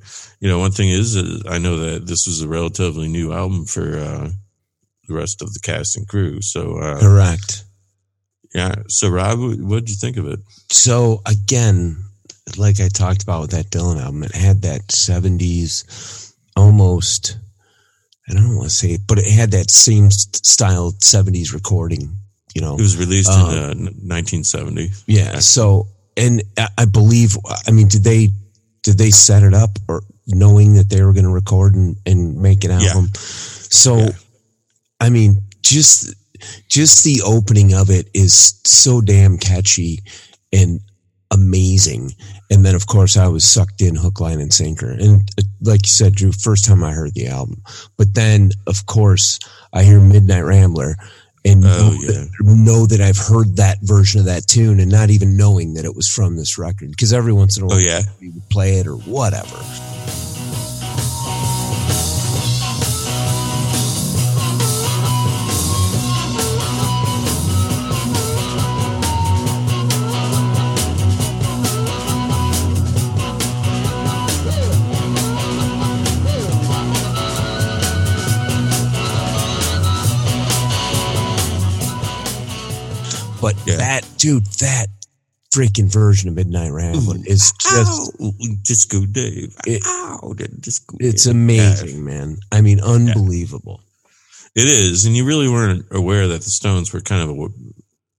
you 0.41 0.49
know, 0.49 0.59
one 0.59 0.72
thing 0.72 0.89
is, 0.89 1.16
I 1.47 1.57
know 1.57 1.78
that 1.78 2.05
this 2.05 2.28
was 2.28 2.41
a 2.41 2.49
relatively 2.49 3.07
new 3.07 3.32
album 3.32 3.64
for 3.64 3.97
uh, 3.97 4.30
the 5.07 5.14
rest 5.14 5.41
of 5.41 5.53
the 5.53 5.62
cast 5.62 5.95
and 5.95 6.05
crew. 6.05 6.41
So, 6.41 6.80
uh, 6.80 6.99
Correct. 6.99 7.64
Yeah. 8.54 8.76
So, 8.88 9.10
Rob, 9.10 9.39
what 9.39 9.80
did 9.86 9.89
you 9.89 9.95
think 9.95 10.18
of 10.18 10.28
it? 10.28 10.39
So 10.72 11.22
again, 11.26 11.97
like 12.58 12.80
I 12.80 12.88
talked 12.89 13.24
about 13.24 13.41
with 13.41 13.52
that 13.52 13.70
Dylan 13.70 14.02
album, 14.02 14.24
it 14.24 14.34
had 14.36 14.62
that 14.64 14.82
'70s 14.88 16.34
almost. 16.56 17.38
I 18.30 18.34
don't 18.34 18.56
want 18.56 18.70
to 18.70 18.76
say 18.76 18.89
it, 18.93 19.02
but 19.08 19.18
it 19.20 19.26
had 19.30 19.52
that 19.52 19.72
same 19.72 20.10
style 20.12 20.91
'70s 20.93 21.54
recording. 21.54 22.16
You 22.56 22.62
know, 22.62 22.76
It 22.76 22.82
was 22.82 22.97
released 22.97 23.30
Um, 23.32 23.52
in 23.52 23.58
uh, 23.58 23.68
n- 23.70 23.95
1970. 24.04 24.91
yeah. 25.08 25.39
So, 25.39 25.88
and 26.18 26.43
I- 26.78 26.86
believe, 26.86 27.38
I 27.68 27.72
mean, 27.72 27.88
did 27.88 28.04
they 28.04 28.30
did 28.84 28.97
they 28.97 29.12
set 29.12 29.43
it 29.43 29.54
up 29.54 29.78
or 29.88 30.04
knowing 30.28 30.74
that 30.74 30.89
they 30.89 31.02
were 31.04 31.14
going 31.14 31.26
to 31.26 31.30
record 31.32 31.76
and, 31.76 31.95
and 32.06 32.36
make 32.41 32.64
an 32.64 32.72
Yeah. 32.72 32.88
album? 32.89 33.12
So, 33.16 33.97
Yeah. 33.97 34.12
I 34.99 35.10
mean, 35.10 35.41
just 35.62 36.14
just 36.68 37.04
the 37.04 37.22
opening 37.26 37.74
of 37.74 37.89
it 37.89 38.10
is 38.14 38.60
so 38.64 39.02
damn 39.02 39.38
catchy 39.38 40.00
and 40.54 40.80
amazing. 41.32 42.12
And 42.50 42.66
then, 42.66 42.76
of 42.76 42.88
course, 42.88 43.16
I 43.18 43.28
was 43.28 43.46
sucked 43.46 43.82
in 43.82 43.96
hook, 43.96 44.20
line, 44.20 44.42
and 44.42 44.54
sinker. 44.54 44.89
And 44.92 45.30
uh, 45.39 45.44
like 45.62 45.86
you 45.86 45.89
said, 45.89 46.14
Drew, 46.14 46.32
first 46.34 46.66
time 46.66 46.84
I 46.84 46.92
heard 46.92 47.14
the 47.14 47.28
album. 47.28 47.62
But 47.98 48.14
then, 48.14 48.52
of 48.68 48.86
course, 48.86 49.39
I 49.74 49.84
hear 49.84 50.02
Midnight 50.02 50.44
Rambler 50.44 50.98
and 51.46 51.64
Oh, 51.66 51.68
know, 51.68 51.98
yeah. 52.02 52.08
that, 52.12 52.30
know 52.42 52.86
that 52.86 53.00
I've 53.02 53.18
heard 53.18 53.56
that 53.56 53.78
version 53.82 54.20
of 54.20 54.26
that 54.26 54.48
tune 54.48 54.80
and 54.80 54.92
not 54.92 55.10
even 55.10 55.38
knowing 55.38 55.74
that 55.76 55.86
it 55.86 55.96
was 55.96 56.08
from 56.10 56.36
this 56.36 56.58
record. 56.58 56.89
Because 56.92 57.14
every 57.14 57.34
once 57.34 57.58
in 57.58 57.64
a 57.64 57.68
while, 57.68 57.78
Oh, 57.78 57.80
yeah. 57.80 58.02
we 58.20 58.30
would 58.30 58.48
play 58.50 58.76
it 58.80 58.86
or 58.88 58.96
whatever. 58.98 59.56
But 83.56 83.68
Yeah. 83.68 83.76
that, 83.78 84.06
dude, 84.18 84.45
that 84.60 84.88
freaking 85.54 85.91
version 85.91 86.30
of 86.30 86.36
Midnight 86.36 86.72
Rambler 86.72 87.18
is 87.26 87.52
just 87.60 88.12
Ow, 88.22 88.32
Disco 88.64 89.06
Dave. 89.06 89.54
It- 89.68 89.84
Ow, 89.86 90.34
Disco 90.60 90.95
It's 90.99 91.26
Dave. 91.26 91.32
amazing, 91.36 92.06
man. 92.06 92.38
I 92.52 92.62
mean, 92.62 92.80
unbelievable. 92.80 93.82
It 94.56 94.68
is, 94.68 95.06
and 95.06 95.16
you 95.16 95.26
really 95.26 95.47
weren't 95.49 95.86
aware 95.91 96.28
that 96.28 96.41
the 96.41 96.49
Stones 96.49 96.91
were 96.93 97.02
kind 97.02 97.30
of 97.30 97.38
a, 97.38 97.47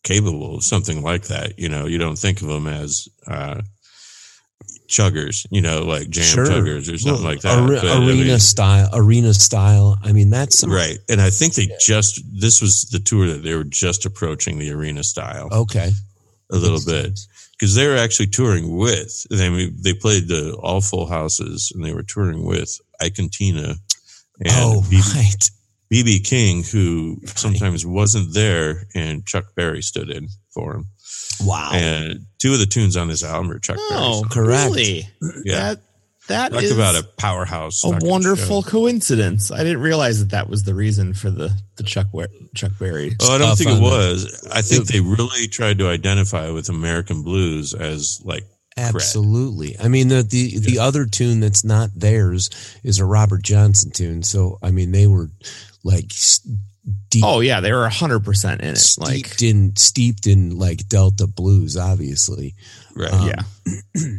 capable 0.03 0.57
of 0.57 0.65
something 0.65 1.03
like 1.03 1.25
that. 1.29 1.59
You 1.59 1.69
know, 1.69 1.87
you 1.87 1.99
don't 1.99 2.19
think 2.19 2.41
of 2.43 2.49
them 2.49 2.67
as 2.67 3.09
uh, 3.27 3.61
chuggers, 4.93 5.47
you 5.51 5.61
know, 5.63 5.83
like 5.83 6.11
jam 6.11 6.25
chuggers 6.25 6.93
or 6.93 6.99
something 6.99 7.25
Well, 7.25 7.33
like 7.33 7.41
that. 7.41 7.59
are- 7.59 7.67
But, 7.69 7.85
I 7.87 7.97
arena 7.97 8.25
mean, 8.25 8.39
style, 8.39 8.89
arena 8.93 9.33
style. 9.35 9.99
I 10.03 10.13
mean, 10.13 10.31
that's 10.31 10.63
right? 10.67 10.99
And 11.09 11.21
I 11.21 11.31
think 11.31 11.55
they 11.55 11.69
just 11.81 12.21
this 12.33 12.61
was 12.61 12.83
the 12.93 12.99
tour 13.01 13.27
that 13.29 13.43
they 13.43 13.55
were 13.55 13.65
just 13.65 14.05
approaching 14.07 14.59
the 14.59 14.71
arena 14.71 15.03
style 15.03 15.49
Okay, 15.53 15.91
a 16.51 16.57
little 16.57 16.81
bit 16.85 17.19
because 17.59 17.75
they 17.75 17.89
were 17.89 17.97
actually 17.97 18.27
touring 18.29 18.77
with. 18.77 19.27
They 19.31 19.49
they 19.83 19.95
played 19.95 20.29
the 20.29 20.53
all 20.63 20.81
full 20.81 21.07
houses 21.07 21.73
and 21.75 21.85
they 21.85 21.95
were 21.95 22.03
touring 22.05 22.45
with 22.45 22.79
Ike 23.01 23.19
and 23.19 23.33
Tina 23.33 23.77
and 24.45 24.51
oh, 24.51 24.83
BB 24.89 25.15
right. 25.15 25.51
BB 25.93 26.25
King, 26.25 26.63
who 26.63 27.19
sometimes 27.27 27.85
wasn't 27.85 28.33
there, 28.33 28.87
and 28.95 29.27
Chuck 29.27 29.55
Berry 29.55 29.83
stood 29.83 30.09
in 30.11 30.29
for 30.55 30.75
him. 30.77 30.87
Wow. 31.45 31.71
And 31.75 32.27
two 32.39 32.53
of 32.53 32.59
the 32.59 32.67
tunes 32.67 32.97
on 32.97 33.09
this 33.09 33.23
album 33.25 33.51
are 33.51 33.59
Chuck 33.59 33.77
Oh, 33.79 34.23
Berry's. 34.23 34.33
Correct. 34.33 34.71
Really? 34.75 35.09
Yeah. 35.45 35.59
That 35.75 35.81
that 36.29 36.53
Talk 36.53 36.63
is 36.63 36.71
about 36.71 36.95
a 36.95 37.03
powerhouse. 37.17 37.83
a 37.85 37.91
wonderful 38.01 38.63
show. 38.63 38.71
coincidence. 38.71 39.51
I 39.51 39.59
didn't 39.65 39.81
realize 39.81 40.21
that 40.21 40.31
that 40.31 40.49
was 40.49 40.63
the 40.63 40.75
reason 40.75 41.15
for 41.15 41.31
the 41.31 41.51
the 41.77 41.83
Chuck 41.83 42.07
Chuck 42.55 42.73
Berry. 42.79 43.17
Oh, 43.21 43.35
I 43.35 43.39
don't 43.39 43.57
think 43.57 43.71
it 43.71 43.75
on 43.75 43.83
the- 43.83 43.89
was. 43.89 44.49
I 44.53 44.63
think 44.63 44.87
they 44.87 45.01
really 45.01 45.49
tried 45.49 45.79
to 45.79 45.89
identify 45.89 46.49
with 46.51 46.69
American 46.69 47.23
blues 47.23 47.75
as 47.75 48.21
like 48.25 48.45
Absolutely. 48.77 49.77
I 49.79 49.89
mean, 49.89 50.09
the, 50.09 50.23
the, 50.23 50.59
the 50.59 50.79
other 50.79 51.05
tune 51.07 51.41
that's 51.41 51.65
not 51.65 51.91
theirs 51.95 52.49
is 52.83 52.99
a 53.01 53.05
Robert 53.05 53.43
Johnson 53.43 53.91
tune. 53.91 54.23
So, 54.23 54.59
I 54.63 54.71
mean, 54.71 54.93
they 54.93 55.07
were 55.07 55.29
like 55.85 56.07
s- 56.11 56.41
deep, 57.09 57.25
Oh 57.25 57.41
yeah, 57.41 57.61
they 57.61 57.73
were 57.73 57.89
hundred 57.89 58.25
percent 58.25 58.61
in 58.61 58.71
it. 58.71 58.79
steeped 58.79 59.31
Like 59.33 59.43
in, 59.43 59.77
steeped 59.77 60.27
in 60.27 60.59
like 60.59 60.89
Delta 60.89 61.27
blues, 61.27 61.77
obviously. 61.77 62.55
right, 62.97 63.13
Um, 63.13 63.29
yeah, 63.29 64.03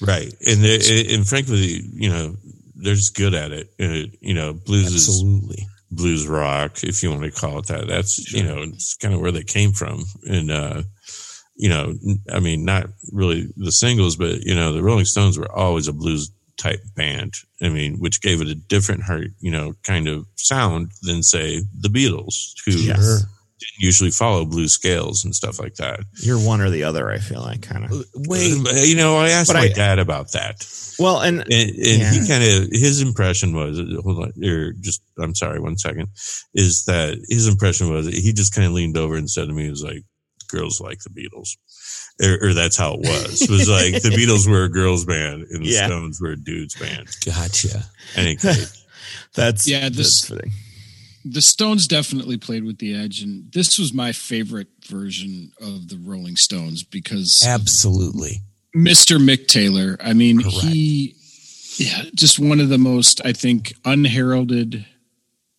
right, 0.00 0.32
and 0.46 0.64
they, 0.64 1.14
and 1.14 1.26
frankly, 1.26 1.80
you 1.92 2.08
know, 2.10 2.36
they're 2.76 2.94
just 2.94 3.16
good 3.16 3.34
at 3.34 3.52
it. 3.52 3.68
Uh, 3.80 4.08
you 4.20 4.34
know, 4.34 4.52
blues 4.52 4.92
is 4.92 5.08
Absolutely. 5.08 5.66
blues 5.90 6.26
rock, 6.26 6.82
if 6.84 7.02
you 7.02 7.10
want 7.10 7.22
to 7.22 7.30
call 7.30 7.58
it 7.58 7.66
that. 7.66 7.86
That's 7.86 8.32
you 8.32 8.44
know, 8.44 8.62
it's 8.62 8.96
kind 8.96 9.14
of 9.14 9.20
where 9.20 9.32
they 9.32 9.42
came 9.44 9.72
from, 9.72 10.04
and 10.26 10.50
uh, 10.50 10.82
you 11.56 11.68
know, 11.68 11.94
I 12.32 12.40
mean, 12.40 12.64
not 12.64 12.86
really 13.12 13.48
the 13.56 13.72
singles, 13.72 14.16
but 14.16 14.42
you 14.42 14.54
know, 14.54 14.72
the 14.72 14.82
Rolling 14.82 15.04
Stones 15.04 15.38
were 15.38 15.50
always 15.50 15.88
a 15.88 15.92
blues 15.92 16.30
type 16.56 16.80
band. 16.96 17.34
I 17.62 17.68
mean, 17.68 17.96
which 17.98 18.20
gave 18.20 18.40
it 18.40 18.48
a 18.48 18.54
different 18.54 19.02
heart, 19.02 19.28
you 19.40 19.50
know, 19.50 19.74
kind 19.84 20.08
of 20.08 20.26
sound 20.36 20.92
than 21.02 21.22
say 21.22 21.62
the 21.80 21.88
Beatles, 21.88 22.52
who 22.64 22.72
Yes. 22.72 22.98
didn't 23.60 23.78
usually 23.78 24.10
follow 24.10 24.44
blues 24.44 24.72
scales 24.72 25.24
and 25.24 25.34
stuff 25.34 25.58
like 25.58 25.74
that. 25.76 26.00
you're 26.20 26.38
one 26.38 26.60
or 26.60 26.70
the 26.70 26.84
other. 26.84 27.10
I 27.10 27.18
feel 27.18 27.40
like 27.40 27.62
kind 27.62 27.84
of. 27.84 27.92
Uh, 27.92 28.02
wait, 28.28 28.52
uh, 28.66 28.72
you 28.82 28.96
know, 28.96 29.16
I 29.16 29.30
asked 29.30 29.48
But 29.48 29.58
my 29.58 29.64
I- 29.66 29.68
dad 29.72 29.98
about 29.98 30.32
that. 30.32 30.66
Well, 30.98 31.20
and 31.20 31.40
and, 31.40 31.50
and 31.50 32.14
he 32.14 32.28
kind 32.28 32.44
of 32.44 32.68
his 32.70 33.00
impression 33.00 33.54
was 33.56 33.78
hold 34.04 34.18
on 34.24 34.44
or 34.44 34.72
just 34.74 35.02
i'm 35.18 35.34
sorry 35.34 35.58
one 35.58 35.76
second 35.76 36.06
is 36.54 36.84
that 36.84 37.18
his 37.28 37.48
impression 37.48 37.90
was 37.92 38.06
he 38.06 38.32
just 38.32 38.54
kind 38.54 38.64
of 38.68 38.72
leaned 38.74 38.96
over 38.96 39.16
and 39.16 39.28
said 39.28 39.48
to 39.48 39.52
me 39.54 39.64
he 39.64 39.70
was 39.70 39.82
like 39.82 40.02
girls 40.48 40.80
like 40.80 41.00
the 41.00 41.10
beatles 41.10 41.56
or, 42.22 42.48
or 42.50 42.54
that's 42.54 42.76
how 42.76 42.94
it 42.94 43.00
was 43.00 43.42
it 43.42 43.50
was 43.50 43.68
like 43.68 44.02
the 44.02 44.10
beatles 44.10 44.48
were 44.48 44.64
a 44.64 44.68
girls 44.68 45.04
band 45.04 45.44
and 45.50 45.64
the 45.64 45.68
Yeah. 45.70 45.86
stones 45.86 46.20
were 46.20 46.30
a 46.32 46.36
dudes 46.36 46.74
band 46.76 47.08
gotcha. 47.24 47.84
any 48.16 48.36
case 48.36 48.84
that's 49.34 49.66
Yeah, 49.68 49.88
this- 49.88 50.22
that's 50.28 50.44
the 51.26 51.40
Stones 51.40 51.88
definitely 51.88 52.36
played 52.36 52.64
with 52.64 52.76
the 52.76 52.94
edge, 52.94 53.22
and 53.22 53.50
this 53.50 53.78
was 53.78 53.94
my 53.94 54.12
favorite 54.12 54.68
version 54.86 55.52
of 55.58 55.88
the 55.88 55.96
Rolling 55.96 56.36
Stones 56.36 56.82
because 56.82 57.42
Absolutely. 57.46 58.42
Mr. 58.76 59.16
Mick 59.16 59.46
Taylor. 59.48 59.96
I 60.00 60.12
mean, 60.12 60.42
Correct. 60.42 60.58
he, 60.66 61.16
yeah, 61.78 62.02
just 62.14 62.38
one 62.38 62.60
of 62.60 62.68
the 62.68 62.76
most, 62.76 63.22
I 63.24 63.32
think, 63.32 63.72
unheralded 63.86 64.84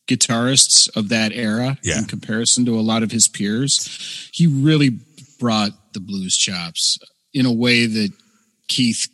guitarists 0.08 0.88
of 0.96 1.10
that 1.10 1.32
era 1.34 1.80
Yeah. 1.84 1.98
in 1.98 2.06
comparison 2.06 2.64
to 2.66 2.78
a 2.78 2.82
lot 2.82 3.02
of 3.02 3.12
his 3.12 3.28
peers. 3.28 4.30
He 4.32 4.46
really 4.46 5.00
brought 5.40 5.72
the 5.96 6.00
blues 6.00 6.38
chops 6.38 7.00
in 7.34 7.48
a 7.48 7.52
way 7.52 7.88
that 7.88 8.12
Keith, 8.68 9.08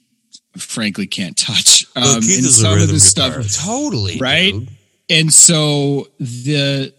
frankly, 0.58 1.08
can't 1.08 1.38
touch. 1.38 1.86
Um, 1.96 2.04
Well, 2.04 2.16
Keith 2.22 2.40
is 2.40 2.46
a 2.60 2.62
some 2.62 2.74
of 2.74 2.80
rhythm 2.80 2.96
the 2.96 3.00
stuff. 3.00 3.56
Totally. 3.64 4.18
Right? 4.20 4.52
dude. 4.54 4.68
and 5.10 5.34
so 5.34 6.08
the 6.20 6.94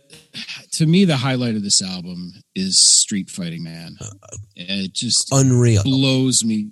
to 0.72 0.86
me 0.86 1.04
the 1.04 1.16
highlight 1.18 1.54
of 1.56 1.62
this 1.62 1.82
album 1.82 2.32
is 2.54 2.78
Street 2.78 3.28
Fighting 3.28 3.62
Man. 3.62 3.96
It 4.56 4.94
just 4.94 5.28
Unreal. 5.30 5.82
blows 5.82 6.42
me 6.44 6.70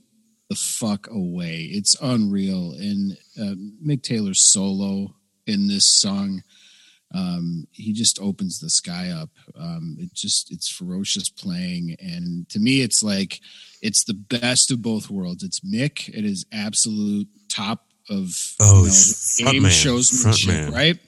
the 0.48 0.54
fuck 0.56 1.06
away. 1.11 1.68
It's 1.70 1.94
unreal. 2.02 2.72
And 2.72 3.12
uh, 3.38 3.54
Mick 3.86 4.02
Taylor's 4.02 4.50
solo 4.50 5.14
in 5.46 5.68
this 5.68 6.00
song, 6.00 6.42
um, 7.14 7.66
he 7.72 7.92
just 7.92 8.20
opens 8.20 8.61
the 8.61 8.70
sky 8.70 9.11
up. 9.11 9.30
Um, 9.58 9.96
it 9.98 10.12
just 10.14 10.52
it's 10.52 10.68
ferocious 10.68 11.28
playing, 11.28 11.96
and 12.00 12.48
to 12.50 12.58
me, 12.58 12.82
it's 12.82 13.02
like 13.02 13.40
it's 13.82 14.04
the 14.04 14.14
best 14.14 14.70
of 14.70 14.82
both 14.82 15.11
worlds. 15.11 15.42
It's 15.42 15.61
Mick 15.61 16.08
It 16.08 16.24
is 16.24 16.46
absolute 16.52 17.28
top 17.48 17.86
of 18.08 18.54
Oh, 18.61 18.84
you 18.84 19.44
know, 19.44 19.52
game 19.52 19.62
frontman, 19.62 19.70
showsmanship, 19.70 20.72
right? 20.72 20.98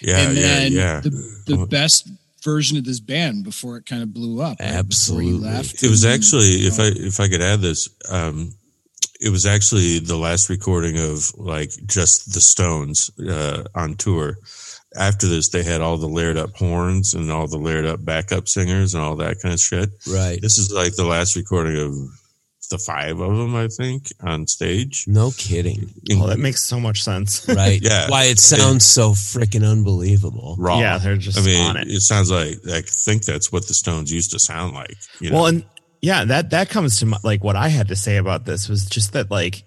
Yeah, 0.00 0.28
and 0.28 0.36
then 0.36 0.72
yeah, 0.72 0.80
yeah. 0.80 1.00
the 1.00 1.42
the 1.46 1.66
best 1.66 2.08
version 2.42 2.76
of 2.76 2.84
this 2.84 3.00
band 3.00 3.42
before 3.42 3.76
it 3.78 3.86
kind 3.86 4.02
of 4.02 4.12
blew 4.12 4.40
up. 4.40 4.60
right? 4.60 4.68
Absolutely. 4.68 5.48
left. 5.48 5.82
It 5.82 5.88
was 5.88 6.04
actually, 6.04 6.58
you 6.58 6.68
if 6.68 6.78
know, 6.78 6.84
I 6.84 6.92
if 6.94 7.20
I 7.20 7.28
could 7.28 7.40
add 7.40 7.60
this, 7.60 7.88
um, 8.10 8.52
it 9.20 9.30
was 9.30 9.46
actually 9.46 9.98
the 9.98 10.16
last 10.16 10.50
recording 10.50 10.98
of 10.98 11.32
like 11.36 11.70
just 11.86 12.34
the 12.34 12.40
Stones 12.40 13.10
uh, 13.18 13.64
on 13.74 13.94
tour. 13.94 14.36
After 14.96 15.26
this, 15.26 15.48
they 15.48 15.62
had 15.62 15.80
all 15.80 15.96
the 15.96 16.08
layered 16.08 16.36
up 16.36 16.56
horns 16.56 17.14
and 17.14 17.30
all 17.30 17.46
the 17.48 17.58
layered 17.58 17.86
up 17.86 18.04
backup 18.04 18.48
singers 18.48 18.94
and 18.94 19.02
all 19.02 19.16
that 19.16 19.40
kind 19.40 19.54
of 19.54 19.60
shit. 19.60 19.90
Right. 20.08 20.40
This 20.40 20.58
is 20.58 20.72
like 20.72 20.94
the 20.96 21.04
last 21.04 21.36
recording 21.36 21.76
of 21.76 21.92
the 22.70 22.78
five 22.78 23.20
of 23.20 23.36
them, 23.36 23.54
I 23.54 23.68
think, 23.68 24.12
on 24.20 24.46
stage. 24.46 25.04
No 25.06 25.32
kidding. 25.36 25.90
Oh, 26.12 26.26
that 26.28 26.38
makes 26.38 26.62
so 26.62 26.80
much 26.80 27.02
sense. 27.02 27.46
Right. 27.54 27.80
Yeah. 27.80 28.08
Why 28.08 28.24
it 28.24 28.40
sounds 28.40 28.84
so 28.84 29.10
freaking 29.10 29.68
unbelievable. 29.68 30.56
raw. 30.58 30.80
Yeah, 30.80 30.98
they're 30.98 31.16
just 31.16 31.38
I 31.38 31.42
mean, 31.42 31.64
on 31.64 31.76
it. 31.76 31.88
it 31.88 32.00
sounds 32.00 32.30
like 32.30 32.58
I 32.66 32.82
think 32.82 33.24
that's 33.24 33.52
what 33.52 33.68
the 33.68 33.74
Stones 33.74 34.12
used 34.12 34.32
to 34.32 34.38
sound 34.38 34.74
like. 34.74 34.96
You 35.20 35.30
know? 35.30 35.36
Well, 35.36 35.46
and 35.46 35.64
yeah, 36.00 36.24
that 36.24 36.50
that 36.50 36.68
comes 36.70 36.98
to 36.98 37.06
my, 37.06 37.18
like 37.22 37.44
what 37.44 37.54
I 37.56 37.68
had 37.68 37.88
to 37.88 37.96
say 37.96 38.16
about 38.16 38.44
this 38.44 38.68
was 38.68 38.86
just 38.86 39.12
that 39.12 39.30
like 39.30 39.64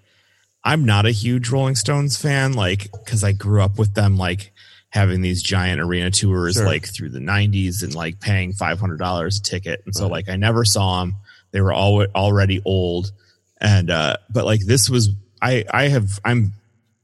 I'm 0.64 0.84
not 0.84 1.06
a 1.06 1.10
huge 1.10 1.48
Rolling 1.50 1.76
Stones 1.76 2.20
fan, 2.20 2.52
like 2.52 2.90
because 2.92 3.24
I 3.24 3.32
grew 3.32 3.62
up 3.62 3.78
with 3.78 3.94
them, 3.94 4.16
like 4.16 4.52
having 4.90 5.20
these 5.20 5.42
giant 5.42 5.80
arena 5.80 6.10
tours, 6.10 6.54
Sure. 6.54 6.64
like 6.66 6.86
through 6.86 7.10
the 7.10 7.18
'90s, 7.20 7.82
and 7.82 7.94
like 7.94 8.20
paying 8.20 8.52
five 8.52 8.80
hundred 8.80 8.98
dollars 8.98 9.38
a 9.38 9.42
ticket, 9.42 9.82
and 9.84 9.94
so 9.94 10.04
Right. 10.04 10.12
like 10.12 10.28
I 10.28 10.36
never 10.36 10.64
saw 10.64 11.00
them. 11.00 11.16
They 11.50 11.60
were 11.60 11.72
all 11.72 12.04
already 12.14 12.60
old, 12.64 13.12
and 13.60 13.90
uh 13.90 14.16
but 14.30 14.44
like 14.44 14.60
this 14.64 14.88
was 14.90 15.10
I 15.42 15.64
I 15.70 15.88
have 15.88 16.18
I'm 16.24 16.52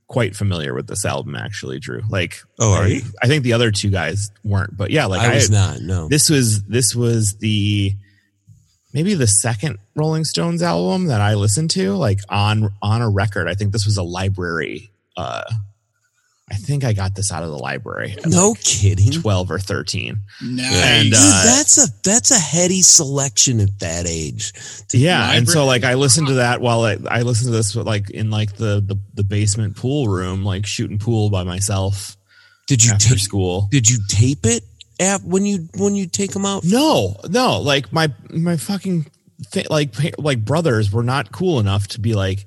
quite 0.07 0.37
familiar 0.37 0.74
with 0.74 0.87
this 0.87 1.05
album 1.05 1.35
actually, 1.35 1.80
Drew. 1.80 2.03
Like, 2.09 2.37
Oh, 2.59 2.72
are 2.74 2.82
I, 2.85 2.87
you? 2.89 3.03
I 3.22 3.26
think 3.26 3.43
the 3.43 3.55
other 3.55 3.70
two 3.70 3.91
guys 3.91 4.30
weren't, 4.45 4.76
but 4.76 4.91
yeah, 4.91 5.07
like 5.07 5.22
I 5.22 5.35
was 5.35 5.51
I 5.51 5.55
not. 5.55 5.80
No. 5.80 6.09
this 6.09 6.28
was 6.30 6.62
this 6.64 6.95
was 6.95 7.35
the 7.39 7.95
maybe 8.93 9.14
the 9.14 9.26
second 9.26 9.78
Rolling 9.97 10.24
Stones 10.24 10.62
album 10.62 11.07
that 11.07 11.20
I 11.20 11.35
listened 11.35 11.70
to 11.72 11.95
like 11.95 12.20
on 12.28 12.70
on 12.82 13.03
a 13.03 13.09
record. 13.11 13.49
I 13.49 13.55
think 13.55 13.72
this 13.72 13.87
was 13.87 13.97
a 13.97 14.03
library. 14.03 14.91
Uh, 15.16 15.43
I 16.51 16.57
think 16.57 16.85
I 16.85 16.93
got 16.93 17.15
this 17.15 17.33
out 17.33 17.43
of 17.43 17.49
the 17.51 17.59
library. 17.59 18.17
no 18.27 18.51
like 18.51 18.61
kidding. 18.61 19.13
twelve 19.13 19.51
or 19.51 19.59
thirteen. 19.59 20.21
nice. 20.43 20.75
And, 20.75 21.05
Dude, 21.05 21.15
uh, 21.17 21.43
that's 21.47 21.79
a 21.79 21.89
that's 22.03 22.31
a 22.31 22.39
heady 22.39 22.83
selection 22.83 23.61
at 23.61 23.79
that 23.81 24.07
age. 24.07 24.53
Yeah, 24.93 25.33
and 25.33 25.49
so 25.49 25.65
like 25.65 25.85
I 25.85 25.95
listened 25.95 26.27
to 26.27 26.35
that 26.35 26.61
while 26.61 26.83
I, 26.83 26.99
I 27.09 27.23
listened 27.23 27.49
to 27.49 27.57
this 27.57 27.75
like 27.75 28.11
in 28.11 28.31
like 28.31 28.57
the, 28.57 28.83
the 28.87 28.97
the 29.15 29.25
basement 29.25 29.77
pool 29.77 30.09
room, 30.09 30.45
like 30.45 30.67
shooting 30.67 30.99
pool 30.99 31.31
by 31.31 31.45
myself 31.45 32.15
Did 32.67 32.85
you 32.85 32.93
after 32.93 33.11
tape? 33.11 33.21
school. 33.21 33.69
Did 33.71 33.89
you 33.89 33.99
tape 34.09 34.45
it 34.45 34.65
at 35.01 35.23
when 35.23 35.47
you 35.47 35.69
when 35.79 35.95
you 35.95 36.07
take 36.07 36.33
them 36.33 36.45
out? 36.45 36.63
No, 36.63 37.17
no, 37.31 37.59
like 37.61 37.91
my 37.91 38.13
my 38.29 38.59
fucking 38.59 39.07
th- 39.53 39.71
like 39.71 39.95
like 40.19 40.45
brothers 40.45 40.93
were 40.93 41.03
not 41.03 41.33
cool 41.33 41.59
enough 41.59 41.89
to 41.89 42.01
be 42.01 42.13
like. 42.13 42.45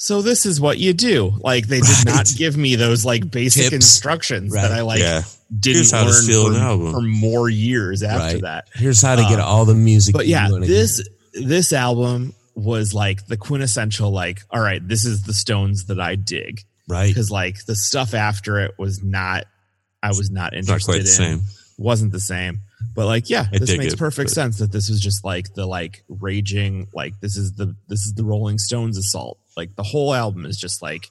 So 0.00 0.22
this 0.22 0.46
is 0.46 0.60
what 0.60 0.78
you 0.78 0.92
do. 0.92 1.32
Like 1.40 1.66
they 1.66 1.80
did 1.80 2.06
not 2.06 2.26
give 2.36 2.56
me 2.56 2.76
those 2.76 3.04
like 3.04 3.28
basic 3.30 3.64
Tips. 3.64 3.74
instructions 3.74 4.52
Right. 4.54 4.62
that 4.62 4.70
I 4.72 4.82
like 4.82 5.00
yeah. 5.00 5.22
didn't 5.58 5.74
Here's 5.76 5.90
how 5.90 6.04
to 6.04 6.10
learn 6.10 6.44
for, 6.52 6.56
an 6.56 6.62
album. 6.62 6.92
for 6.92 7.00
more 7.02 7.50
years 7.50 8.04
after 8.04 8.34
Right. 8.36 8.42
that. 8.42 8.68
Here's 8.74 9.02
how 9.02 9.16
to 9.16 9.22
get 9.22 9.40
Uh, 9.40 9.44
all 9.44 9.64
the 9.64 9.74
music. 9.74 10.14
But 10.14 10.28
yeah, 10.28 10.48
this 10.60 11.02
hear. 11.34 11.46
this 11.48 11.72
album 11.72 12.32
was 12.54 12.94
like 12.94 13.26
the 13.26 13.36
quintessential 13.36 14.10
like, 14.12 14.42
all 14.50 14.60
right, 14.60 14.86
this 14.86 15.04
is 15.04 15.24
the 15.24 15.34
Stones 15.34 15.86
that 15.86 15.98
I 16.00 16.14
dig 16.14 16.62
right. 16.88 17.08
because 17.08 17.30
like 17.32 17.64
the 17.66 17.74
stuff 17.76 18.14
after 18.14 18.60
it 18.60 18.74
was 18.78 19.02
not, 19.02 19.46
I 20.00 20.08
was 20.10 20.30
not 20.30 20.52
not 20.52 20.54
interested 20.54 20.84
quite 20.92 21.00
in. 21.00 21.06
same. 21.06 21.40
Wasn't 21.76 22.12
the 22.12 22.20
same. 22.20 22.60
But 22.94 23.06
like, 23.06 23.28
yeah, 23.28 23.46
I 23.52 23.58
this 23.58 23.76
makes 23.76 23.94
it, 23.94 23.98
perfect 23.98 24.30
but- 24.30 24.34
sense 24.34 24.58
that 24.58 24.70
this 24.70 24.88
was 24.88 25.00
just 25.00 25.24
like 25.24 25.54
the 25.54 25.66
like 25.66 26.04
raging, 26.08 26.86
like 26.94 27.18
this 27.20 27.36
is 27.36 27.54
the 27.54 27.74
this 27.88 28.00
is 28.04 28.14
the 28.14 28.24
Rolling 28.24 28.58
Stones 28.58 28.96
assault. 28.96 29.38
Like 29.58 29.76
the 29.76 29.82
whole 29.82 30.14
album 30.14 30.46
is 30.46 30.56
just 30.56 30.80
like 30.80 31.08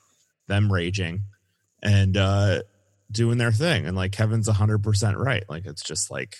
them 0.48 0.72
raging 0.74 1.24
and 1.84 2.18
uh 2.18 2.62
doing 3.12 3.38
their 3.38 3.52
thing. 3.52 3.86
And 3.86 3.96
like 3.96 4.12
Kevin's 4.14 4.48
hundred 4.48 4.82
percent 4.82 5.18
right. 5.18 5.44
Like 5.48 5.66
it's 5.68 5.84
just 5.84 6.10
like 6.10 6.36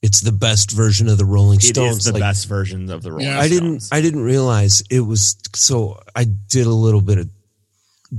It's 0.00 0.20
the 0.20 0.32
best 0.32 0.70
version 0.70 1.08
of 1.08 1.18
the 1.18 1.24
Rolling 1.26 1.58
it 1.58 1.64
is 1.64 1.68
Stones. 1.70 2.04
the 2.04 2.12
like, 2.12 2.20
best 2.20 2.46
version 2.46 2.88
of 2.90 3.02
the 3.02 3.10
Rolling 3.10 3.26
Yeah. 3.26 3.40
I 3.40 3.48
didn't 3.48 3.88
I 3.92 4.00
didn't 4.00 4.22
realize 4.22 4.82
it 4.90 5.00
was 5.00 5.36
so 5.54 6.00
I 6.16 6.24
did 6.24 6.66
a 6.66 6.72
little 6.72 7.02
bit 7.02 7.18
of 7.18 7.28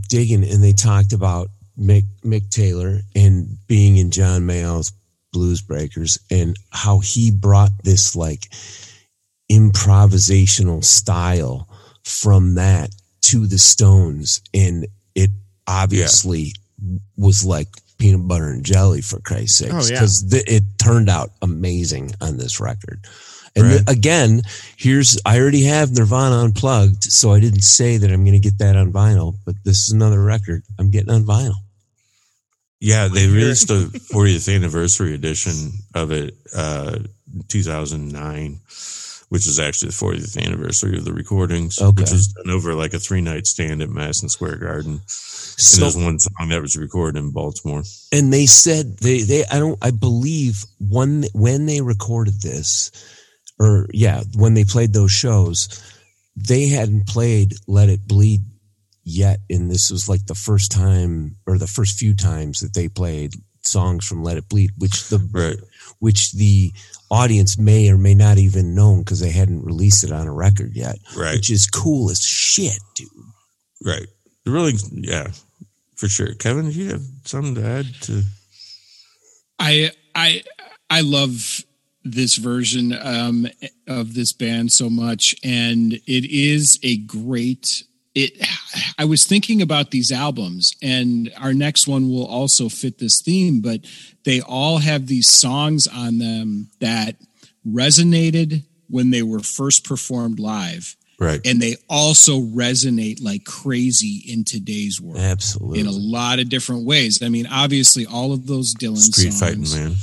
digging 0.09 0.43
and 0.43 0.61
they 0.63 0.73
talked 0.73 1.13
about 1.13 1.47
Mick 1.79 2.03
Mick 2.23 2.49
Taylor 2.49 2.99
and 3.15 3.57
being 3.67 3.95
in 3.97 4.11
John 4.11 4.45
Mayall's 4.45 4.91
Blues 5.31 5.61
Breakers 5.61 6.17
and 6.29 6.57
how 6.71 6.99
he 6.99 7.31
brought 7.31 7.71
this 7.83 8.15
like 8.15 8.47
improvisational 9.49 10.83
style 10.83 11.68
from 12.03 12.55
that 12.55 12.89
to 13.21 13.45
the 13.47 13.57
Stones 13.59 14.41
and 14.53 14.87
it 15.15 15.29
obviously 15.67 16.53
was 17.17 17.43
like 17.45 17.67
peanut 17.97 18.27
butter 18.27 18.49
and 18.49 18.63
jelly 18.65 19.01
for 19.01 19.19
Christ's 19.19 19.57
sakes 19.57 19.73
Oh, 19.73 19.77
yeah. 19.81 19.89
because 19.99 20.33
it 20.33 20.63
turned 20.77 21.09
out 21.09 21.31
amazing 21.41 22.11
on 22.21 22.37
this 22.37 22.59
record. 22.59 23.05
And 23.55 23.65
Right. 23.65 23.85
th- 23.85 23.97
again, 23.97 24.41
here's 24.77 25.17
I 25.25 25.39
already 25.39 25.63
have 25.63 25.91
Nirvana 25.91 26.37
unplugged, 26.37 27.03
so 27.03 27.33
I 27.33 27.39
didn't 27.39 27.63
say 27.63 27.97
that 27.97 28.09
I'm 28.11 28.23
going 28.23 28.39
to 28.41 28.49
get 28.49 28.59
that 28.59 28.75
on 28.77 28.93
vinyl, 28.93 29.35
but 29.45 29.55
this 29.65 29.87
is 29.87 29.91
another 29.91 30.23
record 30.23 30.63
I'm 30.77 30.91
getting 30.91 31.09
on 31.11 31.25
vinyl. 31.25 31.55
Yeah, 32.79 33.09
they 33.09 33.27
released 33.27 33.67
the 33.67 33.85
40th 34.13 34.53
anniversary 34.55 35.13
edition 35.13 35.71
of 35.93 36.11
it, 36.11 36.35
uh, 36.55 36.99
in 37.33 37.43
2009, 37.49 38.59
which 39.29 39.47
is 39.47 39.59
actually 39.59 39.89
the 39.89 39.93
40th 39.95 40.37
anniversary 40.43 40.97
of 40.97 41.05
the 41.05 41.13
recordings, 41.13 41.79
Okay. 41.79 42.01
which 42.03 42.11
was 42.11 42.27
done 42.27 42.49
over 42.49 42.73
like 42.75 42.93
a 42.93 42.99
three 42.99 43.21
night 43.21 43.45
stand 43.47 43.81
at 43.81 43.89
Madison 43.89 44.27
Square 44.29 44.57
Garden. 44.57 44.91
And 44.93 45.01
So, 45.07 45.81
there's 45.81 45.95
one 45.97 46.19
song 46.19 46.49
that 46.49 46.61
was 46.61 46.75
recorded 46.75 47.19
in 47.19 47.31
Baltimore. 47.31 47.83
and 48.11 48.31
they 48.33 48.45
said 48.45 48.97
they 48.99 49.21
they 49.21 49.45
I 49.45 49.59
don't 49.59 49.77
I 49.81 49.91
believe 49.91 50.65
when 50.79 51.25
when 51.33 51.65
they 51.65 51.81
recorded 51.81 52.41
this 52.41 52.91
or 53.59 53.87
yeah 53.93 54.23
when 54.35 54.53
they 54.53 54.63
played 54.63 54.93
those 54.93 55.11
shows 55.11 55.67
they 56.35 56.67
hadn't 56.67 57.07
played 57.07 57.53
Let 57.67 57.89
It 57.89 58.07
Bleed 58.07 58.41
yet 59.03 59.39
and 59.49 59.69
this 59.69 59.91
was 59.91 60.07
like 60.07 60.25
the 60.27 60.35
first 60.35 60.71
time 60.71 61.35
or 61.45 61.57
the 61.57 61.67
first 61.67 61.97
few 61.99 62.15
times 62.15 62.59
that 62.61 62.73
they 62.73 62.87
played 62.87 63.33
songs 63.61 64.05
from 64.07 64.23
Let 64.23 64.37
It 64.37 64.47
Bleed 64.49 64.71
which 64.77 65.09
the 65.09 65.19
Right. 65.31 65.57
Which 65.99 66.31
the 66.33 66.71
audience 67.11 67.57
may 67.57 67.89
or 67.89 67.97
may 67.97 68.15
not 68.15 68.37
even 68.37 68.73
known 68.75 68.99
because 68.99 69.19
they 69.19 69.31
hadn't 69.31 69.63
released 69.65 70.03
it 70.03 70.11
on 70.11 70.27
a 70.27 70.33
record 70.33 70.71
yet 70.75 70.97
Right. 71.17 71.35
which 71.35 71.49
is 71.49 71.67
cool 71.67 72.09
as 72.09 72.21
shit 72.21 72.79
dude 72.95 73.07
Right. 73.85 74.07
The 74.45 74.51
really, 74.51 74.73
yeah, 74.91 75.27
for 75.95 76.07
sure. 76.09 76.33
Kevin, 76.33 76.69
do 76.69 76.77
you 76.77 76.89
have 76.91 77.03
something 77.25 77.55
to 77.55 77.65
add 77.65 77.85
to? 78.01 78.23
I 79.57 79.91
I 80.15 80.43
I 80.89 81.01
love 81.01 81.63
this 82.03 82.35
version 82.37 82.93
um, 83.01 83.47
of 83.87 84.13
this 84.15 84.33
band 84.33 84.71
so 84.71 84.89
much, 84.89 85.35
and 85.43 85.93
it 85.93 86.25
is 86.31 86.79
a 86.83 86.97
great 86.97 87.83
it 88.15 88.31
i 88.97 89.05
was 89.05 89.23
thinking 89.25 89.61
about 89.61 89.91
these 89.91 90.11
albums 90.11 90.71
and 90.81 91.31
our 91.37 91.53
next 91.53 91.87
one 91.87 92.09
will 92.09 92.25
also 92.25 92.67
fit 92.69 92.97
this 92.97 93.21
theme 93.21 93.61
but 93.61 93.81
they 94.25 94.41
all 94.41 94.79
have 94.79 95.05
these 95.07 95.29
songs 95.29 95.87
on 95.87 96.17
them 96.17 96.69
that 96.79 97.15
resonated 97.67 98.63
when 98.89 99.11
they 99.11 99.21
were 99.21 99.39
first 99.39 99.83
performed 99.85 100.39
live 100.39 100.95
Right. 101.21 101.41
and 101.45 101.61
they 101.61 101.75
also 101.89 102.39
resonate 102.39 103.21
like 103.21 103.43
crazy 103.43 104.23
in 104.25 104.45
today's 104.45 105.01
world 105.01 105.19
Absolutely. 105.19 105.81
in 105.81 105.85
a 105.85 105.91
lot 105.91 106.39
of 106.39 106.47
different 106.49 106.85
ways 106.85 107.21
i 107.21 107.27
mean 107.29 107.45
obviously 107.45 108.05
all 108.05 108.31
of 108.31 108.47
those 108.47 108.73
dylan 108.73 108.95
Street 108.97 109.33
songs 109.33 109.39
fighting 109.73 109.83
man. 109.89 109.95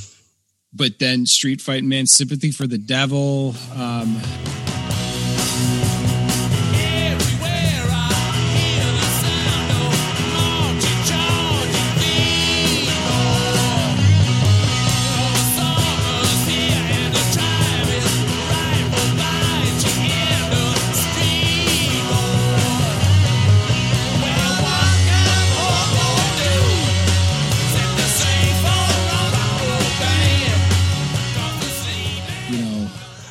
but 0.74 0.98
then 0.98 1.24
street 1.24 1.62
fighting 1.62 1.88
man 1.88 2.06
sympathy 2.06 2.50
for 2.50 2.66
the 2.66 2.76
devil 2.78 3.54
um 3.74 4.20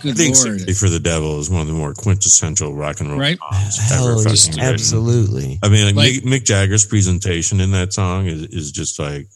know 0.05 0.11
I 0.11 0.13
think 0.15 0.35
lord 0.35 0.47
Sympathy 0.59 0.73
for 0.73 0.89
the 0.89 0.99
Devil 0.99 1.39
is 1.39 1.49
one 1.49 1.61
of 1.61 1.67
the 1.67 1.73
more 1.73 1.93
quintessential 1.93 2.73
rock 2.75 2.99
and 2.99 3.09
roll 3.09 3.19
Right? 3.19 3.37
songs 3.51 3.89
Hell, 3.89 4.19
ever 4.19 4.29
just 4.29 4.57
absolutely. 4.57 5.59
I 5.63 5.69
mean, 5.69 5.85
like, 5.87 5.95
Like- 5.95 6.13
Mick, 6.23 6.41
Mick 6.41 6.43
Jagger's 6.45 6.85
presentation 6.85 7.59
in 7.61 7.71
that 7.71 7.93
song 7.93 8.27
is, 8.27 8.43
is 8.43 8.71
just 8.71 8.99
like, 8.99 9.27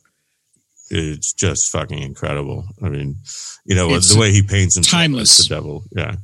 it's 0.91 1.33
just 1.33 1.69
fucking 1.71 1.99
incredible. 2.01 2.65
I 2.81 2.89
mean, 2.89 3.17
you 3.65 3.75
know, 3.75 3.89
the 3.99 4.17
way 4.19 4.31
he 4.31 4.41
paints 4.41 4.75
himself 4.75 4.99
timeless. 5.01 5.37
the 5.47 5.53
devil. 5.55 5.83
Yeah. 5.95 6.15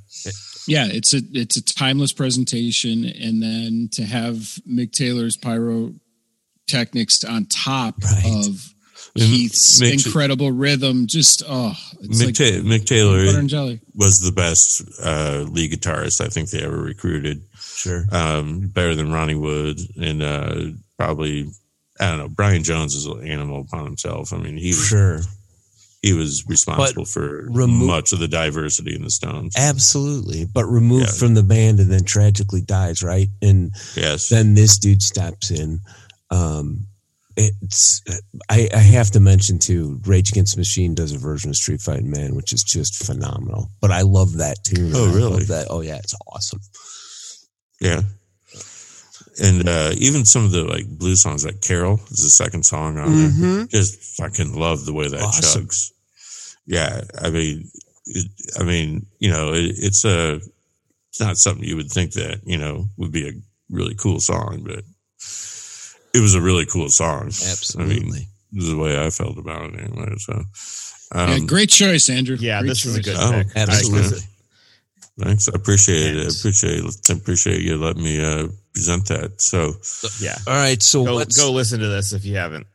yeah 0.67 0.87
it's 0.89 1.13
a 1.13 1.21
it's 1.33 1.55
a 1.57 1.63
timeless 1.63 2.11
presentation 2.13 3.05
and 3.05 3.43
then 3.43 3.89
to 3.91 4.03
have 4.03 4.33
mick 4.67 4.91
taylor's 4.91 5.37
pyrotechnics 5.37 7.23
on 7.23 7.45
top 7.45 8.03
Right. 8.03 8.25
of 8.25 8.45
And 8.45 8.57
keith's 9.17 9.79
Mick- 9.81 10.05
incredible 10.05 10.51
rhythm 10.51 11.07
just 11.07 11.41
oh 11.47 11.73
it's 12.01 12.21
Mick, 12.21 12.25
like 12.25 12.35
Ta- 12.35 12.67
Mick 12.67 12.85
Taylor 12.85 13.19
and 13.39 13.49
jelly 13.49 13.79
was 13.95 14.19
the 14.19 14.31
best 14.31 14.83
uh, 15.03 15.45
lead 15.49 15.71
guitarist 15.71 16.19
I 16.21 16.27
think 16.27 16.49
they 16.49 16.61
ever 16.61 16.77
recruited. 16.81 17.41
Sure. 17.57 18.03
Um, 18.11 18.67
better 18.67 18.95
than 18.95 19.11
Ronnie 19.11 19.35
Wood 19.35 19.79
and 20.01 20.21
uh, 20.21 20.55
probably 20.97 21.47
I 21.99 22.09
don't 22.09 22.17
know. 22.17 22.27
Brian 22.29 22.63
Jones 22.63 22.93
is 22.93 23.05
an 23.05 23.25
animal 23.25 23.61
upon 23.61 23.85
himself. 23.85 24.33
I 24.33 24.37
mean, 24.37 24.57
he 24.57 24.69
was, 24.69 24.85
Sure. 24.85 25.19
he 26.01 26.11
was 26.11 26.43
responsible 26.47 27.05
for 27.05 27.47
remo- 27.49 27.85
much 27.85 28.11
of 28.11 28.19
the 28.19 28.27
diversity 28.27 28.93
in 28.95 29.03
the 29.03 29.09
Stones. 29.09 29.53
Absolutely. 29.57 30.43
But 30.43 30.65
removed 30.65 31.05
Yeah. 31.07 31.13
from 31.13 31.35
the 31.35 31.43
band 31.43 31.79
and 31.79 31.89
then 31.89 32.03
tragically 32.03 32.59
dies, 32.61 33.01
right? 33.01 33.29
And 33.41 33.71
yes, 33.95 34.27
then 34.27 34.55
this 34.55 34.77
dude 34.77 35.01
steps 35.01 35.51
in. 35.51 35.79
Um, 36.31 36.87
it's 37.37 38.01
I, 38.49 38.69
I 38.73 38.77
have 38.79 39.11
to 39.11 39.19
mention 39.19 39.59
too. 39.59 39.99
Rage 40.05 40.31
Against 40.31 40.55
the 40.55 40.59
Machine 40.61 40.95
does 40.95 41.11
a 41.11 41.17
version 41.17 41.49
of 41.49 41.55
Street 41.55 41.81
Fighting 41.81 42.09
Man, 42.09 42.35
which 42.35 42.53
is 42.53 42.63
just 42.63 43.05
phenomenal. 43.05 43.69
But 43.81 43.91
I 43.91 44.01
love 44.01 44.37
that 44.37 44.63
tune. 44.63 44.91
Oh, 44.95 45.13
really? 45.13 45.43
that. 45.45 45.67
Oh 45.69 45.81
yeah, 45.81 45.97
it's 45.97 46.15
awesome. 46.27 46.59
yeah. 47.81 48.01
And 49.41 49.67
uh, 49.67 49.91
even 49.97 50.23
some 50.23 50.45
of 50.45 50.51
the 50.51 50.63
like 50.63 50.87
blues 50.87 51.21
songs, 51.21 51.43
like 51.45 51.59
Carol 51.61 51.99
is 52.09 52.23
the 52.23 52.29
second 52.29 52.63
song 52.65 52.97
on 52.97 53.41
there. 53.41 53.65
Just 53.67 53.99
fucking 54.17 54.57
love 54.57 54.85
the 54.85 54.93
way 54.93 55.09
that 55.09 55.21
Awesome. 55.21 55.65
chugs. 55.65 55.91
Yeah, 56.65 57.01
I 57.21 57.29
mean, 57.31 57.69
it, 58.05 58.31
I 58.57 58.63
mean, 58.63 59.05
you 59.19 59.29
know, 59.29 59.51
it, 59.53 59.75
it's 59.77 60.05
a, 60.05 60.35
it's 61.09 61.19
not 61.19 61.37
something 61.37 61.65
you 61.65 61.75
would 61.75 61.91
think 61.91 62.13
that 62.13 62.39
you 62.45 62.57
know 62.57 62.85
would 62.97 63.11
be 63.11 63.27
a 63.27 63.33
really 63.69 63.95
cool 63.95 64.21
song, 64.21 64.63
but 64.65 64.83
it 66.15 66.21
was 66.21 66.33
a 66.35 66.41
really 66.41 66.65
cool 66.65 66.89
song. 66.89 67.25
Absolutely. 67.27 67.95
I 67.95 67.99
mean, 67.99 68.11
this 68.51 68.63
is 68.63 68.69
the 68.69 68.77
way 68.77 69.03
I 69.03 69.09
felt 69.09 69.37
about 69.37 69.73
it 69.73 69.79
anyway. 69.79 70.13
So, 70.17 70.43
yeah, 71.15 71.33
um, 71.35 71.45
great 71.45 71.69
choice 71.69 72.09
andrew 72.09 72.35
Yeah, 72.39 72.59
Great 72.61 72.69
this 72.69 72.85
is 72.85 72.95
a 72.97 73.01
good 73.01 73.15
Oh, 73.17 73.31
pick. 73.31 73.47
Absolutely. 73.55 74.19
thanks. 75.19 75.47
I 75.49 75.53
appreciate 75.55 76.15
it. 76.15 76.19
I 76.19 76.21
And- 76.23 76.35
appreciate 76.35 76.83
I 77.09 77.13
appreciate 77.13 77.61
you 77.61 77.77
letting 77.77 78.03
me 78.03 78.23
uh, 78.23 78.47
present 78.73 79.07
that. 79.07 79.41
So, 79.41 79.75
Yeah. 80.19 80.37
All 80.47 80.53
right. 80.53 80.81
So 80.81 81.05
Go, 81.05 81.15
what's 81.15 81.37
go 81.37 81.51
listen 81.51 81.79
to 81.79 81.87
this 81.87 82.13
if 82.13 82.25
you 82.25 82.35
haven't. 82.37 82.67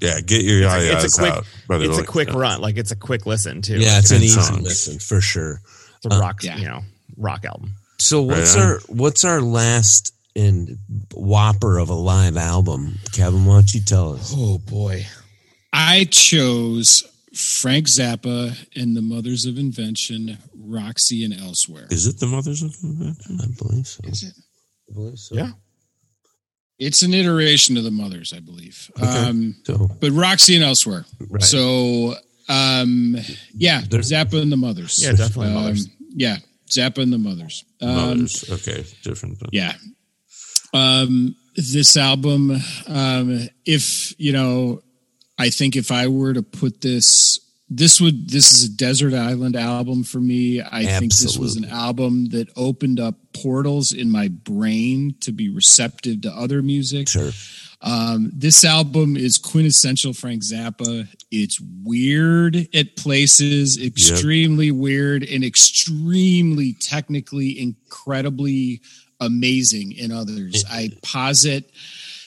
yeah, 0.00 0.20
get 0.20 0.42
your 0.44 0.62
It's 0.62 0.72
a- 0.72 0.76
eyes 0.96 1.04
it's 1.04 1.18
a 1.18 1.20
quick- 1.20 1.32
out. 1.32 1.46
brother. 1.66 1.84
It's 1.86 1.98
a 1.98 2.04
quick 2.04 2.34
uh, 2.34 2.38
run. 2.38 2.60
Like 2.60 2.76
it's 2.76 2.90
a 2.92 2.96
quick 2.96 3.26
listen 3.26 3.62
too. 3.62 3.78
yeah, 3.78 3.94
Like, 3.94 3.98
it's 4.02 4.10
an 4.12 4.22
easy 4.22 4.40
songs. 4.40 4.62
listen 4.62 4.98
for 4.98 5.20
sure. 5.20 5.60
it's 6.02 6.14
a 6.14 6.18
rock, 6.18 6.42
yeah. 6.42 6.56
you 6.56 6.64
know, 6.66 6.82
rock 7.16 7.44
album. 7.44 7.74
So 7.98 8.22
what's 8.22 8.56
Right 8.56 8.62
our 8.64 8.80
what's 8.88 9.24
our 9.24 9.40
last 9.42 10.14
and 10.36 10.78
whopper 11.14 11.78
of 11.78 11.88
a 11.90 11.94
live 11.94 12.36
album? 12.36 12.98
Kevin, 13.12 13.44
why 13.44 13.54
don't 13.54 13.74
you 13.74 13.80
tell 13.80 14.14
us? 14.14 14.32
Oh 14.36 14.58
boy. 14.58 15.06
i 15.72 16.04
chose 16.10 17.02
frank 17.34 17.86
zappa 17.86 18.56
and 18.74 18.96
the 18.96 19.02
mothers 19.02 19.46
of 19.46 19.56
invention 19.58 20.36
roxy 20.56 21.24
and 21.24 21.32
elsewhere 21.34 21.86
Is 21.90 22.06
it 22.08 22.18
the 22.18 22.26
Mothers 22.26 22.62
of 22.62 22.74
Invention? 22.82 23.38
I 23.40 23.46
believe 23.56 23.86
so. 23.86 24.00
Is 24.04 24.22
it? 24.24 24.34
I 24.90 24.94
believe 24.94 25.18
so. 25.18 25.36
Yeah. 25.36 25.50
it's 26.78 27.02
an 27.02 27.14
iteration 27.14 27.76
of 27.76 27.84
the 27.84 27.90
mothers 27.92 28.32
i 28.36 28.40
believe 28.40 28.90
um 29.00 29.54
So 29.64 29.88
but 30.00 30.10
roxy 30.10 30.56
and 30.56 30.64
elsewhere 30.64 31.04
Right. 31.28 31.42
So, 31.42 32.14
um, 32.48 33.16
yeah, 33.54 33.82
There- 33.88 34.00
Zappa 34.00 34.42
and 34.42 34.50
the 34.50 34.56
Mothers. 34.56 34.98
Yeah, 35.00 35.12
definitely 35.12 35.48
Um, 35.48 35.54
Mothers. 35.54 35.86
Yeah, 36.16 36.38
Zappa 36.68 36.98
and 37.02 37.12
the 37.12 37.18
Mothers. 37.18 37.64
Um, 37.80 37.94
Mothers. 37.94 38.50
Okay, 38.50 38.84
different. 39.04 39.38
Then. 39.38 39.50
yeah. 39.52 39.74
Um, 40.72 41.36
this 41.56 41.96
album, 41.96 42.56
um, 42.86 43.48
if 43.66 44.18
you 44.18 44.32
know, 44.32 44.82
I 45.38 45.50
think 45.50 45.76
if 45.76 45.90
I 45.90 46.08
were 46.08 46.32
to 46.32 46.42
put 46.42 46.80
this, 46.80 47.38
this 47.68 48.00
would 48.00 48.30
this 48.30 48.52
is 48.52 48.64
a 48.64 48.76
desert 48.76 49.14
island 49.14 49.56
album 49.56 50.04
for 50.04 50.18
me. 50.20 50.60
I 50.60 50.84
think 50.84 51.14
this 51.14 51.36
was 51.36 51.56
an 51.56 51.66
album 51.66 52.26
that 52.30 52.48
opened 52.56 53.00
up 53.00 53.14
portals 53.32 53.92
in 53.92 54.10
my 54.10 54.28
brain 54.28 55.14
to 55.20 55.32
be 55.32 55.48
receptive 55.48 56.22
to 56.22 56.32
other 56.32 56.62
music. 56.62 57.08
sure. 57.08 57.30
Um, 57.82 58.30
this 58.34 58.62
album 58.62 59.16
is 59.16 59.38
quintessential 59.38 60.12
Frank 60.12 60.42
Zappa. 60.42 61.08
It's 61.30 61.58
weird 61.82 62.68
at 62.74 62.96
places, 62.96 63.82
extremely 63.82 64.70
weird, 64.70 65.22
and 65.22 65.42
extremely 65.42 66.74
technically 66.74 67.58
incredibly 67.58 68.82
amazing 69.20 69.92
in 69.92 70.12
others. 70.12 70.64
I 70.70 70.90
posit 71.02 71.70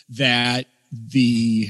that 0.10 0.68
the 0.92 1.70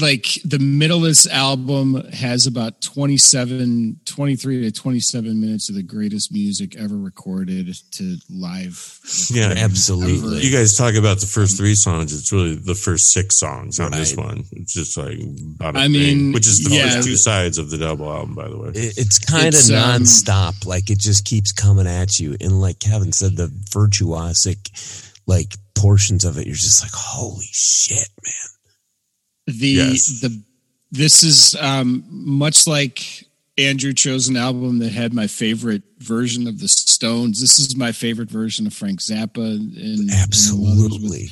like 0.00 0.26
the 0.44 0.58
middle 0.58 0.98
of 0.98 1.04
this 1.04 1.26
album 1.26 1.94
has 2.12 2.46
about 2.46 2.80
27 2.80 4.00
23 4.06 4.62
to 4.62 4.72
27 4.72 5.40
minutes 5.40 5.68
of 5.68 5.74
the 5.74 5.82
greatest 5.82 6.32
music 6.32 6.74
ever 6.76 6.96
recorded 6.96 7.74
to 7.92 8.16
live 8.30 8.98
Yeah, 9.30 9.52
Absolutely. 9.56 10.40
You 10.40 10.50
guys 10.50 10.76
talk 10.76 10.94
about 10.94 11.18
the 11.20 11.26
first 11.26 11.56
three 11.56 11.74
songs. 11.74 12.12
It's 12.18 12.32
really 12.32 12.54
the 12.54 12.74
first 12.74 13.10
six 13.10 13.38
songs 13.38 13.78
on 13.80 13.90
this 13.92 14.16
one. 14.16 14.44
It's 14.52 14.72
just 14.72 14.96
like 14.96 15.18
about 15.56 15.76
a 15.76 15.80
I 15.80 15.82
thing, 15.84 15.92
mean, 15.92 16.32
which 16.32 16.46
is 16.46 16.64
the 16.64 16.74
yeah. 16.74 16.94
first 16.94 17.06
two 17.08 17.16
sides 17.16 17.58
of 17.58 17.70
the 17.70 17.78
double 17.78 18.10
album, 18.10 18.34
by 18.34 18.48
the 18.48 18.56
way. 18.58 18.68
It- 18.74 18.96
It's 18.96 19.18
kind 19.18 19.48
of 19.48 19.54
It's, 19.54 19.70
um, 19.70 19.76
nonstop. 20.02 20.64
Like 20.66 20.90
it 20.90 20.98
just 20.98 21.24
keeps 21.24 21.52
coming 21.52 21.86
at 21.86 22.18
you. 22.18 22.36
And 22.40 22.60
like 22.60 22.78
Kevin 22.78 23.12
said, 23.12 23.36
the 23.36 23.48
virtuosic 23.48 24.70
like 25.26 25.54
portions 25.74 26.24
of 26.24 26.38
it, 26.38 26.46
you're 26.46 26.54
just 26.56 26.82
like, 26.82 26.92
holy 26.94 27.46
shit, 27.52 28.08
man. 28.24 28.34
The 29.46 29.68
Yes. 29.68 30.20
the 30.20 30.42
this 30.90 31.22
is 31.22 31.54
um 31.60 32.04
much 32.08 32.66
like 32.66 33.26
Andrew 33.58 33.92
chose 33.92 34.28
an 34.28 34.36
album 34.36 34.78
that 34.78 34.92
had 34.92 35.12
my 35.12 35.26
favorite 35.26 35.82
version 35.98 36.46
of 36.46 36.58
the 36.58 36.68
Stones. 36.68 37.40
This 37.40 37.58
is 37.58 37.76
my 37.76 37.92
favorite 37.92 38.30
version 38.30 38.66
of 38.66 38.72
Frank 38.74 39.00
Zappa 39.00 39.44
and, 39.44 39.76
and 39.76 39.98
the 39.98 40.04
Mothers 40.06 40.52
with 40.52 40.72
Absolutely. 40.92 41.30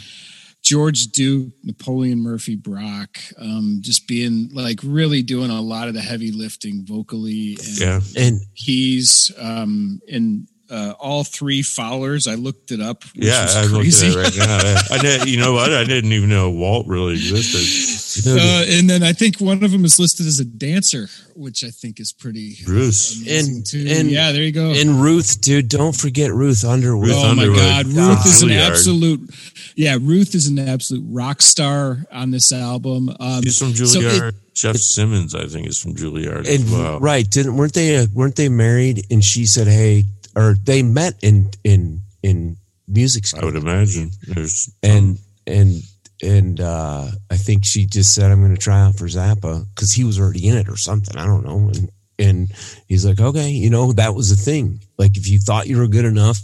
George 0.63 1.07
Duke, 1.07 1.53
Napoleon 1.65 2.21
Murphy, 2.21 2.55
Brock, 2.57 3.19
um, 3.39 3.79
just 3.81 4.07
being 4.07 4.51
like 4.53 4.81
really 4.85 5.23
doing 5.23 5.51
a 5.51 5.61
lot 5.61 5.89
of 5.89 5.95
the 5.95 6.03
heavy 6.03 6.31
lifting 6.33 6.85
vocally 6.85 7.57
and 7.65 7.79
Yeah. 7.81 8.01
And 8.17 8.41
keys. 8.55 9.33
Um, 9.39 10.01
and 10.13 10.47
uh, 10.71 10.95
all 10.99 11.25
three 11.25 11.63
Fowlers. 11.63 12.27
I 12.29 12.35
looked 12.37 12.71
it 12.71 12.81
up. 12.81 13.05
which 13.15 13.25
Yeah, 13.27 13.43
was 13.43 13.57
I'm 13.57 13.63
looking 13.65 13.81
crazy. 13.83 14.07
at 14.09 14.13
it 14.13 14.17
right 14.17 14.37
now. 14.39 14.81
I 14.95 14.99
did, 14.99 15.29
you 15.29 15.39
know 15.41 15.53
what? 15.53 15.73
I 15.73 15.85
didn't 15.85 16.13
even 16.13 16.29
know 16.29 16.51
Walt 16.51 16.87
really 16.87 17.15
existed. 17.15 18.27
Uh, 18.27 18.65
and 18.69 18.89
then 18.91 19.03
I 19.03 19.13
think 19.13 19.41
one 19.41 19.63
of 19.63 19.71
them 19.71 19.85
is 19.85 19.99
listed 19.99 20.27
as 20.27 20.41
a 20.41 20.45
dancer, 20.45 21.09
which 21.37 21.63
I 21.65 21.71
think 21.71 22.01
is 22.01 22.13
pretty 22.13 22.57
Bruce. 22.65 23.21
amazing 23.23 23.55
And- 23.57 23.67
too. 23.67 23.87
and- 23.89 24.11
yeah, 24.11 24.33
there 24.33 24.43
you 24.43 24.53
go. 24.53 24.73
And 24.73 25.01
Ruth, 25.03 25.41
dude, 25.41 25.69
don't 25.69 25.95
forget 25.97 26.33
Ruth 26.33 26.65
Underwood. 26.65 27.09
Ruth 27.09 27.17
oh 27.17 27.23
my 27.35 27.43
Underwood. 27.43 27.57
God, 27.59 27.87
Ruth 27.87 28.27
is 28.27 28.43
an 28.43 28.51
absolute, 28.53 29.31
yeah, 29.77 29.97
Ruth 30.01 30.35
is 30.35 30.47
an 30.49 30.59
absolute 30.59 31.05
rock 31.09 31.41
star 31.43 32.05
on 32.13 32.31
this 32.31 32.53
album. 32.53 33.11
Um, 33.21 33.43
He's 33.43 33.59
from 33.59 33.75
so 33.75 34.01
it- 34.01 34.05
Juilliard. 34.05 34.35
Jeff 34.53 34.77
Simmons, 34.77 35.35
I 35.35 35.47
think, 35.47 35.69
is 35.69 35.81
from 35.81 35.95
Juilliard 35.95 36.39
and 36.41 36.49
as 36.49 36.71
well. 36.71 36.99
right, 37.01 37.29
didn't 37.29 37.57
weren't 37.57 37.73
they 37.73 37.97
uh, 37.97 38.07
weren't 38.13 38.37
they 38.37 38.49
married? 38.51 39.07
And 39.11 39.25
she 39.25 39.47
said, 39.47 39.69
"Hey," 39.69 40.05
or 40.41 40.55
they 40.55 40.83
met 40.83 41.15
in 41.23 41.51
in 41.65 42.03
in 42.23 42.57
music 42.89 43.27
school. 43.27 43.39
I 43.39 43.41
school, 43.43 43.53
would 43.53 43.63
imagine. 43.63 44.11
There's 44.27 44.73
and 44.83 45.19
and 45.47 45.83
and 46.23 46.61
uh, 46.61 47.11
I 47.31 47.37
think 47.37 47.65
she 47.65 47.87
just 47.87 48.15
said, 48.15 48.31
"I'm 48.31 48.41
going 48.41 48.55
to 48.55 48.61
try 48.61 48.81
out 48.81 48.97
for 48.97 49.07
Zappa" 49.07 49.67
because 49.75 49.93
he 49.93 50.05
was 50.05 50.19
already 50.19 50.49
in 50.49 50.57
it 50.57 50.69
or 50.69 50.77
something. 50.77 51.17
I 51.17 51.27
don't 51.27 51.45
know. 51.45 51.69
And 51.69 51.91
and 52.19 52.53
he's 52.89 53.07
like, 53.07 53.21
"Okay, 53.21 53.51
you 53.51 53.71
know, 53.71 53.93
that 53.93 54.15
was 54.15 54.31
the 54.31 54.37
thing. 54.37 54.81
Like, 54.99 55.17
if 55.17 55.29
you 55.29 55.39
thought 55.39 55.67
you 55.67 55.79
were 55.79 55.89
good 55.89 56.05
enough 56.05 56.39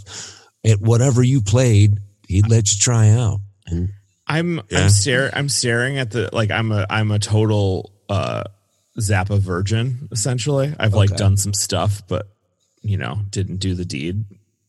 at 0.65 0.81
whatever 0.81 1.21
you 1.21 1.41
played, 1.41 1.99
he'd 2.27 2.49
let 2.49 2.71
you 2.71 2.77
try 2.79 3.09
out." 3.09 3.39
And 3.67 3.89
I'm 4.27 4.61
Yeah. 4.69 4.83
I'm 4.83 4.89
stare 4.89 5.29
I'm 5.33 5.49
staring 5.49 5.97
at 5.97 6.11
the 6.11 6.29
like 6.33 6.51
I'm 6.51 6.71
a 6.71 6.85
I'm 6.89 7.11
a 7.11 7.19
total 7.19 7.93
uh 8.09 8.43
Zappa 8.99 9.39
virgin 9.39 10.09
essentially. 10.11 10.73
I've 10.79 10.93
like 10.93 11.15
done 11.15 11.37
some 11.37 11.53
stuff, 11.53 12.01
but 12.07 12.27
you 12.81 12.97
know 12.97 13.19
didn't 13.29 13.57
do 13.57 13.73
the 13.73 13.85
deed 13.85 14.25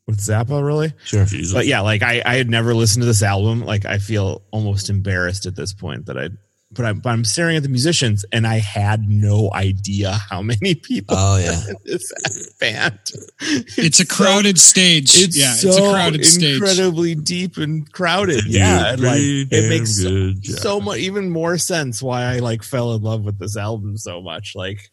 with 0.08 0.18
Zappa 0.18 0.64
really. 0.64 0.94
sure, 1.04 1.26
Jesus. 1.26 1.52
But 1.52 1.66
yeah, 1.66 1.80
like 1.80 2.02
I 2.02 2.22
I 2.24 2.36
had 2.36 2.48
never 2.48 2.74
listened 2.74 3.02
to 3.02 3.06
this 3.06 3.22
album. 3.22 3.64
Like 3.64 3.84
I 3.84 3.98
feel 3.98 4.42
almost 4.50 4.90
embarrassed 4.90 5.46
at 5.46 5.54
this 5.54 5.72
point 5.72 6.06
that 6.06 6.18
I. 6.18 6.30
But 6.70 6.84
I'm, 6.84 6.98
but 7.00 7.08
I'm 7.08 7.24
staring 7.24 7.56
at 7.56 7.62
the 7.62 7.70
musicians, 7.70 8.26
and 8.30 8.46
I 8.46 8.58
had 8.58 9.08
no 9.08 9.50
idea 9.54 10.12
how 10.12 10.42
many 10.42 10.74
people 10.74 11.16
oh 11.18 11.38
yeah. 11.38 11.58
in 11.68 11.76
this 11.86 12.12
band. 12.60 12.98
it's 13.40 14.00
a 14.00 14.06
crowded 14.06 14.58
stage. 14.58 15.16
It's 15.16 15.34
yeah, 15.34 15.54
so 15.54 15.68
it's 15.68 15.78
a 15.78 15.80
crowded 15.80 16.26
stage. 16.26 16.56
incredibly 16.56 17.14
deep 17.14 17.56
and 17.56 17.90
crowded. 17.90 18.44
They 18.44 18.58
yeah, 18.58 18.92
and 18.92 19.00
like 19.00 19.18
it 19.18 19.70
makes 19.70 19.96
so, 19.96 20.10
good 20.10 20.44
so 20.44 20.78
much 20.78 20.98
even 20.98 21.30
more 21.30 21.56
sense 21.56 22.02
why 22.02 22.24
I 22.24 22.40
like 22.40 22.62
fell 22.62 22.92
in 22.92 23.00
love 23.00 23.24
with 23.24 23.38
this 23.38 23.56
album 23.56 23.96
so 23.96 24.20
much. 24.20 24.52
Like 24.54 24.90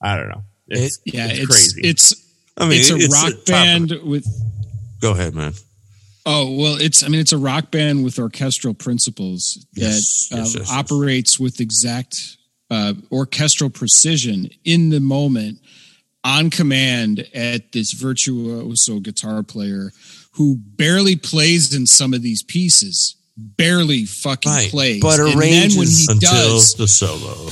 I 0.00 0.16
don't 0.16 0.28
know, 0.28 0.44
it's, 0.68 1.00
Yeah, 1.04 1.26
it's, 1.26 1.40
it's 1.40 1.46
crazy. 1.48 1.80
It's 1.88 2.29
I 2.60 2.68
mean, 2.68 2.80
it's 2.80 2.90
a 2.90 2.96
it's 2.96 3.12
rock 3.12 3.32
of- 3.32 3.44
band 3.46 3.90
with 4.04 4.26
Go 5.00 5.12
ahead, 5.12 5.34
man. 5.34 5.52
Oh 6.26 6.54
well, 6.54 6.76
it's 6.80 7.02
I 7.02 7.08
mean 7.08 7.20
it's 7.20 7.32
a 7.32 7.38
rock 7.38 7.70
band 7.70 8.04
with 8.04 8.18
orchestral 8.18 8.74
principles 8.74 9.66
that 9.74 9.80
yes, 9.80 10.28
uh, 10.32 10.36
yes, 10.36 10.54
yes. 10.54 10.70
operates 10.70 11.40
with 11.40 11.60
exact 11.60 12.36
uh, 12.70 12.92
orchestral 13.10 13.70
precision 13.70 14.50
in 14.64 14.90
the 14.90 15.00
moment, 15.00 15.58
on 16.22 16.50
command 16.50 17.26
at 17.34 17.72
this 17.72 17.92
virtuoso 17.94 19.00
guitar 19.00 19.42
player 19.42 19.90
who 20.34 20.56
barely 20.58 21.16
plays 21.16 21.74
in 21.74 21.86
some 21.86 22.12
of 22.14 22.20
these 22.22 22.42
pieces, 22.42 23.16
barely 23.36 24.04
fucking 24.04 24.52
Right, 24.52 24.70
plays, 24.70 25.00
but 25.02 25.18
and 25.18 25.40
then 25.40 25.70
when 25.72 25.88
he 25.88 26.06
Until 26.08 26.18
does, 26.52 26.74
the 26.74 26.86
solo. 26.86 27.48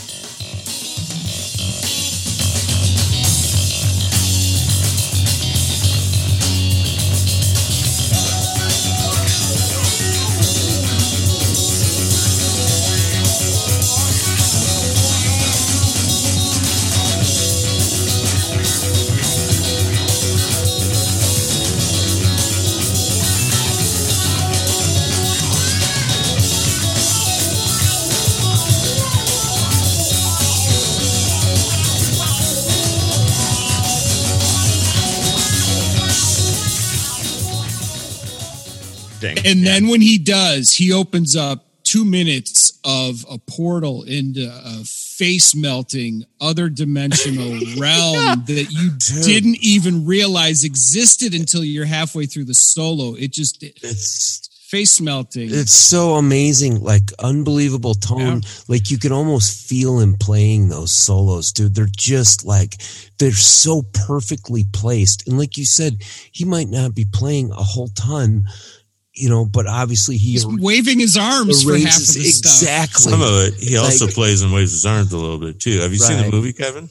And 39.44 39.66
then 39.66 39.88
when 39.88 40.00
he 40.00 40.18
does, 40.18 40.72
he 40.74 40.92
opens 40.92 41.36
up 41.36 41.64
two 41.84 42.04
minutes 42.04 42.78
of 42.84 43.24
a 43.30 43.38
portal 43.38 44.02
into 44.02 44.46
a 44.46 44.84
face 44.84 45.54
melting, 45.54 46.24
other 46.40 46.68
dimensional 46.68 47.50
realm 47.78 48.44
that 48.46 48.66
you 48.70 48.90
didn't 49.24 49.56
even 49.62 50.04
realize 50.06 50.64
existed 50.64 51.34
until 51.34 51.64
you're 51.64 51.86
halfway 51.86 52.26
through 52.26 52.44
the 52.44 52.54
solo. 52.54 53.14
It 53.14 53.32
just 53.32 53.62
It's 53.62 54.48
face 54.68 55.00
melting. 55.00 55.48
it's 55.50 55.72
so 55.72 56.16
amazing, 56.16 56.82
like 56.82 57.10
unbelievable 57.20 57.94
tone. 57.94 58.42
Like 58.68 58.90
you 58.90 58.98
can 58.98 59.12
almost 59.12 59.66
feel 59.66 59.98
him 59.98 60.14
playing 60.20 60.68
those 60.68 60.92
solos, 60.92 61.52
dude. 61.52 61.74
They're 61.74 61.86
just 61.96 62.44
like 62.44 62.74
they're 63.18 63.32
so 63.32 63.82
perfectly 64.06 64.66
placed. 64.74 65.26
And 65.26 65.38
like 65.38 65.56
you 65.56 65.64
said, 65.64 66.02
he 66.32 66.44
might 66.44 66.68
not 66.68 66.94
be 66.94 67.06
playing 67.10 67.50
a 67.50 67.62
whole 67.62 67.88
ton, 67.88 68.44
you 69.18 69.28
know, 69.28 69.44
but 69.44 69.66
obviously 69.66 70.16
he 70.16 70.32
He's 70.32 70.46
waving 70.46 70.98
his 71.00 71.16
arms 71.16 71.62
for 71.64 71.70
half 71.72 71.78
of 71.78 71.84
arranges 71.84 72.14
the 72.14 72.24
stuff. 72.24 72.52
exactly. 72.52 73.10
Some 73.12 73.20
of 73.22 73.34
it, 73.46 73.54
he 73.54 73.76
also 73.76 74.06
Like- 74.06 74.14
plays 74.14 74.42
and 74.42 74.52
waves 74.52 74.72
his 74.72 74.86
arms 74.86 75.12
a 75.12 75.16
little 75.18 75.38
bit 75.38 75.58
too. 75.60 75.80
Have 75.80 75.92
you 75.92 75.98
seen 75.98 76.18
the 76.18 76.30
movie, 76.30 76.52
Kevin? 76.52 76.88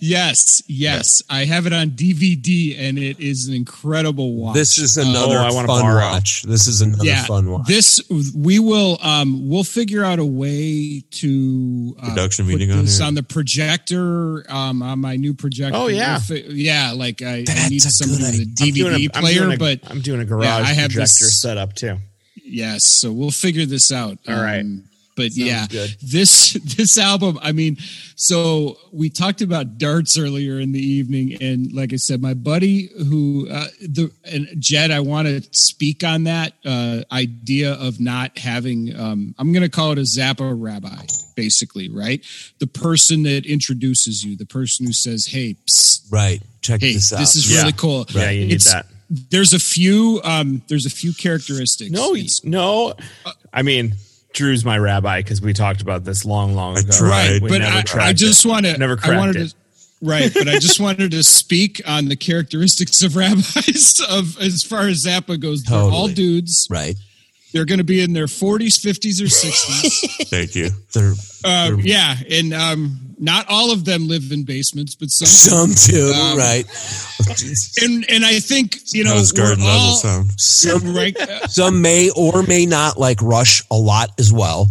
Yes, 0.00 0.62
yes. 0.66 1.22
I 1.28 1.44
have 1.44 1.66
it 1.66 1.72
on 1.72 1.90
DVD 1.90 2.78
and 2.78 2.98
it 2.98 3.18
is 3.20 3.48
an 3.48 3.54
incredible 3.54 4.34
watch. 4.34 4.54
This 4.54 4.78
is 4.78 4.96
another 4.96 5.38
Oh, 5.38 5.50
fun 5.50 5.66
borrow. 5.66 6.00
watch. 6.12 6.42
This 6.42 6.66
is 6.66 6.80
another 6.80 7.04
yeah, 7.04 7.24
fun 7.24 7.50
watch. 7.50 7.66
This 7.66 8.00
we 8.34 8.58
will 8.58 8.98
um 9.02 9.48
we'll 9.48 9.64
figure 9.64 10.04
out 10.04 10.18
a 10.18 10.24
way 10.24 11.02
to 11.12 11.96
uh, 12.02 12.08
Production 12.10 12.44
put 12.46 12.52
meeting 12.52 12.70
on 12.72 12.84
this 12.84 12.98
here. 12.98 13.06
on 13.06 13.14
the 13.14 13.22
projector 13.22 14.44
um 14.50 14.82
on 14.82 14.98
my 15.00 15.16
new 15.16 15.34
projector. 15.34 15.76
Oh, 15.76 15.88
yeah. 15.88 16.12
We'll 16.28 16.42
fi- 16.42 16.48
yeah. 16.50 16.92
Like 16.92 17.22
I, 17.22 17.44
I 17.48 17.68
need 17.68 17.84
a 17.84 17.90
somebody 17.90 18.38
good 18.38 18.48
with 18.48 18.60
a 18.60 18.64
idea. 18.64 18.86
I'm 18.86 18.92
doing 18.92 18.92
DVD 18.94 19.08
a- 19.12 19.16
I'm 19.16 19.22
player, 19.22 19.50
a- 19.50 19.56
but 19.56 19.80
I'm 19.90 20.00
doing 20.00 20.20
a 20.20 20.24
garage 20.24 20.44
Yeah, 20.46 20.56
I 20.56 20.72
have 20.74 20.90
projector 20.90 21.24
this- 21.24 21.40
set 21.42 21.58
up 21.58 21.74
too. 21.74 21.96
yes, 22.44 22.84
so 22.84 23.12
we'll 23.12 23.30
figure 23.30 23.66
this 23.66 23.92
out. 23.92 24.18
All 24.28 24.34
right. 24.40 24.64
But 25.18 25.36
yeah, 25.36 25.66
good. 25.68 25.96
this 26.00 26.52
this 26.76 26.96
album. 26.96 27.38
I 27.42 27.50
mean, 27.50 27.76
so 28.14 28.78
we 28.92 29.10
talked 29.10 29.42
about 29.42 29.76
darts 29.78 30.16
earlier 30.16 30.60
in 30.60 30.70
the 30.70 30.80
evening, 30.80 31.36
and 31.42 31.72
like 31.72 31.92
I 31.92 31.96
said, 31.96 32.22
my 32.22 32.34
buddy 32.34 32.88
who 32.96 33.48
uh, 33.50 33.66
the 33.82 34.12
and 34.24 34.46
Jed, 34.60 34.92
I 34.92 35.00
want 35.00 35.26
to 35.26 35.42
speak 35.50 36.04
on 36.04 36.24
that 36.24 36.52
uh, 36.64 37.02
idea 37.10 37.72
of 37.74 37.98
not 38.00 38.38
having. 38.38 38.94
Um, 38.98 39.34
I'm 39.38 39.52
going 39.52 39.64
to 39.64 39.68
call 39.68 39.90
it 39.90 39.98
a 39.98 40.02
Zappa 40.02 40.54
rabbi, 40.56 41.04
basically, 41.34 41.88
right? 41.88 42.24
The 42.60 42.68
person 42.68 43.24
that 43.24 43.44
introduces 43.44 44.22
you, 44.22 44.36
the 44.36 44.46
person 44.46 44.86
who 44.86 44.92
says, 44.92 45.26
"Hey, 45.26 45.56
psst, 45.68 46.12
right. 46.12 46.40
Check 46.60 46.80
hey, 46.80 46.92
this 46.94 47.12
out. 47.12 47.18
this 47.18 47.34
is 47.34 47.50
Yeah. 47.50 47.58
really 47.62 47.72
cool." 47.72 48.06
Yeah, 48.10 48.30
you 48.30 48.46
need 48.46 48.52
It's- 48.54 48.72
that. 48.72 48.86
There's 49.10 49.54
a 49.54 49.58
few. 49.58 50.20
Um, 50.22 50.60
there's 50.68 50.84
a 50.84 50.90
few 50.90 51.14
characteristics. 51.14 51.90
No, 51.90 52.14
It's- 52.14 52.44
no. 52.44 52.92
I 53.54 53.62
mean, 53.62 53.94
Drew's 54.38 54.64
my 54.64 54.78
rabbi 54.78 55.20
because 55.20 55.42
we 55.42 55.52
talked 55.52 55.82
about 55.82 56.04
this 56.04 56.24
long, 56.24 56.54
long 56.54 56.76
I 56.76 56.80
ago. 56.80 56.90
tried. 56.92 57.08
right 57.10 57.42
We 57.42 57.48
but 57.50 57.62
I, 57.62 57.82
I 58.08 58.12
just 58.14 58.44
it. 58.44 58.48
want 58.48 58.64
to 58.66 58.78
Never 58.78 58.96
i 59.02 59.16
wanted 59.18 59.34
cracked 59.36 59.50
to 59.50 59.56
right 60.00 60.30
but 60.32 60.48
i 60.48 60.58
just 60.60 60.78
wanted 60.80 61.10
to 61.10 61.22
speak 61.24 61.82
on 61.86 62.06
the 62.06 62.14
characteristics 62.16 63.02
of 63.02 63.16
rabbis 63.16 64.00
of 64.10 64.38
as 64.40 64.62
far 64.62 64.86
as 64.86 65.04
zappa 65.04 65.38
goes 65.40 65.64
they're 65.64 65.76
all 65.78 66.06
dudes 66.08 66.68
right. 66.70 66.94
they're 67.52 67.64
going 67.64 67.78
to 67.78 67.84
be 67.84 68.00
in 68.00 68.12
their 68.12 68.26
40s 68.26 68.78
50s 68.78 69.20
or 69.20 69.24
60s 69.26 70.28
Thank 70.28 70.54
you. 70.54 70.70
They're 70.94 71.14
um, 71.44 71.80
yeah 71.80 72.14
and 72.30 72.54
um, 72.54 73.07
not 73.20 73.46
all 73.48 73.72
of 73.72 73.84
them 73.84 74.06
live 74.08 74.30
in 74.32 74.44
basements 74.44 74.94
but 74.94 75.10
some 75.10 75.26
some 75.26 75.74
too, 75.74 76.12
Um, 76.14 76.38
right? 76.38 76.64
and 77.82 78.04
and 78.08 78.24
i 78.24 78.38
think 78.40 78.78
you 78.94 79.04
know 79.04 79.10
How 79.10 79.16
does 79.16 79.32
we're 79.34 79.42
garden 79.42 79.64
level 79.64 79.80
all- 79.80 79.96
sound? 79.96 80.30
Some 80.40 80.94
right 80.94 81.16
some 81.48 81.82
may 81.82 82.10
or 82.16 82.42
may 82.42 82.64
not 82.66 82.98
like 82.98 83.20
Rush 83.22 83.62
a 83.70 83.76
lot 83.76 84.10
as 84.18 84.32
well. 84.32 84.70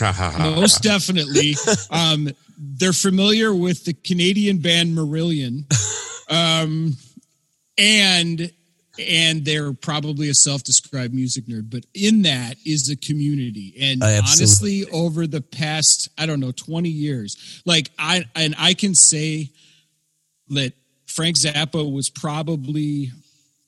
Most 0.00 0.82
definitely 0.82 1.54
um 1.90 2.28
they're 2.58 2.92
familiar 2.92 3.54
with 3.54 3.84
the 3.84 3.92
canadian 3.94 4.58
band 4.58 4.96
marillion 4.96 5.64
um 6.30 6.96
and 7.76 8.50
and 8.98 9.44
they're 9.44 9.72
probably 9.72 10.28
a 10.28 10.34
self-described 10.34 11.14
music 11.14 11.46
nerd 11.46 11.70
but 11.70 11.84
in 11.94 12.22
that 12.22 12.56
is 12.66 12.88
a 12.90 12.96
community. 12.96 13.74
And 13.80 14.02
Uh, 14.02 14.22
honestly 14.26 14.84
over 14.92 15.26
the 15.26 15.40
past 15.40 16.08
i 16.18 16.26
don't 16.26 16.40
know 16.40 16.52
20 16.52 16.88
years 16.88 17.62
like 17.64 17.90
i 17.98 18.24
and 18.34 18.54
i 18.58 18.74
can 18.74 18.94
say 18.94 19.50
that 20.50 20.72
Frank 21.06 21.36
Zappa 21.38 21.90
was 21.90 22.10
probably 22.10 23.10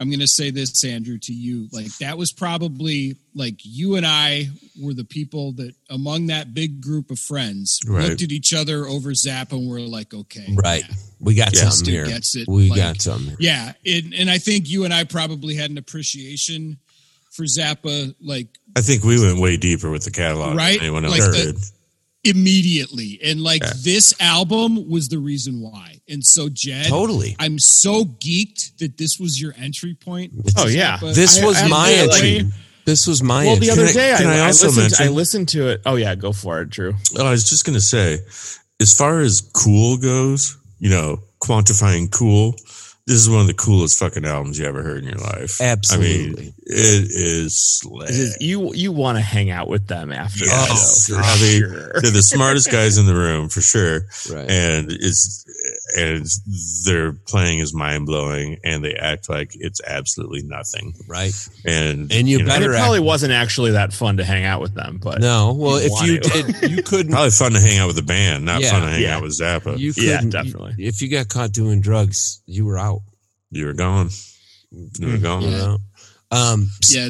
I'm 0.00 0.08
going 0.08 0.20
to 0.20 0.26
say 0.26 0.50
this 0.50 0.82
Andrew 0.82 1.18
to 1.18 1.32
you 1.32 1.68
like 1.72 1.86
that 1.98 2.16
was 2.16 2.32
probably 2.32 3.16
like 3.34 3.56
you 3.62 3.96
and 3.96 4.06
I 4.06 4.48
were 4.80 4.94
the 4.94 5.04
people 5.04 5.52
that 5.52 5.74
among 5.90 6.28
that 6.28 6.54
big 6.54 6.80
group 6.80 7.10
of 7.10 7.18
friends 7.18 7.78
Right. 7.86 8.08
looked 8.08 8.22
at 8.22 8.32
each 8.32 8.54
other 8.54 8.86
over 8.86 9.10
Zappa 9.10 9.52
and 9.52 9.68
were 9.68 9.80
like 9.80 10.14
okay 10.14 10.46
Right. 10.54 10.82
yeah, 10.88 10.94
We 11.20 11.34
got 11.34 11.54
Yeah. 11.54 11.68
something 11.68 11.92
here. 11.92 12.06
gets 12.06 12.34
it, 12.34 12.48
we 12.48 12.70
like- 12.70 12.78
got 12.78 13.02
something 13.02 13.28
here. 13.28 13.36
yeah 13.40 13.72
and, 13.84 14.14
and 14.14 14.30
I 14.30 14.38
think 14.38 14.68
you 14.70 14.84
and 14.84 14.94
I 14.94 15.04
probably 15.04 15.54
had 15.54 15.70
an 15.70 15.76
appreciation 15.78 16.78
for 17.30 17.44
Zappa 17.44 18.14
like 18.22 18.48
I 18.76 18.80
think 18.80 19.04
we 19.04 19.20
went 19.20 19.38
way 19.38 19.58
deeper 19.58 19.90
with 19.90 20.04
the 20.04 20.10
catalog 20.10 20.56
Right? 20.56 20.78
than 20.78 20.86
anyone 20.86 21.04
else 21.04 21.18
Like 21.18 21.30
the-. 21.32 21.70
Immediately 22.24 23.18
and 23.24 23.40
like 23.42 23.62
Yeah. 23.62 23.72
this 23.82 24.12
album 24.20 24.88
was 24.88 25.08
the 25.08 25.18
reason 25.18 25.60
why 25.60 26.00
and 26.08 26.24
so 26.24 26.48
Jed 26.48 26.86
Totally. 26.86 27.34
I'm 27.38 27.58
so 27.58 28.04
geeked 28.04 28.76
that 28.78 28.98
this 28.98 29.18
was 29.18 29.40
your 29.40 29.54
entry 29.58 29.94
point 29.94 30.32
Oh 30.56 30.66
yeah, 30.66 30.98
Zappa. 30.98 31.14
This 31.14 31.38
I- 31.38 31.46
was 31.46 31.56
I- 31.56 31.68
my 31.68 31.88
I- 31.88 31.92
entry. 31.92 32.42
like- 32.42 32.52
this 32.84 33.06
was 33.06 33.22
my 33.22 33.44
Well, 33.44 33.52
entry. 33.54 33.66
the 33.66 33.72
other 33.72 33.86
I- 33.86 33.92
day 33.92 34.14
I, 34.14 34.16
can 34.18 34.26
I 34.26 34.36
I, 34.38 34.46
also 34.46 34.66
listened. 34.66 34.82
mention- 34.84 35.06
I 35.06 35.08
listened 35.10 35.48
to 35.50 35.68
it. 35.68 35.82
Oh 35.86 35.96
yeah, 35.96 36.14
go 36.14 36.32
for 36.32 36.60
it, 36.62 36.70
Drew. 36.70 36.94
Oh, 37.16 37.24
I 37.26 37.30
was 37.30 37.48
just 37.48 37.64
gonna 37.64 37.80
say, 37.80 38.18
as 38.80 38.92
far 38.94 39.20
as 39.20 39.40
cool 39.40 39.96
goes, 39.96 40.56
you 40.78 40.90
know, 40.90 41.20
quantifying 41.42 42.10
cool, 42.10 42.56
this 43.10 43.18
is 43.18 43.28
one 43.28 43.40
of 43.40 43.46
the 43.48 43.54
coolest 43.54 43.98
fucking 43.98 44.24
albums 44.24 44.56
you 44.58 44.64
ever 44.66 44.82
heard 44.84 45.02
in 45.02 45.08
your 45.10 45.18
life. 45.18 45.60
Absolutely. 45.60 46.06
I 46.08 46.28
mean, 46.42 46.54
it 46.64 47.10
is 47.10 47.58
slick. 47.58 48.08
It 48.08 48.14
is- 48.14 48.36
you 48.40 48.72
you 48.72 48.92
want 48.92 49.18
to 49.18 49.22
hang 49.22 49.50
out 49.50 49.68
with 49.68 49.88
them 49.88 50.12
after 50.12 50.44
Yes. 50.44 51.06
the 51.08 51.14
show, 51.14 51.20
for 51.20 51.24
I 51.26 51.34
mean, 51.42 51.60
sure. 51.60 52.00
They're 52.00 52.10
the 52.12 52.22
smartest 52.22 52.70
guys 52.70 52.98
in 52.98 53.06
the 53.06 53.14
room 53.14 53.48
for 53.48 53.60
sure. 53.60 54.06
Right. 54.30 54.48
And 54.48 54.92
it's 54.92 55.44
and 55.96 56.26
their 56.84 57.12
playing 57.12 57.58
is 57.60 57.72
mind 57.74 58.06
blowing 58.06 58.58
and 58.64 58.84
they 58.84 58.94
act 58.94 59.28
like 59.28 59.50
it's 59.54 59.80
absolutely 59.86 60.42
nothing. 60.42 60.94
right. 61.08 61.32
And 61.64 62.10
And 62.12 62.28
you 62.28 62.38
know, 62.38 62.42
And 62.42 62.48
better 62.48 62.72
it 62.72 62.76
probably 62.78 63.00
wasn't 63.00 63.32
actually 63.32 63.72
that 63.72 63.92
fun 63.92 64.16
to 64.18 64.24
hang 64.24 64.44
out 64.44 64.60
with 64.60 64.74
them, 64.74 64.98
but 65.02 65.20
No. 65.20 65.52
Well, 65.52 65.80
You 65.80 65.86
if 65.92 66.06
you 66.06 66.20
to. 66.20 66.52
did, 66.60 66.70
you 66.70 66.82
couldn't. 66.84 67.12
probably 67.12 67.30
fun 67.30 67.52
to 67.52 67.60
hang 67.60 67.78
out 67.78 67.86
with 67.88 67.96
the 67.96 68.02
band, 68.02 68.44
not 68.44 68.60
Yeah. 68.62 68.70
fun 68.70 68.82
to 68.82 68.88
hang 68.88 69.02
Yeah. 69.02 69.16
out 69.16 69.22
with 69.22 69.38
Zappa. 69.38 69.78
You, 69.78 69.92
You 69.96 70.02
Yeah, 70.04 70.16
couldn't. 70.16 70.30
definitely. 70.30 70.74
you- 70.78 70.88
if 70.88 71.00
you 71.02 71.08
got 71.08 71.28
caught 71.28 71.52
doing 71.52 71.80
drugs, 71.80 72.40
you 72.46 72.64
were 72.66 72.78
out. 72.78 73.02
You 73.50 73.66
were 73.66 73.74
gone. 73.74 74.10
You 74.70 75.08
were 75.08 75.18
gone. 75.18 75.42
You 75.42 75.50
know. 75.50 75.78
Um. 76.32 76.70
yeah 76.90 77.08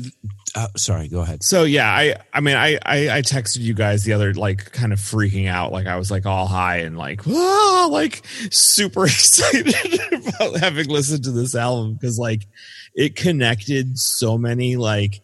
uh, 0.54 0.66
sorry. 0.76 1.08
Go 1.08 1.20
ahead. 1.20 1.42
So 1.42 1.64
yeah, 1.64 1.88
I 1.88 2.16
I 2.32 2.40
mean 2.40 2.56
I, 2.56 2.78
I 2.84 3.18
I 3.18 3.22
texted 3.22 3.60
you 3.60 3.74
guys 3.74 4.04
the 4.04 4.12
other 4.12 4.34
like 4.34 4.72
kind 4.72 4.92
of 4.92 4.98
freaking 4.98 5.48
out 5.48 5.72
like 5.72 5.86
I 5.86 5.96
was 5.96 6.10
like 6.10 6.26
all 6.26 6.46
high 6.46 6.78
and 6.78 6.98
like 6.98 7.26
ah, 7.28 7.88
like 7.90 8.26
super 8.50 9.04
excited 9.06 9.74
about 10.12 10.56
having 10.56 10.88
listened 10.88 11.24
to 11.24 11.30
this 11.30 11.54
album 11.54 11.94
because 11.94 12.18
like 12.18 12.48
it 12.94 13.14
connected 13.14 13.98
so 13.98 14.36
many 14.36 14.76
like 14.76 15.20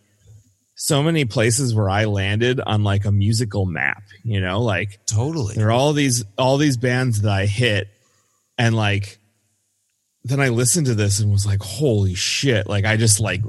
so 0.76 1.02
many 1.02 1.24
places 1.24 1.74
where 1.74 1.90
I 1.90 2.04
landed 2.04 2.60
on 2.60 2.84
like 2.84 3.06
a 3.06 3.12
musical 3.12 3.64
map, 3.66 4.02
you 4.22 4.40
know, 4.40 4.60
like 4.62 5.00
Totally. 5.06 5.54
there 5.54 5.68
are 5.68 5.72
all 5.72 5.92
these 5.92 6.24
all 6.38 6.56
these 6.56 6.76
bands 6.76 7.22
that 7.22 7.32
I 7.32 7.46
hit 7.46 7.88
and 8.58 8.76
like 8.76 9.18
then 10.22 10.40
I 10.40 10.50
listened 10.50 10.86
to 10.86 10.94
this 10.94 11.18
and 11.18 11.32
was 11.32 11.46
like 11.46 11.62
holy 11.62 12.14
shit 12.14 12.68
like 12.68 12.84
I 12.84 12.96
just 12.96 13.18
like 13.20 13.40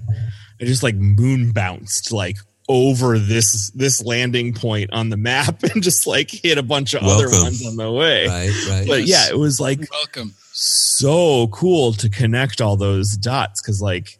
I 0.62 0.66
just 0.66 0.84
like 0.84 0.96
moon 0.96 1.52
bounced 1.52 2.12
like 2.12 2.38
over 2.70 3.18
this 3.18 3.72
this 3.72 4.04
landing 4.04 4.54
point 4.54 4.92
on 4.92 5.10
the 5.10 5.18
map 5.18 5.64
and 5.74 5.82
just 5.82 6.06
like 6.08 6.30
hit 6.30 6.58
a 6.58 6.64
bunch 6.64 6.94
of 6.94 7.04
other 7.04 7.30
ones 7.30 7.66
on 7.66 7.76
the 7.78 7.92
way. 7.92 8.28
Right. 8.28 8.68
Right. 8.70 8.88
But 8.88 9.04
yeah, 9.06 9.30
it 9.30 9.38
was 9.38 9.60
like 9.60 9.80
welcome 9.92 10.34
so 10.54 11.48
cool 11.50 11.94
to 11.94 12.10
connect 12.10 12.62
all 12.62 12.76
those 12.78 13.16
dots 13.16 13.62
because 13.62 13.82
like 13.82 14.18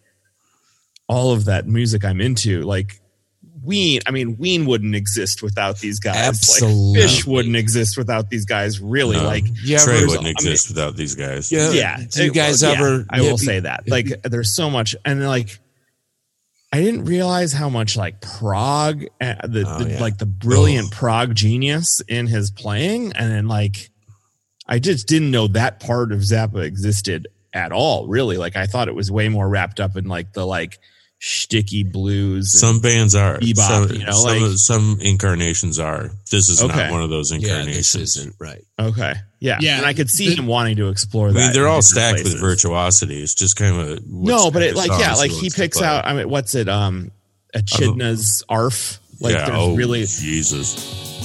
all 1.10 1.32
of 1.32 1.46
that 1.46 1.68
music 1.68 2.06
I'm 2.06 2.22
into, 2.22 2.62
like 2.62 3.02
Ween, 3.64 4.00
I 4.06 4.12
mean, 4.12 4.38
Ween 4.38 4.66
wouldn't 4.66 4.96
exist 4.96 5.42
without 5.42 5.80
these 5.80 6.00
guys. 6.00 6.16
Absolutely. 6.16 7.02
Like 7.02 7.10
Phish 7.10 7.26
wouldn't 7.26 7.56
exist 7.56 7.98
without 7.98 8.30
these 8.30 8.46
guys. 8.46 8.80
Really, 8.80 9.18
No. 9.18 9.24
like 9.26 9.44
Yeah, 9.64 9.80
Trey 9.80 10.02
wouldn't 10.06 10.20
I 10.20 10.24
mean- 10.24 10.32
exist 10.32 10.70
without 10.70 10.96
these 10.96 11.16
guys. 11.16 11.52
Yeah. 11.52 11.72
yeah. 11.72 11.98
Do 12.10 12.24
you 12.26 12.32
guys 12.32 12.62
yeah, 12.62 12.70
ever- 12.70 13.06
I 13.10 13.22
will 13.22 13.32
be- 13.38 13.46
say 13.46 13.60
that. 13.62 13.90
Like, 13.90 14.22
there's 14.24 14.56
so 14.56 14.70
much, 14.70 14.96
and 15.04 15.26
like, 15.28 15.60
I 16.72 16.82
didn't 16.82 17.06
realize 17.06 17.54
how 17.54 17.70
much 17.70 17.96
like 17.96 18.20
prog, 18.22 19.06
uh, 19.22 19.48
the, 19.48 19.64
Oh, 19.66 19.84
the 19.84 19.92
yeah. 19.92 20.02
like 20.02 20.18
the 20.18 20.26
brilliant 20.26 20.92
prog 20.92 21.34
genius 21.34 22.02
in 22.08 22.28
his 22.28 22.52
playing, 22.52 23.14
and 23.14 23.32
then 23.32 23.48
like, 23.48 23.90
I 24.68 24.80
just 24.80 25.08
didn't 25.08 25.32
know 25.32 25.48
that 25.48 25.80
part 25.80 26.12
of 26.12 26.20
Zappa 26.20 26.64
existed 26.66 27.28
at 27.54 27.72
all. 27.72 28.08
Really, 28.08 28.38
like, 28.38 28.58
I 28.58 28.66
thought 28.66 28.90
it 28.90 28.96
was 28.96 29.10
way 29.10 29.30
more 29.30 29.48
wrapped 29.48 29.80
up 29.80 29.96
in 29.96 30.06
like 30.06 30.34
the 30.34 30.46
like 30.46 30.78
shticky 31.20 31.90
blues. 31.92 32.60
Some 32.60 32.80
bands 32.80 33.16
are. 33.16 33.40
Bebop, 33.40 33.56
some, 33.88 33.92
you 33.92 34.06
know, 34.06 34.12
some, 34.12 34.42
like- 34.42 34.58
some 34.58 34.98
incarnations 35.02 35.80
are. 35.80 36.12
This 36.30 36.50
is 36.50 36.62
Okay. 36.62 36.76
not 36.76 36.92
one 36.92 37.02
of 37.02 37.10
those 37.10 37.32
Yeah. 37.32 37.38
incarnations. 37.38 37.94
This 37.94 38.18
isn't 38.18 38.36
right. 38.40 38.64
okay, 38.80 39.14
yeah, 39.40 39.58
Yeah, 39.60 39.78
and 39.78 39.86
I 39.86 39.94
could 39.94 40.10
see 40.12 40.30
the- 40.30 40.36
him 40.36 40.46
wanting 40.48 40.76
to 40.78 40.90
explore 40.90 41.30
I 41.30 41.32
that. 41.34 41.40
mean, 41.40 41.54
they're 41.54 41.68
all 41.68 41.82
stacked 41.82 42.18
places. 42.18 42.34
with 42.34 42.42
virtuosity. 42.42 43.22
It's 43.24 43.34
just 43.34 43.56
kind 43.56 43.76
of 43.80 44.06
no, 44.08 44.52
but 44.52 44.62
it 44.62 44.76
like 44.76 44.92
yeah, 45.00 45.14
like 45.16 45.32
he 45.32 45.50
picks 45.50 45.82
out. 45.82 46.06
I 46.06 46.14
mean, 46.14 46.30
what's 46.30 46.54
it? 46.54 46.70
Um, 46.70 47.12
Echidna's 47.54 48.44
Arf. 48.50 49.00
Like 49.20 49.34
yeah, 49.34 49.46
there's 49.48 49.58
oh, 49.58 49.76
really 49.76 50.02
Jesus. 50.06 51.17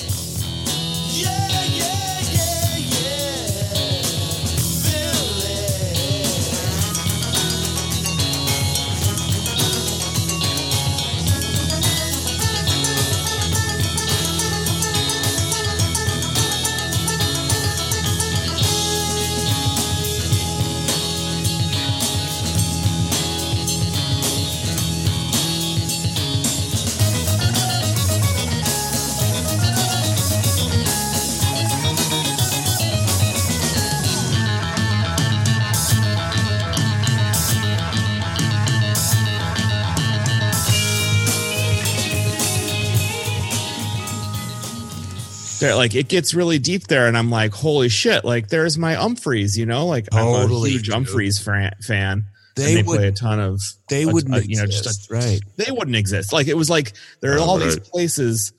There 45.62 45.74
like 45.74 45.94
it 45.94 46.08
gets 46.08 46.34
really 46.34 46.58
deep 46.58 46.88
there 46.88 47.06
and 47.06 47.16
i'm 47.16 47.30
like 47.30 47.52
holy 47.54 47.88
shit 47.88 48.24
like 48.24 48.48
there's 48.48 48.76
my 48.76 48.94
Umphrey's 48.96 49.56
you 49.56 49.64
know 49.66 49.86
like 49.86 50.08
i'm 50.12 50.24
Totally, 50.24 50.70
a 50.70 50.72
huge 50.74 50.86
dude. 50.88 50.94
Umphrey's 50.96 51.38
fan, 51.38 51.72
fan 51.80 52.26
They 52.56 52.74
they 52.74 52.82
would- 52.82 52.96
play 52.98 53.08
a 53.08 53.12
ton 53.12 53.40
of 53.40 53.60
They 53.88 54.02
a- 54.02 54.08
wouldn't. 54.08 54.34
a- 54.36 54.46
you 54.46 54.56
know 54.56 54.66
just 54.66 54.86
exist, 54.86 55.10
a, 55.10 55.14
right. 55.14 55.40
they 55.56 55.70
wouldn't 55.70 55.96
exist 55.96 56.32
like 56.32 56.48
it 56.48 56.56
was 56.56 56.68
like 56.68 56.92
there 57.20 57.34
are 57.34 57.38
all 57.40 57.58
these 57.58 57.78
places 57.78 58.52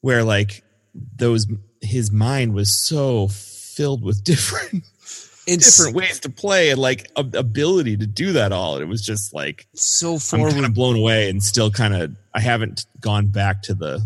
where 0.00 0.22
like 0.24 0.62
those 1.16 1.46
his 1.80 2.10
mind 2.10 2.54
was 2.54 2.72
so 2.86 3.28
filled 3.28 4.02
with 4.02 4.22
different 4.32 4.84
It's 5.46 5.76
different 5.76 5.96
ways 5.96 6.20
to 6.20 6.28
play 6.30 6.70
and 6.70 6.80
like 6.80 7.10
ability 7.16 7.96
to 7.98 8.06
do 8.06 8.32
that 8.32 8.50
all 8.52 8.74
and 8.74 8.82
it 8.82 8.88
was 8.88 9.00
just 9.02 9.32
like 9.32 9.66
so 9.74 10.18
i'm 10.32 10.50
kind 10.50 10.66
of 10.66 10.74
blown 10.74 10.96
away 10.96 11.30
and 11.30 11.42
still 11.42 11.70
kind 11.70 11.94
of 11.94 12.16
i 12.34 12.40
haven't 12.40 12.84
gone 13.00 13.28
back 13.28 13.62
to 13.62 13.74
the 13.74 14.02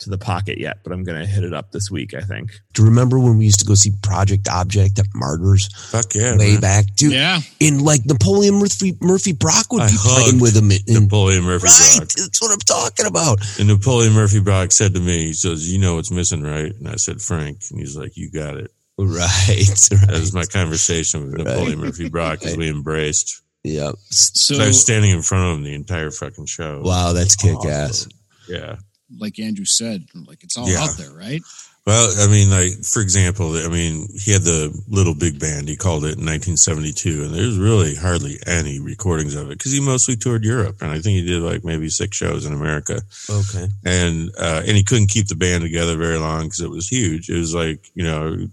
to 0.00 0.10
the 0.10 0.18
pocket 0.18 0.58
yet 0.58 0.78
but 0.82 0.92
i'm 0.92 1.04
gonna 1.04 1.24
hit 1.24 1.44
it 1.44 1.54
up 1.54 1.70
this 1.70 1.90
week 1.90 2.14
i 2.14 2.20
think 2.20 2.50
Do 2.74 2.82
you 2.82 2.88
remember 2.88 3.18
when 3.18 3.38
we 3.38 3.44
used 3.44 3.60
to 3.60 3.64
go 3.64 3.74
see 3.74 3.92
Project 4.02 4.48
Object 4.48 4.98
at 4.98 5.06
Martyrs 5.14 5.68
Fuck 5.90 6.14
yeah. 6.14 6.36
way 6.36 6.52
man. 6.52 6.60
back, 6.60 6.84
dude? 6.96 7.12
yeah 7.12 7.38
In 7.60 7.78
like 7.84 8.04
Napoleon 8.04 8.56
Murphy 8.56 8.96
Murphy 9.00 9.32
Brock 9.32 9.72
would 9.72 9.82
I 9.82 9.90
be 9.90 9.96
playing 9.96 10.40
with 10.40 10.56
him. 10.56 10.70
In, 10.72 10.78
in- 10.88 11.04
Napoleon 11.04 11.44
Murphy 11.44 11.66
right, 11.66 11.94
Brock. 11.98 12.08
that's 12.08 12.42
what 12.42 12.52
I'm 12.52 12.58
talking 12.58 13.06
about. 13.06 13.38
And 13.58 13.68
Napoleon 13.68 14.12
Murphy 14.12 14.40
Brock 14.40 14.72
said 14.72 14.94
to 14.94 15.00
me, 15.00 15.26
he 15.26 15.32
says, 15.32 15.72
You 15.72 15.78
know 15.78 15.94
what's 15.94 16.10
missing, 16.10 16.42
right? 16.42 16.72
And 16.74 16.88
I 16.88 16.96
said, 16.96 17.20
Frank. 17.22 17.62
And 17.70 17.78
he's 17.78 17.96
like, 17.96 18.16
You 18.16 18.30
got 18.30 18.56
it. 18.56 18.70
Right, 18.98 19.64
That 19.90 20.08
was 20.10 20.32
my 20.34 20.44
conversation 20.44 21.24
with 21.26 21.34
Right. 21.36 21.44
Napoleon 21.46 21.78
Murphy 21.78 22.08
Brock 22.08 22.42
as 22.44 22.56
we 22.56 22.68
embraced. 22.68 23.42
Yeah. 23.62 23.92
so 24.10 24.54
So 24.56 24.62
I 24.62 24.66
was 24.66 24.80
standing 24.80 25.12
in 25.12 25.22
front 25.22 25.44
of 25.50 25.56
him 25.58 25.64
the 25.64 25.74
entire 25.74 26.10
fucking 26.10 26.46
show. 26.46 26.82
Wow, 26.84 27.12
that's 27.12 27.36
kick 27.36 27.64
ass. 27.64 28.08
Yeah. 28.48 28.76
Like 29.18 29.38
Andrew 29.38 29.64
said 29.64 30.06
like 30.26 30.42
it's 30.44 30.56
all 30.56 30.68
Yeah. 30.68 30.82
out 30.84 30.96
there 30.96 31.12
right 31.12 31.42
Well, 31.86 32.14
I 32.18 32.28
mean, 32.28 32.48
like 32.48 32.82
for 32.82 33.02
example, 33.02 33.56
I 33.56 33.68
mean, 33.68 34.08
he 34.18 34.32
had 34.32 34.40
the 34.40 34.72
Little 34.88 35.14
Big 35.14 35.38
Band. 35.38 35.68
He 35.68 35.76
called 35.76 36.04
it 36.06 36.16
in 36.16 36.24
1972, 36.24 37.24
and 37.24 37.34
there's 37.34 37.58
really 37.58 37.94
hardly 37.94 38.38
any 38.46 38.80
recordings 38.80 39.34
of 39.34 39.50
it 39.50 39.58
because 39.58 39.72
he 39.72 39.80
mostly 39.80 40.16
toured 40.16 40.44
Europe, 40.44 40.80
and 40.80 40.90
I 40.90 40.94
think 41.00 41.18
he 41.20 41.26
did 41.26 41.42
like 41.42 41.62
maybe 41.62 41.90
six 41.90 42.16
shows 42.16 42.46
in 42.46 42.54
America, 42.54 43.02
Okay. 43.28 43.68
and 43.84 44.30
uh, 44.38 44.62
and 44.66 44.78
he 44.78 44.82
couldn't 44.82 45.10
keep 45.12 45.28
the 45.28 45.36
band 45.36 45.60
together 45.62 45.94
very 45.98 46.16
long 46.16 46.44
because 46.44 46.62
it 46.62 46.70
was 46.70 46.88
huge. 46.88 47.28
It 47.28 47.36
was 47.38 47.52
like 47.54 47.90
you 47.94 48.04
know, 48.04 48.48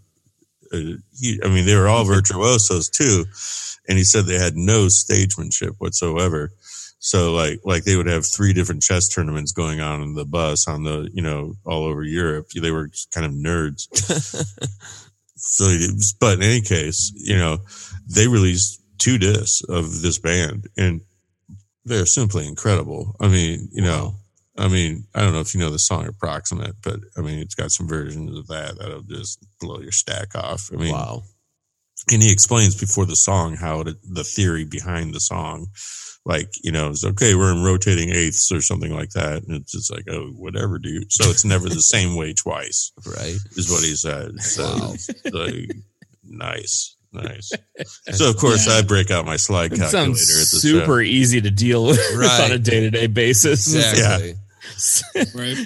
Uh, 0.74 0.99
he, 1.20 1.39
I 1.43 1.47
mean, 1.47 1.66
they 1.66 1.76
were 1.76 1.88
all 1.88 2.03
virtuosos 2.18 2.89
too, 2.89 3.26
and 3.88 3.97
he 3.97 4.03
said 4.03 4.26
they 4.26 4.39
had 4.39 4.55
no 4.57 4.88
stagemanship 4.88 5.76
whatsoever. 5.80 6.51
So 7.04 7.34
like 7.34 7.60
like 7.64 7.84
they 7.84 7.95
would 7.95 8.06
have 8.06 8.28
three 8.28 8.54
different 8.54 8.84
chess 8.84 9.08
tournaments 9.08 9.52
going 9.52 9.82
on 9.82 10.04
in 10.04 10.14
the 10.14 10.24
bus 10.24 10.68
on 10.68 10.84
the 10.84 11.10
you 11.12 11.24
know 11.24 11.56
all 11.66 11.86
over 11.86 12.04
Europe. 12.04 12.49
They 12.49 12.70
were 12.70 12.88
just 12.88 13.12
kind 13.12 13.26
of 13.26 13.32
nerds. 13.32 13.88
so, 15.36 15.76
but 16.20 16.38
in 16.38 16.43
any 16.43 16.62
case, 16.62 17.12
you 17.16 17.36
know, 17.36 17.58
they 18.08 18.28
released 18.28 18.84
two 18.99 19.18
discs 19.18 19.64
of 19.68 20.04
this 20.04 20.20
band, 20.20 20.68
and 20.78 21.02
they're 21.86 22.06
simply 22.06 22.47
incredible. 22.47 23.16
I 23.20 23.30
mean, 23.30 23.68
you 23.72 23.82
know, 23.82 24.14
I 24.56 24.68
mean, 24.68 25.08
I 25.16 25.22
don't 25.22 25.34
know 25.34 25.39
if 25.39 25.56
you 25.56 25.60
know 25.60 25.72
the 25.72 25.80
song 25.80 26.06
"Approximate," 26.06 26.76
but 26.84 26.99
I 27.18 27.22
mean, 27.22 27.39
it's 27.39 27.56
got 27.56 27.72
some 27.72 27.88
versions 27.88 28.38
of 28.38 28.45
that 28.49 28.78
that'll 28.78 29.02
just 29.02 29.43
blow 29.60 29.80
your 29.80 29.91
stack 29.91 30.36
off. 30.36 30.70
I 30.72 30.76
mean, 30.76 30.93
wow. 30.93 31.24
and 32.12 32.22
he 32.22 32.32
explains 32.32 32.80
before 32.80 33.08
the 33.08 33.16
song 33.16 33.56
how 33.56 33.80
it, 33.82 33.95
the 34.08 34.24
theory 34.24 34.66
behind 34.66 35.16
the 35.16 35.20
song 35.20 35.66
like 36.26 36.49
you 36.63 36.72
know 36.72 36.89
it's 36.89 37.03
okay 37.03 37.34
we're 37.36 37.51
in 37.51 37.63
rotating 37.63 38.09
eighths 38.09 38.51
or 38.51 38.61
something 38.61 38.93
like 38.93 39.09
that 39.11 39.41
and 39.43 39.55
it's 39.61 39.72
just 39.72 39.91
like 39.91 40.05
oh 40.09 40.28
whatever 40.38 40.78
dude 40.78 41.11
so 41.11 41.30
it's 41.30 41.43
never 41.43 41.67
the 41.67 41.82
same 41.82 42.15
way 42.15 42.32
twice 42.34 42.91
Right. 43.05 43.36
is 43.57 43.72
what 43.72 43.84
he 43.84 43.95
said 43.95 44.32
so 44.41 44.93
it's 44.93 45.09
like, 45.34 45.76
nice 46.24 46.95
nice 47.13 47.51
so 48.13 48.30
of 48.30 48.38
course 48.38 48.67
Yeah. 48.67 48.76
i 48.76 48.82
break 48.84 49.11
out 49.11 49.26
my 49.26 49.36
slide 49.36 49.74
It 49.74 49.80
calculator 49.80 49.89
sounds 50.15 50.22
at 50.22 50.51
the 50.53 50.59
super 50.61 51.01
easy 51.01 51.41
to 51.41 51.51
deal 51.51 51.86
with 51.86 51.99
Right. 52.15 52.41
on 52.45 52.51
a 52.51 52.59
day 52.59 52.82
to 52.82 52.89
day 52.89 53.07
basis. 53.07 53.74
Exactly. 53.74 54.36
right? 55.36 55.57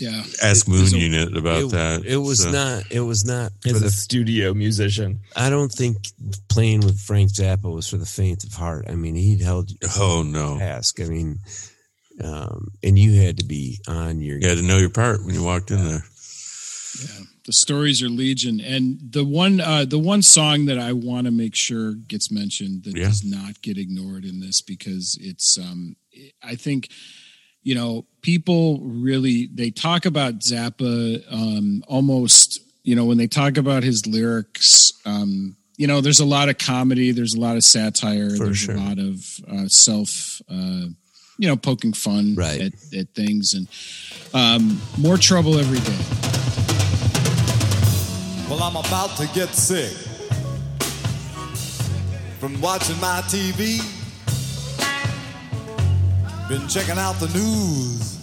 Yeah. 0.00 0.22
ask 0.42 0.66
moon 0.68 0.86
a- 0.94 0.98
unit 0.98 1.36
about 1.36 1.62
it, 1.62 1.70
that 1.70 2.04
It 2.04 2.16
was 2.18 2.42
So- 2.42 2.50
not. 2.50 2.84
It 2.90 3.00
was 3.00 3.24
not 3.24 3.52
for 3.62 3.68
As 3.70 3.82
a 3.82 3.90
studio 3.90 4.54
musician. 4.54 5.20
I 5.36 5.50
don't 5.50 5.70
think 5.72 5.96
playing 6.48 6.80
with 6.80 6.98
Frank 7.00 7.30
Zappa 7.32 7.72
was 7.72 7.88
for 7.88 7.96
the 7.96 8.06
faint 8.06 8.44
of 8.44 8.52
heart. 8.54 8.86
I 8.88 8.94
mean, 8.94 9.14
he 9.14 9.38
held 9.38 9.70
you 9.70 9.76
oh 9.98 10.22
no 10.22 10.58
task. 10.58 11.00
I 11.00 11.04
mean, 11.04 11.38
um, 12.22 12.68
and 12.82 12.98
you 12.98 13.20
had 13.20 13.38
to 13.38 13.44
be 13.44 13.80
on 13.88 14.20
your. 14.20 14.38
you 14.38 14.48
had 14.48 14.58
to 14.58 14.64
know 14.64 14.76
your 14.78 14.90
part 14.90 15.24
when 15.24 15.34
you 15.34 15.42
walked 15.42 15.70
in 15.70 15.84
there 15.84 16.04
Yeah, 17.02 17.24
the 17.44 17.52
stories 17.52 18.02
are 18.02 18.08
legion, 18.08 18.60
and 18.60 18.98
the 19.10 19.24
one 19.24 19.60
uh, 19.60 19.84
the 19.84 19.98
one 19.98 20.22
song 20.22 20.66
that 20.66 20.78
I 20.78 20.92
want 20.92 21.26
to 21.26 21.32
make 21.32 21.56
sure 21.56 21.94
gets 21.94 22.30
mentioned 22.30 22.84
that 22.84 22.96
Yeah. 22.96 23.08
does 23.08 23.24
not 23.24 23.60
get 23.62 23.78
ignored 23.78 24.24
in 24.24 24.38
this 24.40 24.60
because 24.62 25.18
it's 25.20 25.58
um, 25.58 25.96
I 26.42 26.54
think 26.54 26.88
you 27.64 27.74
know 27.74 28.04
people 28.22 28.78
really 28.80 29.48
they 29.52 29.70
talk 29.70 30.06
about 30.06 30.38
Zappa 30.40 31.24
um, 31.32 31.82
almost 31.88 32.60
you 32.84 32.94
know 32.94 33.04
when 33.06 33.18
they 33.18 33.26
talk 33.26 33.56
about 33.56 33.82
his 33.82 34.06
lyrics. 34.06 34.92
Um, 35.04 35.56
you 35.76 35.88
know, 35.88 36.00
there's 36.00 36.20
a 36.20 36.24
lot 36.24 36.48
of 36.48 36.56
comedy, 36.58 37.10
there's 37.10 37.34
a 37.34 37.40
lot 37.40 37.56
of 37.56 37.64
satire, 37.64 38.28
there's 38.30 38.58
sure. 38.58 38.76
a 38.76 38.78
lot 38.78 38.98
of 39.00 39.40
uh, 39.50 39.66
self, 39.66 40.40
uh, 40.48 40.86
you 41.36 41.48
know, 41.48 41.56
poking 41.56 41.92
fun 41.92 42.36
Right. 42.36 42.60
at, 42.60 42.72
at 42.96 43.08
things, 43.12 43.54
and 43.54 43.66
um, 44.32 44.80
more 44.98 45.16
trouble 45.16 45.58
every 45.58 45.80
day. 45.80 45.98
Well, 48.48 48.62
I'm 48.62 48.76
about 48.76 49.16
to 49.16 49.26
get 49.34 49.48
sick 49.48 49.90
from 52.38 52.60
watching 52.60 53.00
my 53.00 53.20
TV. 53.26 54.03
Been 56.46 56.68
checking 56.68 56.98
out 56.98 57.14
the 57.14 57.28
news 57.28 58.18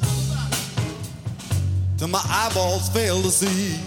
till 1.97 2.07
my 2.07 2.22
eyeballs 2.24 2.88
fail 2.89 3.19
to 3.19 3.32
see. 3.32 3.80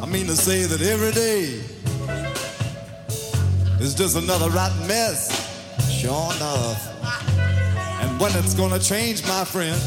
I 0.00 0.06
mean 0.06 0.26
to 0.26 0.36
say 0.36 0.64
that 0.64 0.82
every 0.82 1.12
day 1.12 1.60
is 3.82 3.94
just 3.94 4.16
another 4.16 4.50
rotten 4.50 4.86
mess. 4.86 5.30
Sure 5.90 6.30
enough. 6.36 6.86
And 8.02 8.20
when 8.20 8.36
it's 8.36 8.52
gonna 8.52 8.78
change, 8.78 9.26
my 9.26 9.44
friend, 9.44 9.80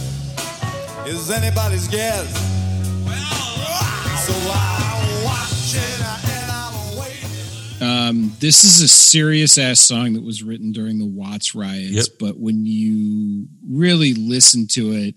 is 1.05 1.29
anybody's 1.29 1.87
guess. 1.87 2.33
So 4.25 4.33
I 4.51 4.74
Um, 7.81 8.31
this 8.39 8.63
is 8.63 8.81
a 8.81 8.87
serious 8.87 9.57
ass 9.57 9.79
song 9.81 10.13
that 10.13 10.23
was 10.23 10.41
written 10.43 10.71
during 10.71 10.97
the 10.97 11.05
Watts 11.05 11.53
riots, 11.53 11.91
Yep. 11.91 12.05
but 12.19 12.39
when 12.39 12.65
you 12.65 13.47
really 13.67 14.13
listen 14.13 14.65
to 14.67 14.91
it, 14.93 15.15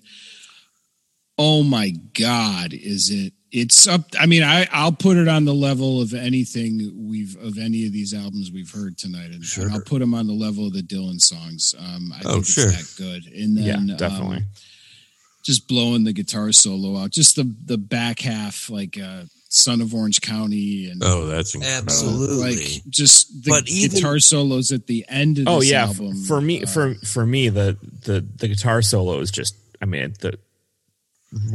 oh 1.38 1.62
my 1.62 1.90
god, 2.18 2.72
is 2.72 3.10
it? 3.10 3.32
It's 3.50 3.86
up. 3.86 4.02
I 4.20 4.26
mean, 4.26 4.42
I 4.42 4.66
I'll 4.72 4.92
put 4.92 5.16
it 5.16 5.26
on 5.28 5.44
the 5.46 5.54
level 5.54 6.02
of 6.02 6.12
anything 6.12 6.92
we've 7.08 7.34
of 7.40 7.56
any 7.58 7.86
of 7.86 7.92
these 7.92 8.12
albums 8.12 8.50
we've 8.52 8.70
heard 8.70 8.98
tonight, 8.98 9.30
and, 9.30 9.42
and 9.56 9.72
I'll 9.72 9.80
put 9.80 10.00
them 10.00 10.12
on 10.12 10.26
the 10.26 10.34
level 10.34 10.66
of 10.66 10.74
the 10.74 10.82
Dylan 10.82 11.18
songs. 11.20 11.74
Um, 11.78 12.12
I 12.14 12.20
Oh, 12.26 12.32
think 12.34 12.46
sure. 12.46 12.68
it's 12.68 12.94
that 12.96 13.02
good. 13.02 13.26
And 13.32 13.56
then 13.56 13.88
yeah, 13.88 13.96
definitely. 13.96 14.38
um, 14.38 14.46
just 15.44 15.66
blowing 15.66 16.04
the 16.04 16.12
guitar 16.12 16.52
solo 16.52 16.98
out, 16.98 17.10
just 17.12 17.36
the 17.36 17.50
the 17.64 17.78
back 17.78 18.20
half, 18.20 18.68
like 18.68 18.98
uh, 19.02 19.22
"Son 19.48 19.80
of 19.80 19.94
Orange 19.94 20.20
County" 20.20 20.88
and 20.90 21.02
oh 21.04 21.26
that's 21.26 21.54
incredible 21.54 21.84
Absolutely. 21.92 22.36
like 22.54 22.82
just 22.88 23.44
the 23.44 23.50
But 23.50 23.68
even- 23.68 23.96
guitar 23.96 24.18
solos 24.18 24.72
at 24.72 24.86
the 24.86 25.04
end 25.08 25.38
of 25.38 25.44
this 25.46 25.54
Oh 25.54 25.60
yeah, 25.62 25.84
album. 25.86 26.14
for 26.24 26.40
me, 26.40 26.62
uh, 26.62 26.66
for 26.66 26.94
for 27.04 27.24
me, 27.26 27.48
the 27.48 27.76
the 28.04 28.24
the 28.36 28.48
guitar 28.48 28.82
solo 28.82 29.18
is 29.20 29.30
just. 29.30 29.54
I 29.80 29.84
mean, 29.86 30.12
the 30.20 30.38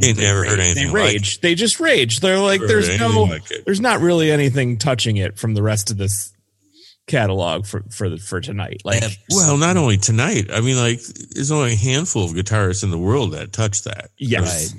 ain't 0.02 0.18
never 0.18 0.44
heard 0.44 0.58
they 0.58 0.64
anything 0.70 0.86
like 0.92 0.94
rage. 1.12 1.40
They 1.40 1.54
just 1.54 1.78
rage. 1.80 2.20
They're 2.20 2.38
like, 2.38 2.60
there's 2.60 2.98
no, 2.98 3.24
like 3.24 3.42
there's 3.66 3.80
not 3.80 4.00
really 4.00 4.30
anything 4.30 4.78
touching 4.78 5.16
it 5.18 5.38
from 5.38 5.54
the 5.54 5.62
rest 5.62 5.90
of 5.90 5.96
this 5.98 6.32
catalog 7.06 7.66
for 7.66 7.82
for 7.90 8.08
the, 8.08 8.16
for 8.16 8.40
tonight. 8.40 8.80
Like, 8.84 9.02
Well, 9.30 9.56
not 9.58 9.76
only 9.76 9.98
tonight. 9.98 10.46
I 10.52 10.60
mean, 10.62 10.76
like, 10.76 11.00
there's 11.34 11.50
only 11.50 11.72
a 11.74 11.76
handful 11.76 12.24
of 12.24 12.32
guitarists 12.32 12.82
in 12.82 12.90
the 12.90 12.98
world 12.98 13.32
that 13.32 13.52
touch 13.52 13.82
that. 13.82 14.10
yes, 14.16 14.74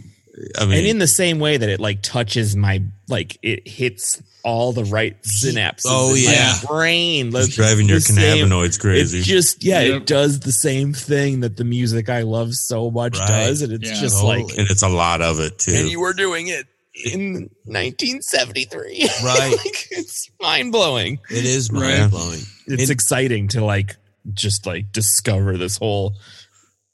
I 0.60 0.66
mean, 0.66 0.80
and 0.80 0.88
in 0.88 0.98
the 1.00 1.08
same 1.08 1.40
way 1.40 1.58
that 1.58 1.70
it 1.70 1.80
like 1.80 2.02
touches 2.02 2.56
my 2.56 2.82
like 3.08 3.38
it 3.42 3.68
hits 3.68 4.22
all 4.44 4.74
the 4.74 4.84
right 4.84 5.20
synapses. 5.24 5.84
Oh, 5.88 6.14
in 6.14 6.24
yeah. 6.24 6.54
my 6.64 6.68
brain. 6.68 7.28
it's 7.28 7.36
Like, 7.36 7.50
driving 7.52 7.88
your 7.88 7.98
the 7.98 8.02
same- 8.02 8.48
cannabinoids 8.48 8.80
crazy. 8.80 9.20
It 9.20 9.24
just 9.24 9.64
yeah, 9.64 9.82
Yep. 9.82 10.02
it 10.02 10.06
does 10.08 10.40
the 10.42 10.52
same 10.52 10.94
thing 10.94 11.40
that 11.40 11.58
the 11.58 11.64
music 11.64 12.10
I 12.10 12.22
love 12.24 12.54
so 12.54 12.92
much 12.92 13.18
Right. 13.18 13.28
does, 13.28 13.62
and 13.62 13.74
it's 13.74 13.90
Yeah, 13.90 14.00
just 14.02 14.16
totally. 14.22 14.44
like, 14.44 14.58
and 14.58 14.68
it's 14.70 14.84
a 14.84 14.90
lot 14.90 15.22
of 15.22 15.40
it 15.40 15.58
too. 15.58 15.74
and 15.74 15.90
you 15.90 16.00
were 16.00 16.14
doing 16.14 16.48
it 16.48 16.66
in 17.06 17.50
1973. 17.64 19.10
Right. 19.24 19.52
like, 19.58 19.88
it's 19.92 20.30
mind 20.42 20.72
blowing. 20.72 21.20
It 21.30 21.46
is 21.46 21.72
mind 21.72 22.12
blowing. 22.12 22.42
It's 22.68 22.84
It- 22.84 22.90
exciting 22.90 23.48
to 23.50 23.64
like 23.64 23.96
just 24.34 24.66
like 24.66 24.92
discover 24.92 25.58
this 25.58 25.78
whole 25.78 26.16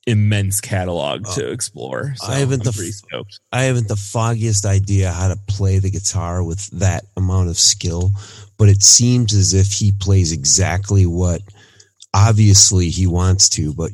immense 0.08 0.60
catalog 0.62 1.26
to 1.36 1.52
explore. 1.52 2.14
So 2.18 2.28
I 2.28 2.40
haven't 2.40 2.62
I'm 2.68 2.72
the 2.74 2.92
stoked. 2.92 3.40
I 3.52 3.64
haven't 3.64 3.88
the 3.88 3.96
foggiest 3.96 4.66
idea 4.66 5.12
how 5.12 5.28
to 5.28 5.36
play 5.48 5.80
the 5.80 5.92
guitar 5.92 6.44
with 6.44 6.66
that 6.80 7.06
amount 7.16 7.50
of 7.50 7.58
skill, 7.58 8.12
but 8.58 8.68
it 8.70 8.82
seems 8.82 9.34
as 9.34 9.54
if 9.54 9.68
he 9.72 9.92
plays 9.92 10.32
exactly 10.32 11.06
what 11.06 11.42
obviously 12.14 12.90
he 12.90 13.08
wants 13.08 13.48
to, 13.50 13.74
but 13.74 13.92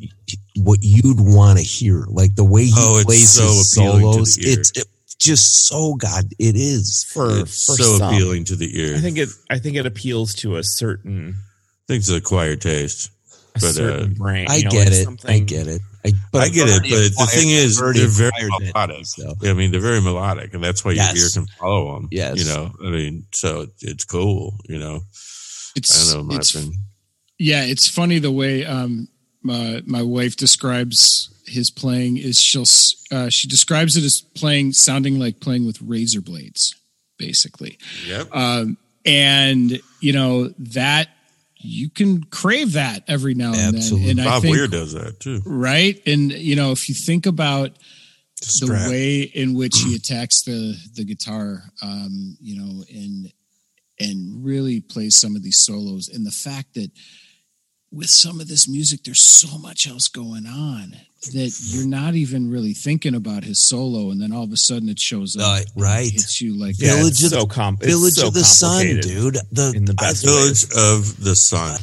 what 0.56 0.80
you'd 0.82 1.20
want 1.20 1.60
to 1.60 1.64
hear. 1.64 2.06
Like 2.08 2.36
the 2.36 2.44
way 2.46 2.66
he 2.66 2.74
Oh, 2.76 3.02
plays 3.06 3.30
so 3.32 3.44
his 3.44 3.72
solos, 3.72 4.38
it's 4.38 4.72
it, 4.78 4.88
just 5.20 5.68
so 5.68 5.96
god 5.96 6.26
it 6.40 6.56
is. 6.56 7.04
For, 7.04 7.40
it's 7.40 7.66
for 7.66 7.74
so 7.76 7.98
some. 7.98 8.14
appealing 8.14 8.46
to 8.46 8.56
the 8.56 8.80
ear. 8.80 8.96
I 8.96 9.00
think 9.00 9.18
it 9.18 9.30
I 9.50 9.60
think 9.60 9.76
it 9.76 9.86
appeals 9.86 10.34
to 10.36 10.56
a 10.56 10.64
certain 10.64 11.36
I 11.38 11.84
think 11.88 12.00
it's 12.00 12.10
an 12.10 12.18
acquired 12.18 12.62
taste. 12.62 13.12
a 13.56 13.60
But, 13.60 13.74
certain 13.74 14.12
uh, 14.14 14.16
brain. 14.16 14.48
I 14.50 14.62
know, 14.62 14.70
get 14.72 14.92
like 14.92 15.24
it. 15.24 15.26
I 15.30 15.40
get 15.40 15.68
it. 15.68 15.82
I, 16.08 16.20
but 16.32 16.42
I 16.44 16.50
get 16.50 16.68
it, 16.70 16.82
but 16.84 17.26
the 17.26 17.32
thing 17.32 17.50
is, 17.50 17.80
they're 17.80 18.08
very 18.08 18.50
melodic. 18.50 18.98
taste, 18.98 19.18
though. 19.18 19.50
I 19.50 19.54
mean, 19.54 19.72
they're 19.72 19.82
very 19.82 20.02
melodic, 20.02 20.54
and 20.54 20.64
that's 20.64 20.84
why 20.84 20.92
your 20.92 21.06
ear 21.16 21.30
can 21.34 21.48
follow 21.60 21.94
them. 21.94 22.08
Yes. 22.12 22.38
you 22.38 22.46
know. 22.46 22.72
I 22.84 22.90
mean, 22.90 23.26
so 23.32 23.68
it's 23.82 24.06
cool. 24.06 24.56
You 24.68 24.80
know, 24.80 25.02
it's 25.76 26.12
I 26.12 26.14
don't 26.14 26.28
know. 26.28 26.34
My 26.34 26.40
it's 26.40 26.56
opinion. 26.56 26.84
yeah, 27.38 27.64
it's 27.64 27.88
funny 27.88 28.20
the 28.20 28.32
way 28.32 28.66
um 28.66 29.08
my 29.44 29.82
my 29.86 30.02
wife 30.02 30.36
describes 30.36 31.30
his 31.48 31.72
playing 31.72 32.18
is 32.18 32.40
she'll 32.40 32.66
uh, 33.12 33.30
she 33.30 33.48
describes 33.48 33.96
it 33.96 34.04
as 34.04 34.22
playing 34.36 34.74
sounding 34.74 35.18
like 35.18 35.40
playing 35.40 35.66
with 35.66 35.82
razor 35.82 36.22
blades, 36.22 36.76
basically. 37.18 37.78
Yep. 38.06 38.36
Um, 38.36 38.78
and 39.06 39.80
you 40.02 40.14
know 40.14 40.50
that 40.60 41.08
you 41.68 41.90
can 41.90 42.24
crave 42.24 42.74
that 42.74 43.04
every 43.08 43.34
now 43.34 43.54
and 43.54 43.76
Absolutely. 43.76 44.08
then. 44.08 44.20
And 44.20 44.28
I 44.28 44.32
Bob 44.32 44.42
think 44.44 44.56
Weir 44.56 44.68
does 44.68 44.94
that 44.94 45.20
too. 45.20 45.42
right, 45.46 46.02
and 46.06 46.32
you 46.32 46.56
know 46.56 46.72
if 46.72 46.88
you 46.90 46.96
think 46.96 47.26
about 47.26 47.72
the 48.42 48.46
Strap. 48.48 48.90
way 48.90 49.22
in 49.22 49.54
which 49.56 49.78
he 49.80 49.96
attacks 50.00 50.44
the 50.44 50.76
the 50.96 51.04
guitar 51.04 51.64
um 51.82 52.38
you 52.40 52.56
know 52.56 52.84
and 52.90 53.32
and 54.00 54.46
really 54.46 54.80
plays 54.80 55.20
some 55.20 55.36
of 55.36 55.42
these 55.44 55.60
solos 55.60 56.08
and 56.08 56.26
the 56.26 56.32
fact 56.32 56.76
that 56.76 56.92
with 57.92 58.10
some 58.10 58.40
of 58.42 58.48
this 58.48 58.68
music, 58.68 59.04
there's 59.04 59.24
so 59.24 59.58
much 59.58 59.88
else 59.88 60.08
going 60.08 60.46
on 60.46 60.94
that 61.34 61.60
you're 61.64 61.88
not 61.88 62.16
even 62.16 62.50
really 62.52 62.74
thinking 62.74 63.16
about 63.16 63.44
his 63.44 63.62
solo, 63.68 64.12
and 64.12 64.22
then 64.22 64.32
all 64.32 64.44
of 64.44 64.52
a 64.52 64.58
sudden 64.58 64.88
it 64.90 65.00
shows 65.00 65.36
up, 65.36 65.42
Uh, 65.44 65.62
right. 65.76 66.08
It 66.08 66.14
hits 66.14 66.42
you 66.42 66.54
like 66.58 66.76
Yeah, 66.80 66.96
Village 66.98 67.14
it's 67.14 67.24
of- 67.24 67.30
so 67.32 67.46
com- 67.48 67.78
Village 67.78 68.14
so 68.16 68.28
of 68.28 68.34
the 68.34 68.44
Sun, 68.44 69.00
dude. 69.02 69.38
The 69.52 69.74
in 69.76 69.86
the 69.86 69.94
best 69.94 70.24
Village 70.24 70.66
ways. 70.68 70.78
of 70.78 71.24
the 71.24 71.36
Sun. 71.36 71.80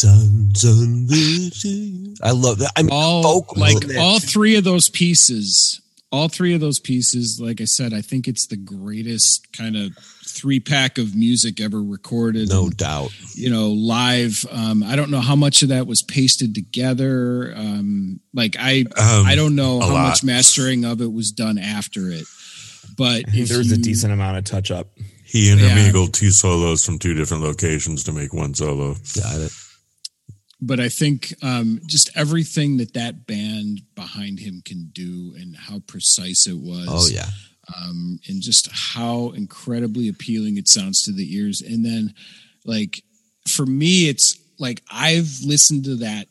The 0.00 0.08
sun, 0.08 0.54
sun, 0.54 1.06
village. 1.08 2.18
I 2.22 2.30
love 2.32 2.58
that. 2.58 2.72
I 2.76 2.82
mean, 2.82 2.90
all 2.92 3.22
vocal 3.22 3.60
like 3.60 3.76
all 3.98 4.18
three 4.20 4.56
of 4.56 4.64
those 4.64 4.88
pieces 4.88 5.80
all 6.12 6.28
three 6.28 6.54
of 6.54 6.60
those 6.60 6.78
pieces 6.78 7.40
like 7.40 7.60
i 7.60 7.64
said 7.64 7.92
i 7.92 8.00
think 8.00 8.28
it's 8.28 8.46
the 8.46 8.56
greatest 8.56 9.52
kind 9.52 9.76
of 9.76 9.90
three 10.24 10.60
pack 10.60 10.98
of 10.98 11.16
music 11.16 11.60
ever 11.60 11.82
recorded 11.82 12.48
no 12.48 12.66
and, 12.66 12.76
doubt. 12.76 13.10
you 13.34 13.50
know 13.50 13.70
live 13.70 14.46
um 14.52 14.84
i 14.84 14.94
don't 14.94 15.10
know 15.10 15.20
how 15.20 15.34
much 15.34 15.62
of 15.62 15.68
that 15.70 15.86
was 15.86 16.02
pasted 16.02 16.54
together 16.54 17.52
um 17.56 18.20
like 18.32 18.54
i 18.58 18.84
Um, 18.96 19.26
i 19.26 19.34
don't 19.34 19.56
know 19.56 19.80
how 19.80 19.92
lot. 19.92 20.08
much 20.10 20.22
mastering 20.24 20.84
of 20.84 21.00
it 21.00 21.12
was 21.12 21.32
done 21.32 21.58
after 21.58 22.08
it 22.08 22.24
but 22.96 23.24
I 23.26 23.30
think 23.30 23.36
if 23.42 23.48
there 23.48 23.58
was 23.58 23.72
a 23.72 23.76
decent 23.76 24.12
amount 24.12 24.38
of 24.38 24.44
touch 24.44 24.70
up. 24.70 24.88
He 25.24 25.50
intermingled 25.50 26.14
two 26.14 26.30
solos 26.30 26.84
from 26.84 26.98
two 26.98 27.14
different 27.14 27.42
locations 27.42 28.04
to 28.04 28.12
make 28.12 28.32
one 28.32 28.54
solo. 28.54 28.94
Got 29.14 29.40
it. 29.40 29.52
But 30.60 30.80
I 30.80 30.88
think 30.88 31.34
um, 31.42 31.80
just 31.86 32.10
everything 32.16 32.78
that 32.78 32.94
that 32.94 33.26
band 33.26 33.82
behind 33.94 34.40
him 34.40 34.62
can 34.64 34.90
do 34.92 35.34
and 35.38 35.56
how 35.56 35.80
precise 35.80 36.46
it 36.46 36.56
was. 36.58 36.86
Oh 36.88 37.08
yeah. 37.12 37.28
um, 37.76 38.18
and 38.28 38.40
just 38.40 38.68
how 38.72 39.30
incredibly 39.30 40.08
appealing 40.08 40.56
it 40.56 40.68
sounds 40.68 41.02
to 41.02 41.12
the 41.12 41.36
ears. 41.36 41.60
And 41.60 41.84
then, 41.84 42.14
like, 42.64 43.02
for 43.48 43.66
me, 43.66 44.08
it's 44.08 44.38
like 44.58 44.82
I've 44.90 45.40
listened 45.44 45.84
to 45.84 45.96
that 45.96 46.28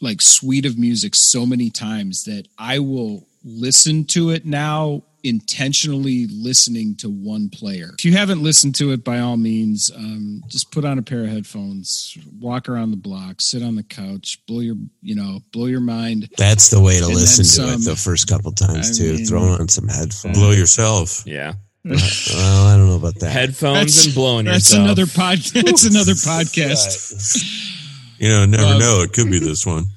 like 0.00 0.20
suite 0.20 0.66
of 0.66 0.78
music 0.78 1.14
so 1.14 1.46
many 1.46 1.70
times 1.70 2.24
that 2.24 2.48
I 2.58 2.80
will 2.80 3.26
listen 3.44 4.04
to 4.06 4.30
it 4.30 4.44
now 4.44 5.04
intentionally 5.24 6.26
listening 6.30 6.96
to 6.96 7.08
one 7.08 7.48
player. 7.48 7.90
If 7.98 8.04
you 8.04 8.12
haven't 8.12 8.42
listened 8.42 8.74
to 8.76 8.92
it, 8.92 9.04
by 9.04 9.18
all 9.20 9.36
means, 9.36 9.90
um, 9.94 10.42
just 10.48 10.70
put 10.72 10.84
on 10.84 10.98
a 10.98 11.02
pair 11.02 11.24
of 11.24 11.30
headphones, 11.30 12.16
walk 12.40 12.68
around 12.68 12.90
the 12.90 12.96
block, 12.96 13.40
sit 13.40 13.62
on 13.62 13.76
the 13.76 13.82
couch, 13.82 14.38
blow 14.46 14.60
your, 14.60 14.76
you 15.00 15.14
know, 15.14 15.40
blow 15.52 15.66
your 15.66 15.80
mind. 15.80 16.28
That's 16.36 16.70
the 16.70 16.80
way 16.80 16.98
to 16.98 17.06
And 17.06 17.14
listen 17.14 17.64
then 17.64 17.78
to 17.78 17.82
it 17.82 17.84
the 17.84 17.96
first 17.96 18.26
couple 18.28 18.52
times 18.52 18.98
I 18.98 19.02
too. 19.04 19.14
mean- 19.16 19.26
Throw 19.26 19.42
on 19.42 19.68
some 19.68 19.88
headphones. 19.88 20.36
Blow 20.36 20.50
yourself. 20.50 21.22
Yeah. 21.26 21.54
well, 21.84 22.66
I 22.68 22.76
don't 22.76 22.86
know 22.88 22.96
about 22.96 23.16
that. 23.20 23.30
Headphones 23.32 23.74
That's- 23.96 24.06
and 24.06 24.14
blowing 24.14 24.44
That's 24.46 24.70
yourself. 24.70 24.84
another 24.84 25.06
podcast. 25.06 25.62
That's 25.66 25.84
another 25.84 26.12
podcast. 26.14 27.80
You 28.22 28.28
know, 28.28 28.46
never 28.46 28.78
know. 28.78 29.02
It 29.02 29.12
could 29.12 29.28
be 29.30 29.40
this 29.40 29.66
one. 29.66 29.86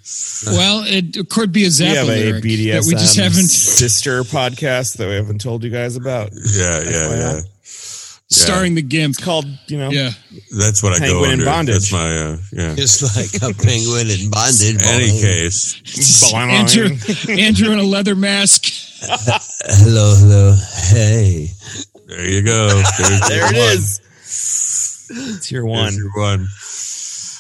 Well, 0.48 0.84
it 0.86 1.30
could 1.30 1.52
be 1.52 1.66
a 1.66 1.70
we 1.80 1.86
have 1.86 2.08
a 2.08 2.12
lyric 2.12 2.44
BDSM 2.44 2.72
that 2.74 2.84
we 2.86 2.92
just 2.94 3.18
haven't 3.18 3.48
sister 3.48 4.22
podcast 4.24 4.98
that 4.98 5.08
we 5.08 5.16
haven't 5.16 5.40
told 5.40 5.64
you 5.64 5.70
guys 5.72 5.96
about. 5.96 6.32
Yeah, 6.34 6.82
yeah, 6.84 7.10
yeah. 7.10 7.40
starring 7.64 8.76
the 8.76 8.82
Gimp. 8.84 9.16
It's 9.16 9.24
called, 9.24 9.46
you 9.68 9.78
know, 9.80 9.90
Yeah, 9.90 10.12
That's 10.56 10.84
what 10.84 10.94
I 10.94 11.00
go 11.00 11.06
Penguin 11.24 11.32
in 11.32 11.34
under. 11.40 11.46
bondage. 11.46 11.90
That's 11.90 11.92
my 11.94 12.16
uh, 12.16 12.38
yeah. 12.52 12.76
Just 12.76 13.02
like 13.16 13.34
a 13.42 13.56
penguin 13.56 14.08
in 14.10 14.30
bondage. 14.30 14.76
In 14.76 14.82
any 14.84 15.20
case, 15.20 15.82
Andrew, 16.34 16.90
Andrew 17.30 17.72
in 17.72 17.80
a 17.80 17.84
leather 17.84 18.16
mask. 18.16 18.66
Hello, 19.02 20.16
hello. 20.20 20.56
Hey. 20.90 21.48
there 22.08 22.30
you 22.30 22.42
go. 22.44 22.68
There's 22.68 23.30
there 23.30 23.38
your 23.38 23.48
it 23.48 23.58
one. 23.58 23.78
is. 23.78 24.02
It's 25.38 25.52
your 25.52 25.64
There's 25.64 25.72
one. 25.72 25.96
your 25.96 26.12
one. 26.14 26.48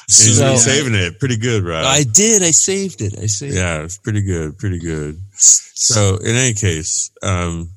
And 0.07 0.13
So- 0.13 0.49
you're 0.49 0.57
saving 0.57 0.93
it 0.95 1.19
pretty 1.19 1.37
good, 1.37 1.63
Rob. 1.63 1.85
I 1.85 2.03
did. 2.03 2.43
I 2.43 2.51
saved 2.51 3.01
it. 3.01 3.17
I 3.19 3.25
saved 3.25 3.55
yeah, 3.55 3.81
it's 3.81 3.97
pretty 3.97 4.21
good, 4.21 4.57
pretty 4.57 4.79
good. 4.79 5.19
So, 5.37 6.17
in 6.17 6.35
any 6.35 6.53
case, 6.53 7.09
um, 7.23 7.71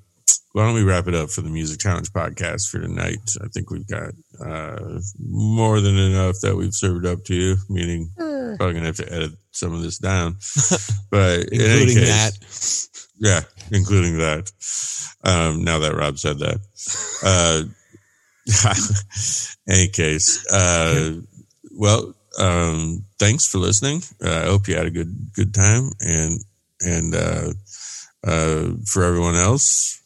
why 0.52 0.64
don't 0.64 0.74
we 0.74 0.82
wrap 0.82 1.08
it 1.08 1.14
up 1.14 1.30
for 1.30 1.40
the 1.40 1.48
Music 1.50 1.78
Challenge 1.80 2.10
podcast 2.12 2.68
for 2.68 2.80
tonight? 2.80 3.20
I 3.42 3.48
think 3.48 3.70
we've 3.70 3.86
got 3.86 4.12
uh, 4.44 5.00
more 5.18 5.80
than 5.80 5.96
enough 5.96 6.36
that 6.42 6.56
we've 6.56 6.74
served 6.74 7.06
up 7.06 7.24
to 7.24 7.34
you. 7.34 7.56
Meaning, 7.68 8.10
probably 8.16 8.74
gonna 8.74 8.86
have 8.86 8.96
to 8.96 9.12
edit 9.12 9.32
some 9.52 9.72
of 9.72 9.82
this 9.82 9.98
down, 9.98 10.36
but 11.10 11.48
in 11.52 11.60
any 11.60 11.80
Including 11.82 11.96
case, 11.96 12.88
that. 12.88 13.08
Yeah, 13.20 13.40
including 13.76 14.18
that. 14.18 14.50
Um, 15.24 15.64
now 15.64 15.78
that 15.80 15.94
Rob 15.96 16.18
said 16.18 16.38
that. 16.38 16.60
Uh, 17.24 17.64
any 19.68 19.88
case, 19.88 20.46
uh, 20.52 21.20
well, 21.72 22.14
um, 22.38 23.04
thanks 23.18 23.46
for 23.46 23.58
listening. 23.58 24.02
Uh, 24.24 24.30
I 24.30 24.44
hope 24.44 24.68
you 24.68 24.76
had 24.76 24.86
a 24.86 24.90
good 24.90 25.32
good 25.34 25.54
time, 25.54 25.90
and 26.00 26.40
and 26.80 27.14
uh, 27.14 27.52
uh, 28.24 28.70
for 28.86 29.02
everyone 29.04 29.34
else, 29.34 30.00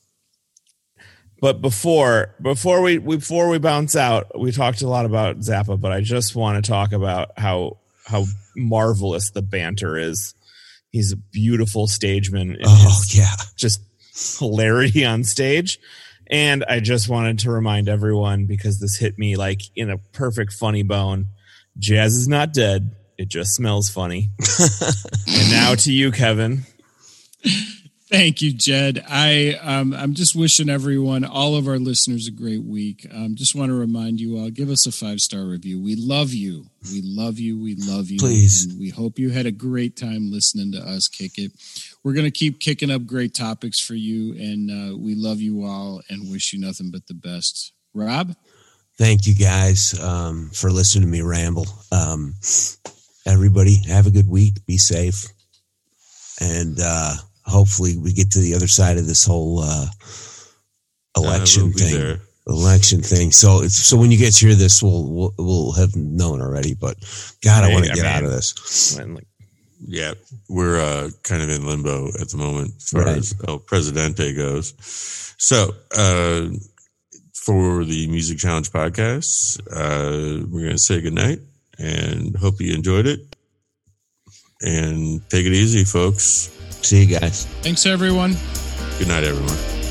But 1.42 1.60
before 1.60 2.36
before 2.40 2.82
we 2.82 2.98
before 2.98 3.48
we 3.48 3.58
bounce 3.58 3.96
out, 3.96 4.38
we 4.38 4.52
talked 4.52 4.80
a 4.82 4.88
lot 4.88 5.06
about 5.06 5.40
Zappa, 5.40 5.78
but 5.78 5.90
I 5.90 6.00
just 6.00 6.36
want 6.36 6.64
to 6.64 6.70
talk 6.70 6.92
about 6.92 7.32
how 7.36 7.78
how 8.06 8.26
marvelous 8.56 9.30
the 9.30 9.42
banter 9.42 9.98
is. 9.98 10.34
He's 10.90 11.10
a 11.10 11.16
beautiful 11.16 11.88
stageman. 11.88 12.58
Oh, 12.64 13.02
yeah. 13.12 13.34
just 13.56 13.80
hilarity 14.38 15.04
on 15.04 15.24
stage. 15.24 15.80
And 16.28 16.62
I 16.64 16.78
just 16.78 17.08
wanted 17.08 17.40
to 17.40 17.50
remind 17.50 17.88
everyone 17.88 18.46
because 18.46 18.78
this 18.78 18.96
hit 18.96 19.18
me 19.18 19.36
like 19.36 19.62
in 19.74 19.90
a 19.90 19.98
perfect 19.98 20.52
funny 20.52 20.84
bone. 20.84 21.26
Jazz 21.78 22.14
is 22.14 22.28
not 22.28 22.52
dead. 22.52 22.94
It 23.18 23.28
just 23.28 23.54
smells 23.54 23.88
funny. 23.88 24.30
and 25.28 25.50
now 25.50 25.74
to 25.74 25.92
you, 25.92 26.10
Kevin. 26.12 26.64
Thank 28.12 28.42
you, 28.42 28.52
Jed. 28.52 29.02
I 29.08 29.54
um, 29.62 29.94
I'm 29.94 30.12
just 30.12 30.36
wishing 30.36 30.68
everyone, 30.68 31.24
all 31.24 31.56
of 31.56 31.66
our 31.66 31.78
listeners, 31.78 32.26
a 32.26 32.30
great 32.30 32.62
week. 32.62 33.06
Um, 33.10 33.36
just 33.36 33.54
want 33.54 33.70
to 33.70 33.74
remind 33.74 34.20
you 34.20 34.36
all, 34.36 34.50
give 34.50 34.68
us 34.68 34.86
a 34.86 34.92
five 34.92 35.18
star 35.18 35.46
review. 35.46 35.82
We 35.82 35.96
love 35.96 36.34
you. 36.34 36.66
We 36.92 37.00
love 37.02 37.38
you. 37.38 37.58
We 37.58 37.74
love 37.74 38.10
you. 38.10 38.18
Please. 38.18 38.66
And 38.66 38.78
we 38.78 38.90
hope 38.90 39.18
you 39.18 39.30
had 39.30 39.46
a 39.46 39.50
great 39.50 39.96
time 39.96 40.30
listening 40.30 40.72
to 40.72 40.78
us 40.86 41.08
kick 41.08 41.38
it. 41.38 41.52
We're 42.04 42.12
gonna 42.12 42.30
keep 42.30 42.60
kicking 42.60 42.90
up 42.90 43.06
great 43.06 43.32
topics 43.32 43.80
for 43.80 43.94
you, 43.94 44.34
and 44.34 44.70
uh, 44.70 44.98
we 44.98 45.14
love 45.14 45.40
you 45.40 45.64
all 45.64 46.02
and 46.10 46.30
wish 46.30 46.52
you 46.52 46.60
nothing 46.60 46.90
but 46.90 47.06
the 47.06 47.14
best. 47.14 47.72
Rob, 47.94 48.36
Thank 48.98 49.26
you 49.26 49.34
guys 49.34 49.98
um, 50.00 50.50
for 50.52 50.70
listening 50.70 51.04
to 51.04 51.10
me 51.10 51.22
ramble. 51.22 51.66
Um, 51.90 52.34
everybody, 53.26 53.76
have 53.88 54.06
a 54.06 54.10
good 54.10 54.28
week. 54.28 54.64
Be 54.66 54.76
safe. 54.78 55.26
And 56.40 56.78
uh, 56.80 57.14
hopefully, 57.44 57.96
we 57.96 58.12
get 58.12 58.30
to 58.32 58.40
the 58.40 58.54
other 58.54 58.68
side 58.68 58.98
of 58.98 59.06
this 59.06 59.24
whole 59.24 59.60
uh, 59.60 59.86
election 61.16 61.62
Uh, 61.62 61.66
we'll 61.66 61.74
thing. 61.78 61.98
there. 61.98 62.20
Election 62.48 63.00
thing. 63.02 63.30
So, 63.30 63.62
it's, 63.62 63.76
so 63.76 63.96
when 63.96 64.10
you 64.10 64.18
get 64.18 64.34
to 64.34 64.46
hear 64.46 64.56
this, 64.56 64.82
we'll, 64.82 65.06
we'll 65.08 65.34
we'll 65.38 65.72
have 65.72 65.94
known 65.94 66.40
already. 66.40 66.74
But 66.74 66.96
God, 67.42 67.64
I 67.64 67.68
Hey, 67.68 67.72
want 67.74 67.86
to 67.86 67.92
I 67.92 67.94
get 67.94 68.02
mean- 68.02 68.12
out 68.12 68.24
of 68.24 68.30
this. 68.30 68.98
Like, 68.98 69.26
yeah, 69.84 70.14
we're 70.48 70.80
uh, 70.80 71.10
kind 71.22 71.42
of 71.42 71.50
in 71.50 71.66
limbo 71.66 72.08
at 72.20 72.28
the 72.28 72.36
moment 72.36 72.72
as 72.76 72.88
far 72.90 73.02
Right. 73.04 73.16
as 73.18 73.34
El 73.48 73.58
Presidente 73.60 74.32
goes. 74.34 74.74
So, 75.38 75.72
uh, 75.96 76.48
for 77.44 77.84
the 77.84 78.06
Music 78.06 78.38
Challenge 78.38 78.70
podcast, 78.70 79.60
uh, 79.72 80.46
we're 80.48 80.60
going 80.60 80.72
to 80.72 80.78
say 80.78 81.00
goodnight 81.00 81.40
and 81.78 82.36
hope 82.36 82.60
you 82.60 82.72
enjoyed 82.72 83.06
it. 83.06 83.20
And 84.60 85.28
take 85.28 85.44
it 85.46 85.52
easy, 85.52 85.82
folks. 85.82 86.56
See 86.82 87.04
you 87.04 87.18
guys. 87.18 87.46
thanks 87.62 87.84
everyone. 87.84 88.36
Good 88.98 89.08
night, 89.08 89.24
everyone. 89.24 89.81